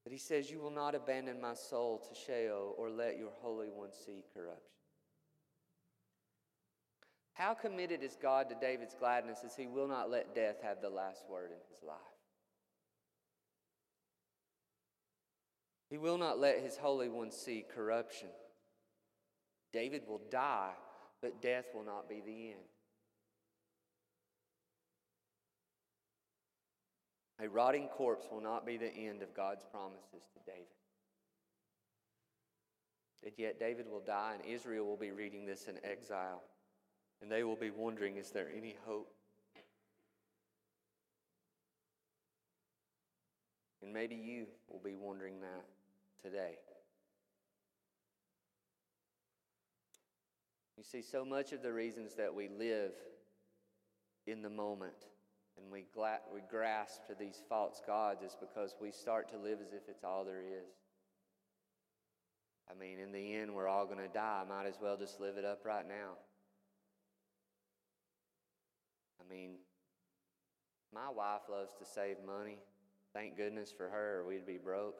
But 0.04 0.12
he 0.12 0.18
says, 0.20 0.52
You 0.52 0.60
will 0.60 0.70
not 0.70 0.94
abandon 0.94 1.40
my 1.40 1.54
soul 1.54 1.98
to 2.08 2.14
Sheol 2.14 2.76
or 2.78 2.90
let 2.90 3.18
your 3.18 3.32
Holy 3.40 3.68
One 3.68 3.90
see 3.92 4.22
corruption. 4.32 4.62
How 7.34 7.54
committed 7.54 8.04
is 8.04 8.16
God 8.22 8.48
to 8.50 8.54
David's 8.54 8.94
gladness 8.94 9.40
as 9.44 9.56
he 9.56 9.66
will 9.66 9.88
not 9.88 10.10
let 10.10 10.32
death 10.32 10.56
have 10.62 10.80
the 10.80 10.90
last 10.90 11.24
word 11.28 11.50
in 11.50 11.58
his 11.70 11.82
life? 11.82 11.96
He 15.92 15.98
will 15.98 16.16
not 16.16 16.40
let 16.40 16.62
his 16.62 16.78
Holy 16.78 17.10
One 17.10 17.30
see 17.30 17.66
corruption. 17.74 18.28
David 19.74 20.04
will 20.08 20.22
die, 20.30 20.72
but 21.20 21.42
death 21.42 21.66
will 21.74 21.84
not 21.84 22.08
be 22.08 22.22
the 22.24 22.48
end. 22.52 22.64
A 27.42 27.46
rotting 27.46 27.88
corpse 27.88 28.26
will 28.32 28.40
not 28.40 28.64
be 28.64 28.78
the 28.78 28.90
end 28.90 29.20
of 29.20 29.34
God's 29.34 29.64
promises 29.70 30.24
to 30.32 30.40
David. 30.46 30.64
And 33.22 33.32
yet, 33.36 33.60
David 33.60 33.84
will 33.86 34.00
die, 34.00 34.36
and 34.40 34.50
Israel 34.50 34.86
will 34.86 34.96
be 34.96 35.10
reading 35.10 35.44
this 35.44 35.66
in 35.68 35.74
exile. 35.84 36.40
And 37.20 37.30
they 37.30 37.44
will 37.44 37.54
be 37.54 37.68
wondering 37.70 38.16
is 38.16 38.30
there 38.30 38.48
any 38.56 38.76
hope? 38.86 39.12
And 43.82 43.92
maybe 43.92 44.14
you 44.14 44.46
will 44.70 44.80
be 44.82 44.94
wondering 44.94 45.42
that 45.42 45.64
today. 46.20 46.56
You 50.76 50.84
see, 50.84 51.02
so 51.02 51.24
much 51.24 51.52
of 51.52 51.62
the 51.62 51.72
reasons 51.72 52.14
that 52.16 52.34
we 52.34 52.48
live 52.48 52.90
in 54.26 54.42
the 54.42 54.50
moment 54.50 55.06
and 55.56 55.70
we, 55.70 55.84
gla- 55.94 56.20
we 56.34 56.40
grasp 56.50 57.06
to 57.06 57.14
these 57.14 57.40
false 57.48 57.80
gods 57.86 58.22
is 58.22 58.36
because 58.40 58.74
we 58.80 58.90
start 58.90 59.28
to 59.30 59.38
live 59.38 59.58
as 59.60 59.72
if 59.72 59.88
it's 59.88 60.02
all 60.02 60.24
there 60.24 60.40
is. 60.40 60.74
I 62.70 62.74
mean, 62.78 62.98
in 62.98 63.12
the 63.12 63.34
end, 63.34 63.54
we're 63.54 63.68
all 63.68 63.86
going 63.86 63.98
to 63.98 64.08
die. 64.12 64.42
Might 64.48 64.66
as 64.66 64.78
well 64.82 64.96
just 64.96 65.20
live 65.20 65.36
it 65.36 65.44
up 65.44 65.60
right 65.64 65.86
now. 65.86 66.16
I 69.20 69.32
mean, 69.32 69.52
my 70.92 71.10
wife 71.14 71.42
loves 71.50 71.72
to 71.78 71.84
save 71.84 72.16
money. 72.26 72.58
Thank 73.14 73.36
goodness 73.36 73.72
for 73.76 73.88
her, 73.88 74.20
or 74.20 74.26
we'd 74.26 74.46
be 74.46 74.58
broke 74.58 74.98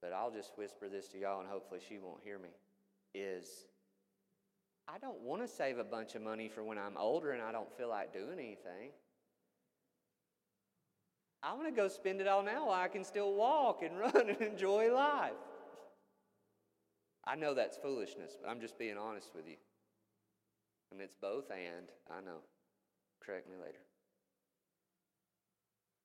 but 0.00 0.12
I'll 0.12 0.30
just 0.30 0.52
whisper 0.56 0.88
this 0.88 1.08
to 1.08 1.18
y'all 1.18 1.40
and 1.40 1.48
hopefully 1.48 1.80
she 1.86 1.98
won't 1.98 2.22
hear 2.22 2.38
me, 2.38 2.50
is 3.14 3.66
I 4.88 4.98
don't 4.98 5.20
want 5.20 5.42
to 5.42 5.48
save 5.48 5.78
a 5.78 5.84
bunch 5.84 6.14
of 6.14 6.22
money 6.22 6.48
for 6.48 6.62
when 6.62 6.78
I'm 6.78 6.96
older 6.96 7.32
and 7.32 7.42
I 7.42 7.52
don't 7.52 7.72
feel 7.76 7.88
like 7.88 8.12
doing 8.12 8.38
anything. 8.38 8.90
I 11.42 11.52
want 11.54 11.66
to 11.66 11.72
go 11.72 11.88
spend 11.88 12.20
it 12.20 12.26
all 12.26 12.42
now 12.42 12.68
while 12.68 12.80
I 12.80 12.88
can 12.88 13.04
still 13.04 13.34
walk 13.34 13.82
and 13.82 13.98
run 14.00 14.30
and 14.30 14.40
enjoy 14.40 14.92
life. 14.92 15.32
I 17.24 17.34
know 17.34 17.54
that's 17.54 17.76
foolishness, 17.76 18.36
but 18.40 18.48
I'm 18.48 18.60
just 18.60 18.78
being 18.78 18.96
honest 18.96 19.30
with 19.34 19.48
you. 19.48 19.56
And 20.92 21.00
it's 21.00 21.16
both 21.20 21.50
and, 21.50 21.88
I 22.10 22.20
know. 22.24 22.38
Correct 23.20 23.48
me 23.48 23.56
later. 23.56 23.85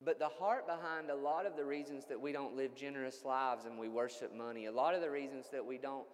But 0.04 0.18
the 0.18 0.30
heart 0.30 0.66
behind 0.66 1.12
a 1.12 1.16
lot 1.16 1.46
of 1.46 1.56
the 1.56 1.66
reasons 1.66 2.06
that 2.06 2.20
we 2.20 2.32
don't 2.32 2.56
live 2.56 2.76
generous 2.76 3.24
lives 3.24 3.66
and 3.66 3.78
we 3.78 3.88
worship 3.88 4.36
money, 4.36 4.66
a 4.66 4.72
lot 4.72 4.96
of 4.96 5.02
the 5.02 5.12
reasons 5.12 5.46
that 5.52 5.64
we 5.64 5.78
don't, 5.78 6.08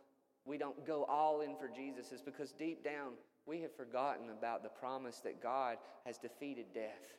we 0.45 0.57
don't 0.57 0.85
go 0.85 1.05
all 1.05 1.41
in 1.41 1.55
for 1.55 1.69
Jesus 1.69 2.11
is 2.11 2.21
because 2.21 2.51
deep 2.51 2.83
down 2.83 3.13
we 3.45 3.61
have 3.61 3.73
forgotten 3.73 4.29
about 4.29 4.61
the 4.61 4.69
promise 4.69 5.21
that 5.23 5.41
God 5.41 5.77
has 6.05 6.17
defeated 6.17 6.65
death. 6.73 7.17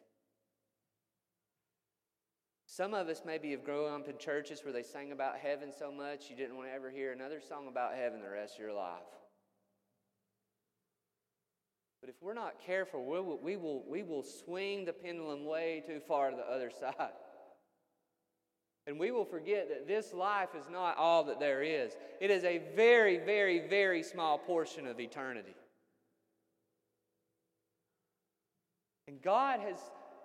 Some 2.67 2.93
of 2.93 3.09
us 3.09 3.23
maybe 3.25 3.51
have 3.53 3.65
grown 3.65 4.03
up 4.03 4.09
in 4.09 4.19
churches 4.19 4.63
where 4.63 4.75
they 4.75 4.83
sang 4.83 5.11
about 5.11 5.39
heaven 5.39 5.73
so 5.77 5.91
much 5.91 6.29
you 6.29 6.37
didn't 6.37 6.55
want 6.55 6.69
to 6.69 6.75
ever 6.75 6.91
hear 6.91 7.13
another 7.13 7.41
song 7.41 7.67
about 7.67 7.95
heaven 7.95 8.21
the 8.21 8.29
rest 8.29 8.57
of 8.57 8.61
your 8.61 8.75
life. 8.75 9.18
But 12.01 12.11
if 12.11 12.17
we're 12.21 12.35
not 12.35 12.55
careful, 12.65 13.05
we 13.05 13.21
will, 13.21 13.39
we 13.39 13.57
will, 13.57 13.83
we 13.89 14.03
will 14.03 14.23
swing 14.23 14.85
the 14.85 14.93
pendulum 14.93 15.45
way 15.45 15.83
too 15.87 16.01
far 16.07 16.31
to 16.31 16.37
the 16.37 16.43
other 16.43 16.71
side. 16.81 17.13
And 18.87 18.99
we 18.99 19.11
will 19.11 19.27
forget 19.27 19.69
that 19.69 19.87
this 19.87 20.15
life 20.15 20.51
is 20.59 20.65
not 20.71 20.97
all 20.97 21.25
that 21.25 21.39
there 21.39 21.63
is. 21.63 21.93
It 22.21 22.31
is 22.31 22.43
a 22.45 22.63
very, 22.75 23.19
very, 23.19 23.69
very 23.69 24.03
small 24.03 24.39
portion 24.39 24.87
of 24.87 24.99
eternity. 24.99 25.55
And 29.09 29.21
God 29.21 29.61
has, 29.61 29.77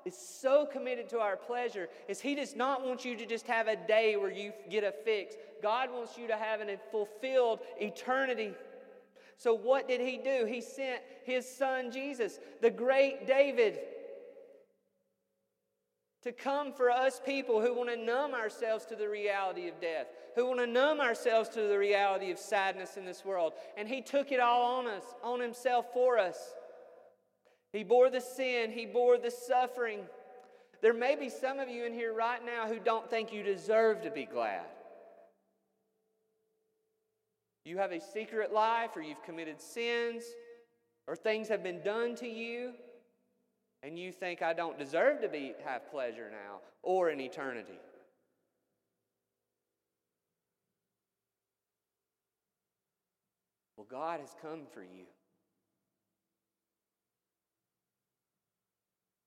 is 0.06 0.18
so 0.18 0.66
committed 0.66 1.10
to 1.10 1.20
our 1.20 1.36
pleasure 1.36 1.90
is 2.08 2.22
He 2.22 2.36
does 2.36 2.56
not 2.56 2.86
want 2.86 3.04
you 3.04 3.18
to 3.18 3.26
just 3.26 3.48
have 3.48 3.68
a 3.68 3.76
day 3.76 4.16
where 4.16 4.32
you 4.32 4.54
get 4.70 4.86
a 4.86 4.94
fix. 5.04 5.36
God 5.62 5.90
wants 5.92 6.18
you 6.18 6.28
to 6.28 6.38
have 6.38 6.62
a 6.62 6.78
fulfilled 6.90 7.60
eternity. 7.82 8.54
So, 9.38 9.54
what 9.54 9.88
did 9.88 10.02
he 10.02 10.18
do? 10.18 10.46
He 10.46 10.62
sent 10.62 11.02
his 11.24 11.50
son 11.50 11.92
Jesus, 11.92 12.40
the 12.62 12.70
great 12.70 13.28
David, 13.28 13.80
to 16.24 16.32
come 16.32 16.72
for 16.72 16.90
us 16.90 17.22
people 17.26 17.62
who 17.62 17.74
want 17.74 17.90
to 17.90 17.98
numb 17.98 18.34
ourselves 18.34 18.86
to 18.86 18.96
the 18.96 19.10
reality 19.10 19.68
of 19.68 19.80
death, 19.82 20.08
who 20.36 20.48
want 20.48 20.60
to 20.60 20.68
numb 20.68 21.02
ourselves 21.02 21.50
to 21.50 21.64
the 21.64 21.78
reality 21.78 22.32
of 22.32 22.40
sadness 22.40 22.96
in 22.96 23.06
this 23.06 23.26
world. 23.26 23.54
And 23.78 23.88
he 23.88 24.02
took 24.02 24.32
it 24.32 24.40
all 24.40 24.78
on 24.78 24.88
us, 24.88 25.04
on 25.22 25.42
himself 25.42 25.88
for 25.94 26.18
us. 26.18 26.38
He 27.74 27.84
bore 27.84 28.10
the 28.10 28.22
sin, 28.22 28.72
he 28.72 28.86
bore 28.86 29.18
the 29.18 29.32
suffering. 29.32 30.02
There 30.82 30.94
may 30.94 31.16
be 31.16 31.30
some 31.30 31.60
of 31.60 31.68
you 31.68 31.86
in 31.86 31.94
here 31.94 32.14
right 32.14 32.44
now 32.46 32.68
who 32.68 32.80
don't 32.80 33.10
think 33.10 33.34
you 33.34 33.44
deserve 33.44 34.04
to 34.04 34.12
be 34.12 34.26
glad. 34.26 34.66
You 37.66 37.78
have 37.78 37.92
a 37.92 38.02
secret 38.02 38.54
life 38.54 38.92
or 38.96 39.02
you've 39.02 39.24
committed 39.24 39.62
sins. 39.62 40.24
or 41.06 41.16
things 41.16 41.50
have 41.50 41.62
been 41.62 41.82
done 41.82 42.16
to 42.16 42.28
you 42.28 42.72
and 43.84 44.00
you 44.00 44.12
think 44.12 44.42
I 44.42 44.54
don't 44.54 44.80
deserve 44.80 45.22
to 45.22 45.28
be 45.28 45.54
have 45.66 45.90
pleasure 45.92 46.30
now 46.32 46.62
or 46.82 47.10
in 47.10 47.20
eternity. 47.20 47.80
Well, 53.76 53.88
God 53.90 54.22
has 54.22 54.34
come 54.42 54.62
for 54.74 54.82
you. 54.82 55.06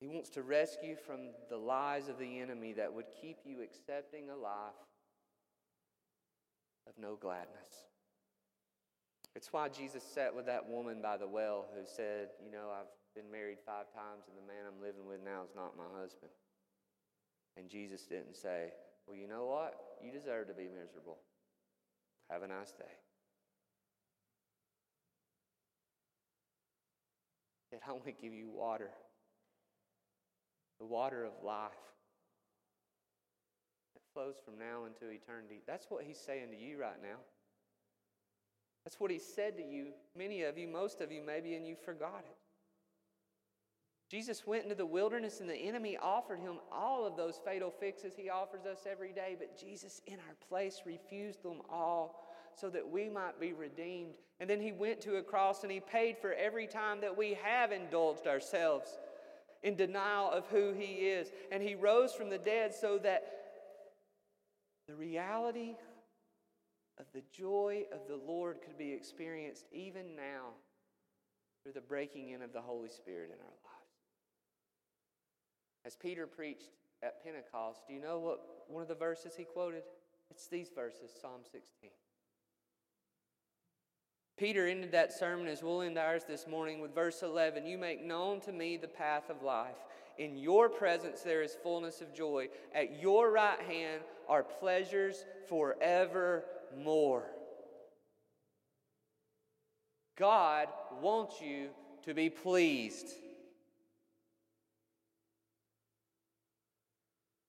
He 0.00 0.06
wants 0.06 0.30
to 0.30 0.42
rescue 0.42 0.96
from 1.06 1.30
the 1.50 1.56
lies 1.56 2.08
of 2.08 2.18
the 2.18 2.40
enemy 2.40 2.72
that 2.74 2.92
would 2.92 3.06
keep 3.20 3.38
you 3.44 3.62
accepting 3.62 4.30
a 4.30 4.36
life 4.36 4.72
of 6.86 6.94
no 6.98 7.16
gladness. 7.16 7.86
It's 9.36 9.52
why 9.52 9.68
Jesus 9.68 10.02
sat 10.02 10.34
with 10.34 10.46
that 10.46 10.66
woman 10.66 11.02
by 11.02 11.18
the 11.18 11.28
well 11.28 11.66
who 11.76 11.84
said, 11.84 12.28
You 12.42 12.50
know, 12.50 12.72
I've 12.72 12.88
been 13.14 13.30
married 13.30 13.58
five 13.66 13.92
times 13.92 14.24
and 14.26 14.34
the 14.34 14.48
man 14.48 14.64
I'm 14.66 14.80
living 14.80 15.06
with 15.06 15.20
now 15.22 15.44
is 15.44 15.54
not 15.54 15.76
my 15.76 15.84
husband. 16.00 16.32
And 17.58 17.68
Jesus 17.68 18.06
didn't 18.06 18.34
say, 18.34 18.72
Well, 19.06 19.14
you 19.14 19.28
know 19.28 19.44
what? 19.44 19.76
You 20.02 20.10
deserve 20.10 20.48
to 20.48 20.54
be 20.54 20.68
miserable. 20.72 21.18
Have 22.30 22.44
a 22.44 22.48
nice 22.48 22.72
day. 22.72 22.96
It 27.72 27.82
only 27.90 28.16
give 28.18 28.32
you 28.32 28.48
water, 28.48 28.88
the 30.78 30.86
water 30.86 31.24
of 31.24 31.32
life. 31.44 31.72
It 33.96 34.02
flows 34.14 34.36
from 34.42 34.58
now 34.58 34.86
into 34.86 35.12
eternity. 35.12 35.60
That's 35.66 35.86
what 35.90 36.04
he's 36.04 36.18
saying 36.18 36.52
to 36.52 36.56
you 36.56 36.80
right 36.80 37.02
now. 37.02 37.18
That's 38.86 39.00
what 39.00 39.10
he 39.10 39.18
said 39.18 39.56
to 39.56 39.64
you, 39.64 39.86
many 40.16 40.44
of 40.44 40.56
you, 40.56 40.68
most 40.68 41.00
of 41.00 41.10
you 41.10 41.20
maybe, 41.20 41.56
and 41.56 41.66
you 41.66 41.74
forgot 41.74 42.20
it. 42.20 42.36
Jesus 44.08 44.46
went 44.46 44.62
into 44.62 44.76
the 44.76 44.86
wilderness 44.86 45.40
and 45.40 45.50
the 45.50 45.56
enemy 45.56 45.98
offered 46.00 46.38
him 46.38 46.60
all 46.70 47.04
of 47.04 47.16
those 47.16 47.40
fatal 47.44 47.72
fixes 47.72 48.12
he 48.16 48.30
offers 48.30 48.64
us 48.64 48.86
every 48.88 49.12
day, 49.12 49.34
but 49.36 49.58
Jesus, 49.58 50.02
in 50.06 50.14
our 50.14 50.36
place, 50.48 50.82
refused 50.86 51.42
them 51.42 51.62
all 51.68 52.28
so 52.54 52.70
that 52.70 52.88
we 52.88 53.08
might 53.08 53.40
be 53.40 53.52
redeemed. 53.52 54.14
And 54.38 54.48
then 54.48 54.60
he 54.60 54.70
went 54.70 55.00
to 55.00 55.16
a 55.16 55.22
cross 55.22 55.64
and 55.64 55.72
he 55.72 55.80
paid 55.80 56.16
for 56.16 56.32
every 56.34 56.68
time 56.68 57.00
that 57.00 57.18
we 57.18 57.36
have 57.42 57.72
indulged 57.72 58.28
ourselves 58.28 59.00
in 59.64 59.74
denial 59.74 60.30
of 60.30 60.46
who 60.46 60.72
he 60.72 61.08
is. 61.08 61.32
And 61.50 61.60
he 61.60 61.74
rose 61.74 62.12
from 62.12 62.30
the 62.30 62.38
dead 62.38 62.72
so 62.72 62.98
that 62.98 63.24
the 64.86 64.94
reality 64.94 65.74
of 66.98 67.06
the 67.12 67.22
joy 67.32 67.84
of 67.92 68.00
the 68.08 68.16
Lord 68.16 68.58
could 68.64 68.78
be 68.78 68.92
experienced 68.92 69.66
even 69.72 70.16
now 70.16 70.54
through 71.62 71.72
the 71.72 71.80
breaking 71.80 72.30
in 72.30 72.42
of 72.42 72.52
the 72.52 72.60
Holy 72.60 72.88
Spirit 72.88 73.30
in 73.30 73.40
our 73.40 73.46
lives. 73.46 73.86
As 75.84 75.96
Peter 75.96 76.26
preached 76.26 76.70
at 77.02 77.22
Pentecost, 77.22 77.82
do 77.86 77.94
you 77.94 78.00
know 78.00 78.18
what 78.18 78.40
one 78.68 78.82
of 78.82 78.88
the 78.88 78.94
verses 78.94 79.34
he 79.36 79.44
quoted? 79.44 79.82
It's 80.30 80.48
these 80.48 80.70
verses, 80.74 81.10
Psalm 81.20 81.42
16. 81.42 81.90
Peter 84.36 84.66
ended 84.66 84.92
that 84.92 85.12
sermon 85.12 85.48
as 85.48 85.62
we'll 85.62 85.80
end 85.80 85.96
ours 85.96 86.22
this 86.28 86.46
morning 86.46 86.80
with 86.80 86.94
verse 86.94 87.22
11 87.22 87.66
You 87.66 87.78
make 87.78 88.04
known 88.04 88.40
to 88.42 88.52
me 88.52 88.76
the 88.76 88.88
path 88.88 89.30
of 89.30 89.42
life. 89.42 89.76
In 90.18 90.36
your 90.36 90.68
presence 90.68 91.20
there 91.20 91.42
is 91.42 91.56
fullness 91.62 92.00
of 92.00 92.14
joy. 92.14 92.48
At 92.74 93.00
your 93.00 93.30
right 93.30 93.60
hand 93.60 94.02
are 94.28 94.42
pleasures 94.42 95.24
forevermore. 96.68 97.24
God 100.18 100.68
wants 101.00 101.40
you 101.40 101.68
to 102.04 102.14
be 102.14 102.30
pleased. 102.30 103.08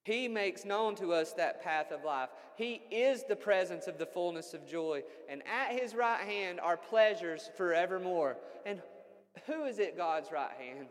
He 0.03 0.27
makes 0.27 0.63
known 0.63 0.95
to 0.95 1.11
us 1.11 1.33
that 1.33 1.61
path 1.61 1.91
of 1.91 2.05
life. 2.05 2.29
He 2.55 2.81
is 2.91 3.23
the 3.23 3.35
presence 3.35 3.87
of 3.87 3.97
the 3.97 4.05
fullness 4.05 4.53
of 4.53 4.65
joy. 4.65 5.03
And 5.29 5.43
at 5.45 5.77
his 5.77 5.93
right 5.93 6.21
hand 6.21 6.61
are 6.61 6.77
pleasures 6.77 7.49
forevermore. 7.57 8.37
And 8.65 8.81
who 9.45 9.65
is 9.65 9.79
at 9.79 9.97
God's 9.97 10.31
right 10.31 10.55
hand? 10.57 10.87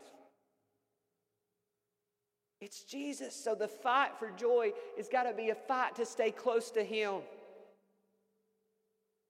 It's 2.61 2.85
Jesus. 2.85 3.35
So 3.35 3.55
the 3.55 3.68
fight 3.68 4.18
for 4.18 4.31
joy 4.31 4.72
has 4.97 5.09
got 5.09 5.24
to 5.24 5.33
be 5.33 5.51
a 5.51 5.55
fight 5.55 5.97
to 5.97 6.07
stay 6.07 6.31
close 6.31 6.70
to 6.72 6.85
him. 6.85 7.20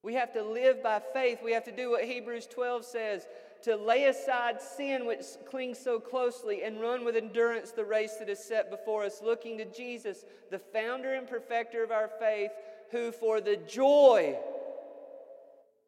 We 0.06 0.14
have 0.14 0.32
to 0.34 0.44
live 0.44 0.84
by 0.84 1.02
faith. 1.12 1.40
We 1.42 1.50
have 1.50 1.64
to 1.64 1.72
do 1.72 1.90
what 1.90 2.04
Hebrews 2.04 2.46
12 2.46 2.84
says 2.84 3.26
to 3.62 3.74
lay 3.74 4.04
aside 4.04 4.62
sin 4.62 5.04
which 5.04 5.24
clings 5.50 5.80
so 5.80 5.98
closely 5.98 6.62
and 6.62 6.80
run 6.80 7.04
with 7.04 7.16
endurance 7.16 7.72
the 7.72 7.84
race 7.84 8.14
that 8.20 8.28
is 8.28 8.38
set 8.38 8.70
before 8.70 9.02
us, 9.02 9.20
looking 9.20 9.58
to 9.58 9.64
Jesus, 9.64 10.24
the 10.48 10.60
founder 10.60 11.14
and 11.14 11.26
perfecter 11.26 11.82
of 11.82 11.90
our 11.90 12.08
faith, 12.20 12.52
who 12.92 13.10
for 13.10 13.40
the 13.40 13.56
joy 13.56 14.38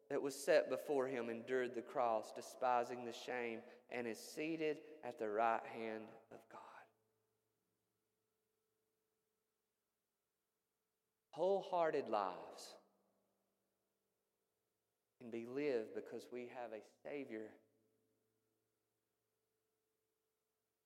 that 0.09 0.21
was 0.21 0.35
set 0.35 0.69
before 0.69 1.07
him 1.07 1.29
endured 1.29 1.73
the 1.73 1.81
cross, 1.81 2.33
despising 2.35 3.05
the 3.05 3.13
shame, 3.13 3.59
and 3.89 4.05
is 4.05 4.19
seated 4.19 4.79
at 5.05 5.17
the 5.17 5.29
right 5.29 5.63
hand 5.73 6.03
of 6.33 6.39
God. 6.51 6.59
Wholehearted 11.29 12.09
lives 12.09 12.75
can 15.19 15.29
be 15.29 15.45
lived 15.45 15.95
because 15.95 16.25
we 16.31 16.49
have 16.55 16.71
a 16.71 16.81
Savior 17.03 17.47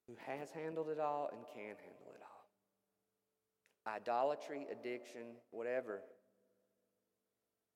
who 0.08 0.16
has 0.26 0.50
handled 0.52 0.90
it 0.90 1.00
all 1.00 1.30
and 1.32 1.42
can 1.54 1.76
handle 1.78 2.14
it 2.14 2.22
all. 2.22 3.94
Idolatry, 3.94 4.66
addiction, 4.72 5.38
whatever, 5.52 6.02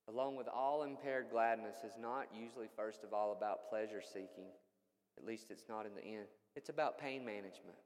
along 0.09 0.35
with 0.35 0.47
all 0.47 0.83
impaired 0.83 1.27
gladness, 1.31 1.77
is 1.85 1.93
not 1.99 2.27
usually, 2.33 2.67
first 2.75 3.03
of 3.03 3.13
all, 3.13 3.33
about 3.33 3.69
pleasure 3.69 4.01
seeking. 4.01 4.49
At 5.17 5.25
least 5.25 5.47
it's 5.49 5.65
not 5.67 5.85
in 5.85 5.95
the 5.95 6.03
end. 6.03 6.27
It's 6.55 6.69
about 6.69 6.97
pain 6.97 7.25
management. 7.25 7.77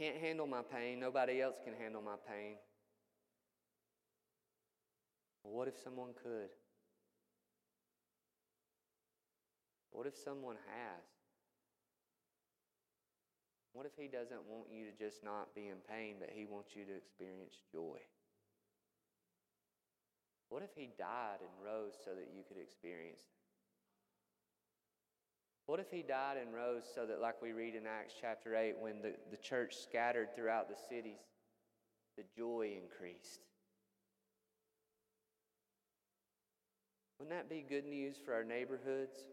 Can't 0.00 0.16
handle 0.16 0.46
my 0.46 0.62
pain. 0.62 1.00
Nobody 1.00 1.42
else 1.42 1.56
can 1.64 1.74
handle 1.74 2.00
my 2.00 2.14
pain. 2.28 2.54
What 5.50 5.66
if 5.66 5.78
someone 5.82 6.10
could? 6.22 6.50
What 9.90 10.06
if 10.06 10.16
someone 10.16 10.56
has? 10.66 11.04
What 13.72 13.86
if 13.86 13.92
he 13.98 14.08
doesn't 14.08 14.44
want 14.48 14.68
you 14.70 14.84
to 14.84 14.92
just 14.92 15.24
not 15.24 15.54
be 15.54 15.68
in 15.68 15.78
pain, 15.88 16.16
but 16.20 16.30
he 16.32 16.44
wants 16.44 16.76
you 16.76 16.84
to 16.84 16.94
experience 16.94 17.56
joy? 17.72 17.98
What 20.48 20.62
if 20.62 20.70
he 20.74 20.90
died 20.98 21.40
and 21.40 21.50
rose 21.64 21.94
so 22.04 22.10
that 22.10 22.28
you 22.34 22.42
could 22.46 22.60
experience? 22.60 23.22
What 25.66 25.80
if 25.80 25.90
he 25.90 26.02
died 26.02 26.38
and 26.40 26.54
rose 26.54 26.84
so 26.94 27.04
that, 27.06 27.20
like 27.20 27.42
we 27.42 27.52
read 27.52 27.74
in 27.74 27.86
Acts 27.86 28.14
chapter 28.20 28.56
8, 28.56 28.76
when 28.80 29.02
the, 29.02 29.12
the 29.30 29.36
church 29.36 29.76
scattered 29.76 30.34
throughout 30.34 30.68
the 30.68 30.76
cities, 30.88 31.20
the 32.16 32.24
joy 32.36 32.78
increased? 32.82 33.40
Wouldn't 37.18 37.36
that 37.36 37.48
be 37.48 37.64
good 37.68 37.84
news 37.84 38.16
for 38.24 38.32
our 38.32 38.44
neighborhoods? 38.44 39.24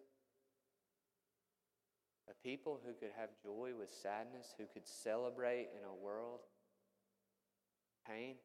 A 2.30 2.34
people 2.44 2.80
who 2.84 2.94
could 2.94 3.14
have 3.16 3.30
joy 3.44 3.72
with 3.78 3.92
sadness, 3.92 4.56
who 4.58 4.66
could 4.74 4.88
celebrate 4.88 5.70
in 5.78 5.86
a 5.88 6.04
world 6.04 6.40
pain. 8.08 8.36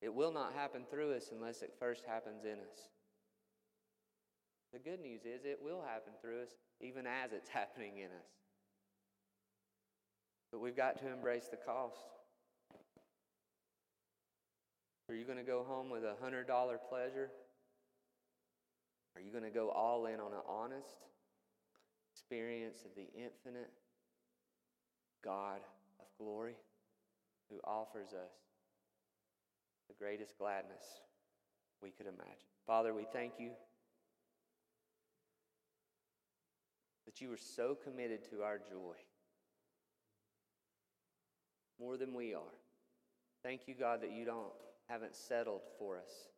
It 0.00 0.12
will 0.12 0.32
not 0.32 0.52
happen 0.52 0.82
through 0.90 1.14
us 1.14 1.30
unless 1.32 1.62
it 1.62 1.72
first 1.78 2.04
happens 2.04 2.44
in 2.44 2.58
us. 2.58 2.90
The 4.72 4.80
good 4.80 5.00
news 5.00 5.20
is 5.24 5.44
it 5.44 5.60
will 5.62 5.82
happen 5.82 6.14
through 6.20 6.42
us 6.42 6.50
even 6.80 7.06
as 7.06 7.32
it's 7.32 7.48
happening 7.48 7.98
in 7.98 8.06
us. 8.06 8.32
But 10.50 10.60
we've 10.60 10.76
got 10.76 10.98
to 11.00 11.12
embrace 11.12 11.48
the 11.48 11.56
cost. 11.56 11.96
Are 15.12 15.14
you 15.14 15.26
going 15.26 15.36
to 15.36 15.44
go 15.44 15.62
home 15.62 15.90
with 15.90 16.04
a 16.04 16.14
$100 16.24 16.46
pleasure? 16.88 17.28
Are 19.14 19.20
you 19.20 19.30
going 19.30 19.44
to 19.44 19.50
go 19.50 19.68
all 19.68 20.06
in 20.06 20.14
on 20.14 20.32
an 20.32 20.40
honest 20.48 21.04
experience 22.14 22.78
of 22.86 22.92
the 22.96 23.06
infinite 23.14 23.70
God 25.22 25.60
of 26.00 26.06
glory 26.16 26.54
who 27.50 27.58
offers 27.62 28.14
us 28.14 28.32
the 29.86 29.94
greatest 29.98 30.38
gladness 30.38 30.82
we 31.82 31.90
could 31.90 32.06
imagine? 32.06 32.48
Father, 32.66 32.94
we 32.94 33.04
thank 33.12 33.34
you 33.38 33.50
that 37.04 37.20
you 37.20 37.30
are 37.30 37.36
so 37.36 37.76
committed 37.84 38.24
to 38.30 38.42
our 38.42 38.56
joy 38.56 38.96
more 41.78 41.98
than 41.98 42.14
we 42.14 42.32
are. 42.32 42.56
Thank 43.42 43.68
you, 43.68 43.74
God, 43.78 44.00
that 44.00 44.10
you 44.10 44.24
don't 44.24 44.46
haven't 44.92 45.16
settled 45.16 45.62
for 45.78 45.96
us 45.96 46.28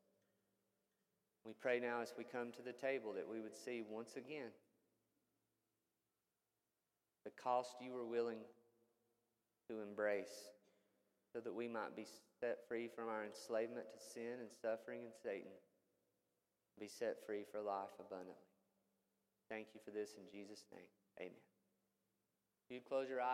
We 1.44 1.52
pray 1.60 1.80
now 1.80 2.00
as 2.00 2.14
we 2.16 2.24
come 2.24 2.52
to 2.52 2.62
the 2.62 2.72
table 2.72 3.12
that 3.14 3.28
we 3.28 3.40
would 3.40 3.56
see 3.56 3.82
once 3.88 4.16
again 4.16 4.52
the 7.24 7.32
cost 7.42 7.76
you 7.80 7.92
were 7.92 8.06
willing 8.06 8.38
to 9.68 9.80
embrace 9.80 10.52
so 11.32 11.40
that 11.40 11.52
we 11.52 11.66
might 11.66 11.96
be 11.96 12.06
set 12.40 12.58
free 12.68 12.88
from 12.94 13.08
our 13.08 13.24
enslavement 13.24 13.86
to 13.90 13.98
sin 13.98 14.38
and 14.40 14.50
suffering 14.62 15.00
and 15.02 15.12
Satan, 15.22 15.50
be 16.78 16.86
set 16.86 17.16
free 17.26 17.44
for 17.50 17.60
life 17.60 17.90
abundantly. 17.98 18.34
Thank 19.48 19.68
you 19.74 19.80
for 19.84 19.90
this 19.90 20.14
in 20.16 20.24
Jesus' 20.30 20.64
name. 20.72 20.86
Amen. 21.18 21.32
You 22.68 22.80
close 22.86 23.08
your 23.08 23.20
eyes. 23.20 23.32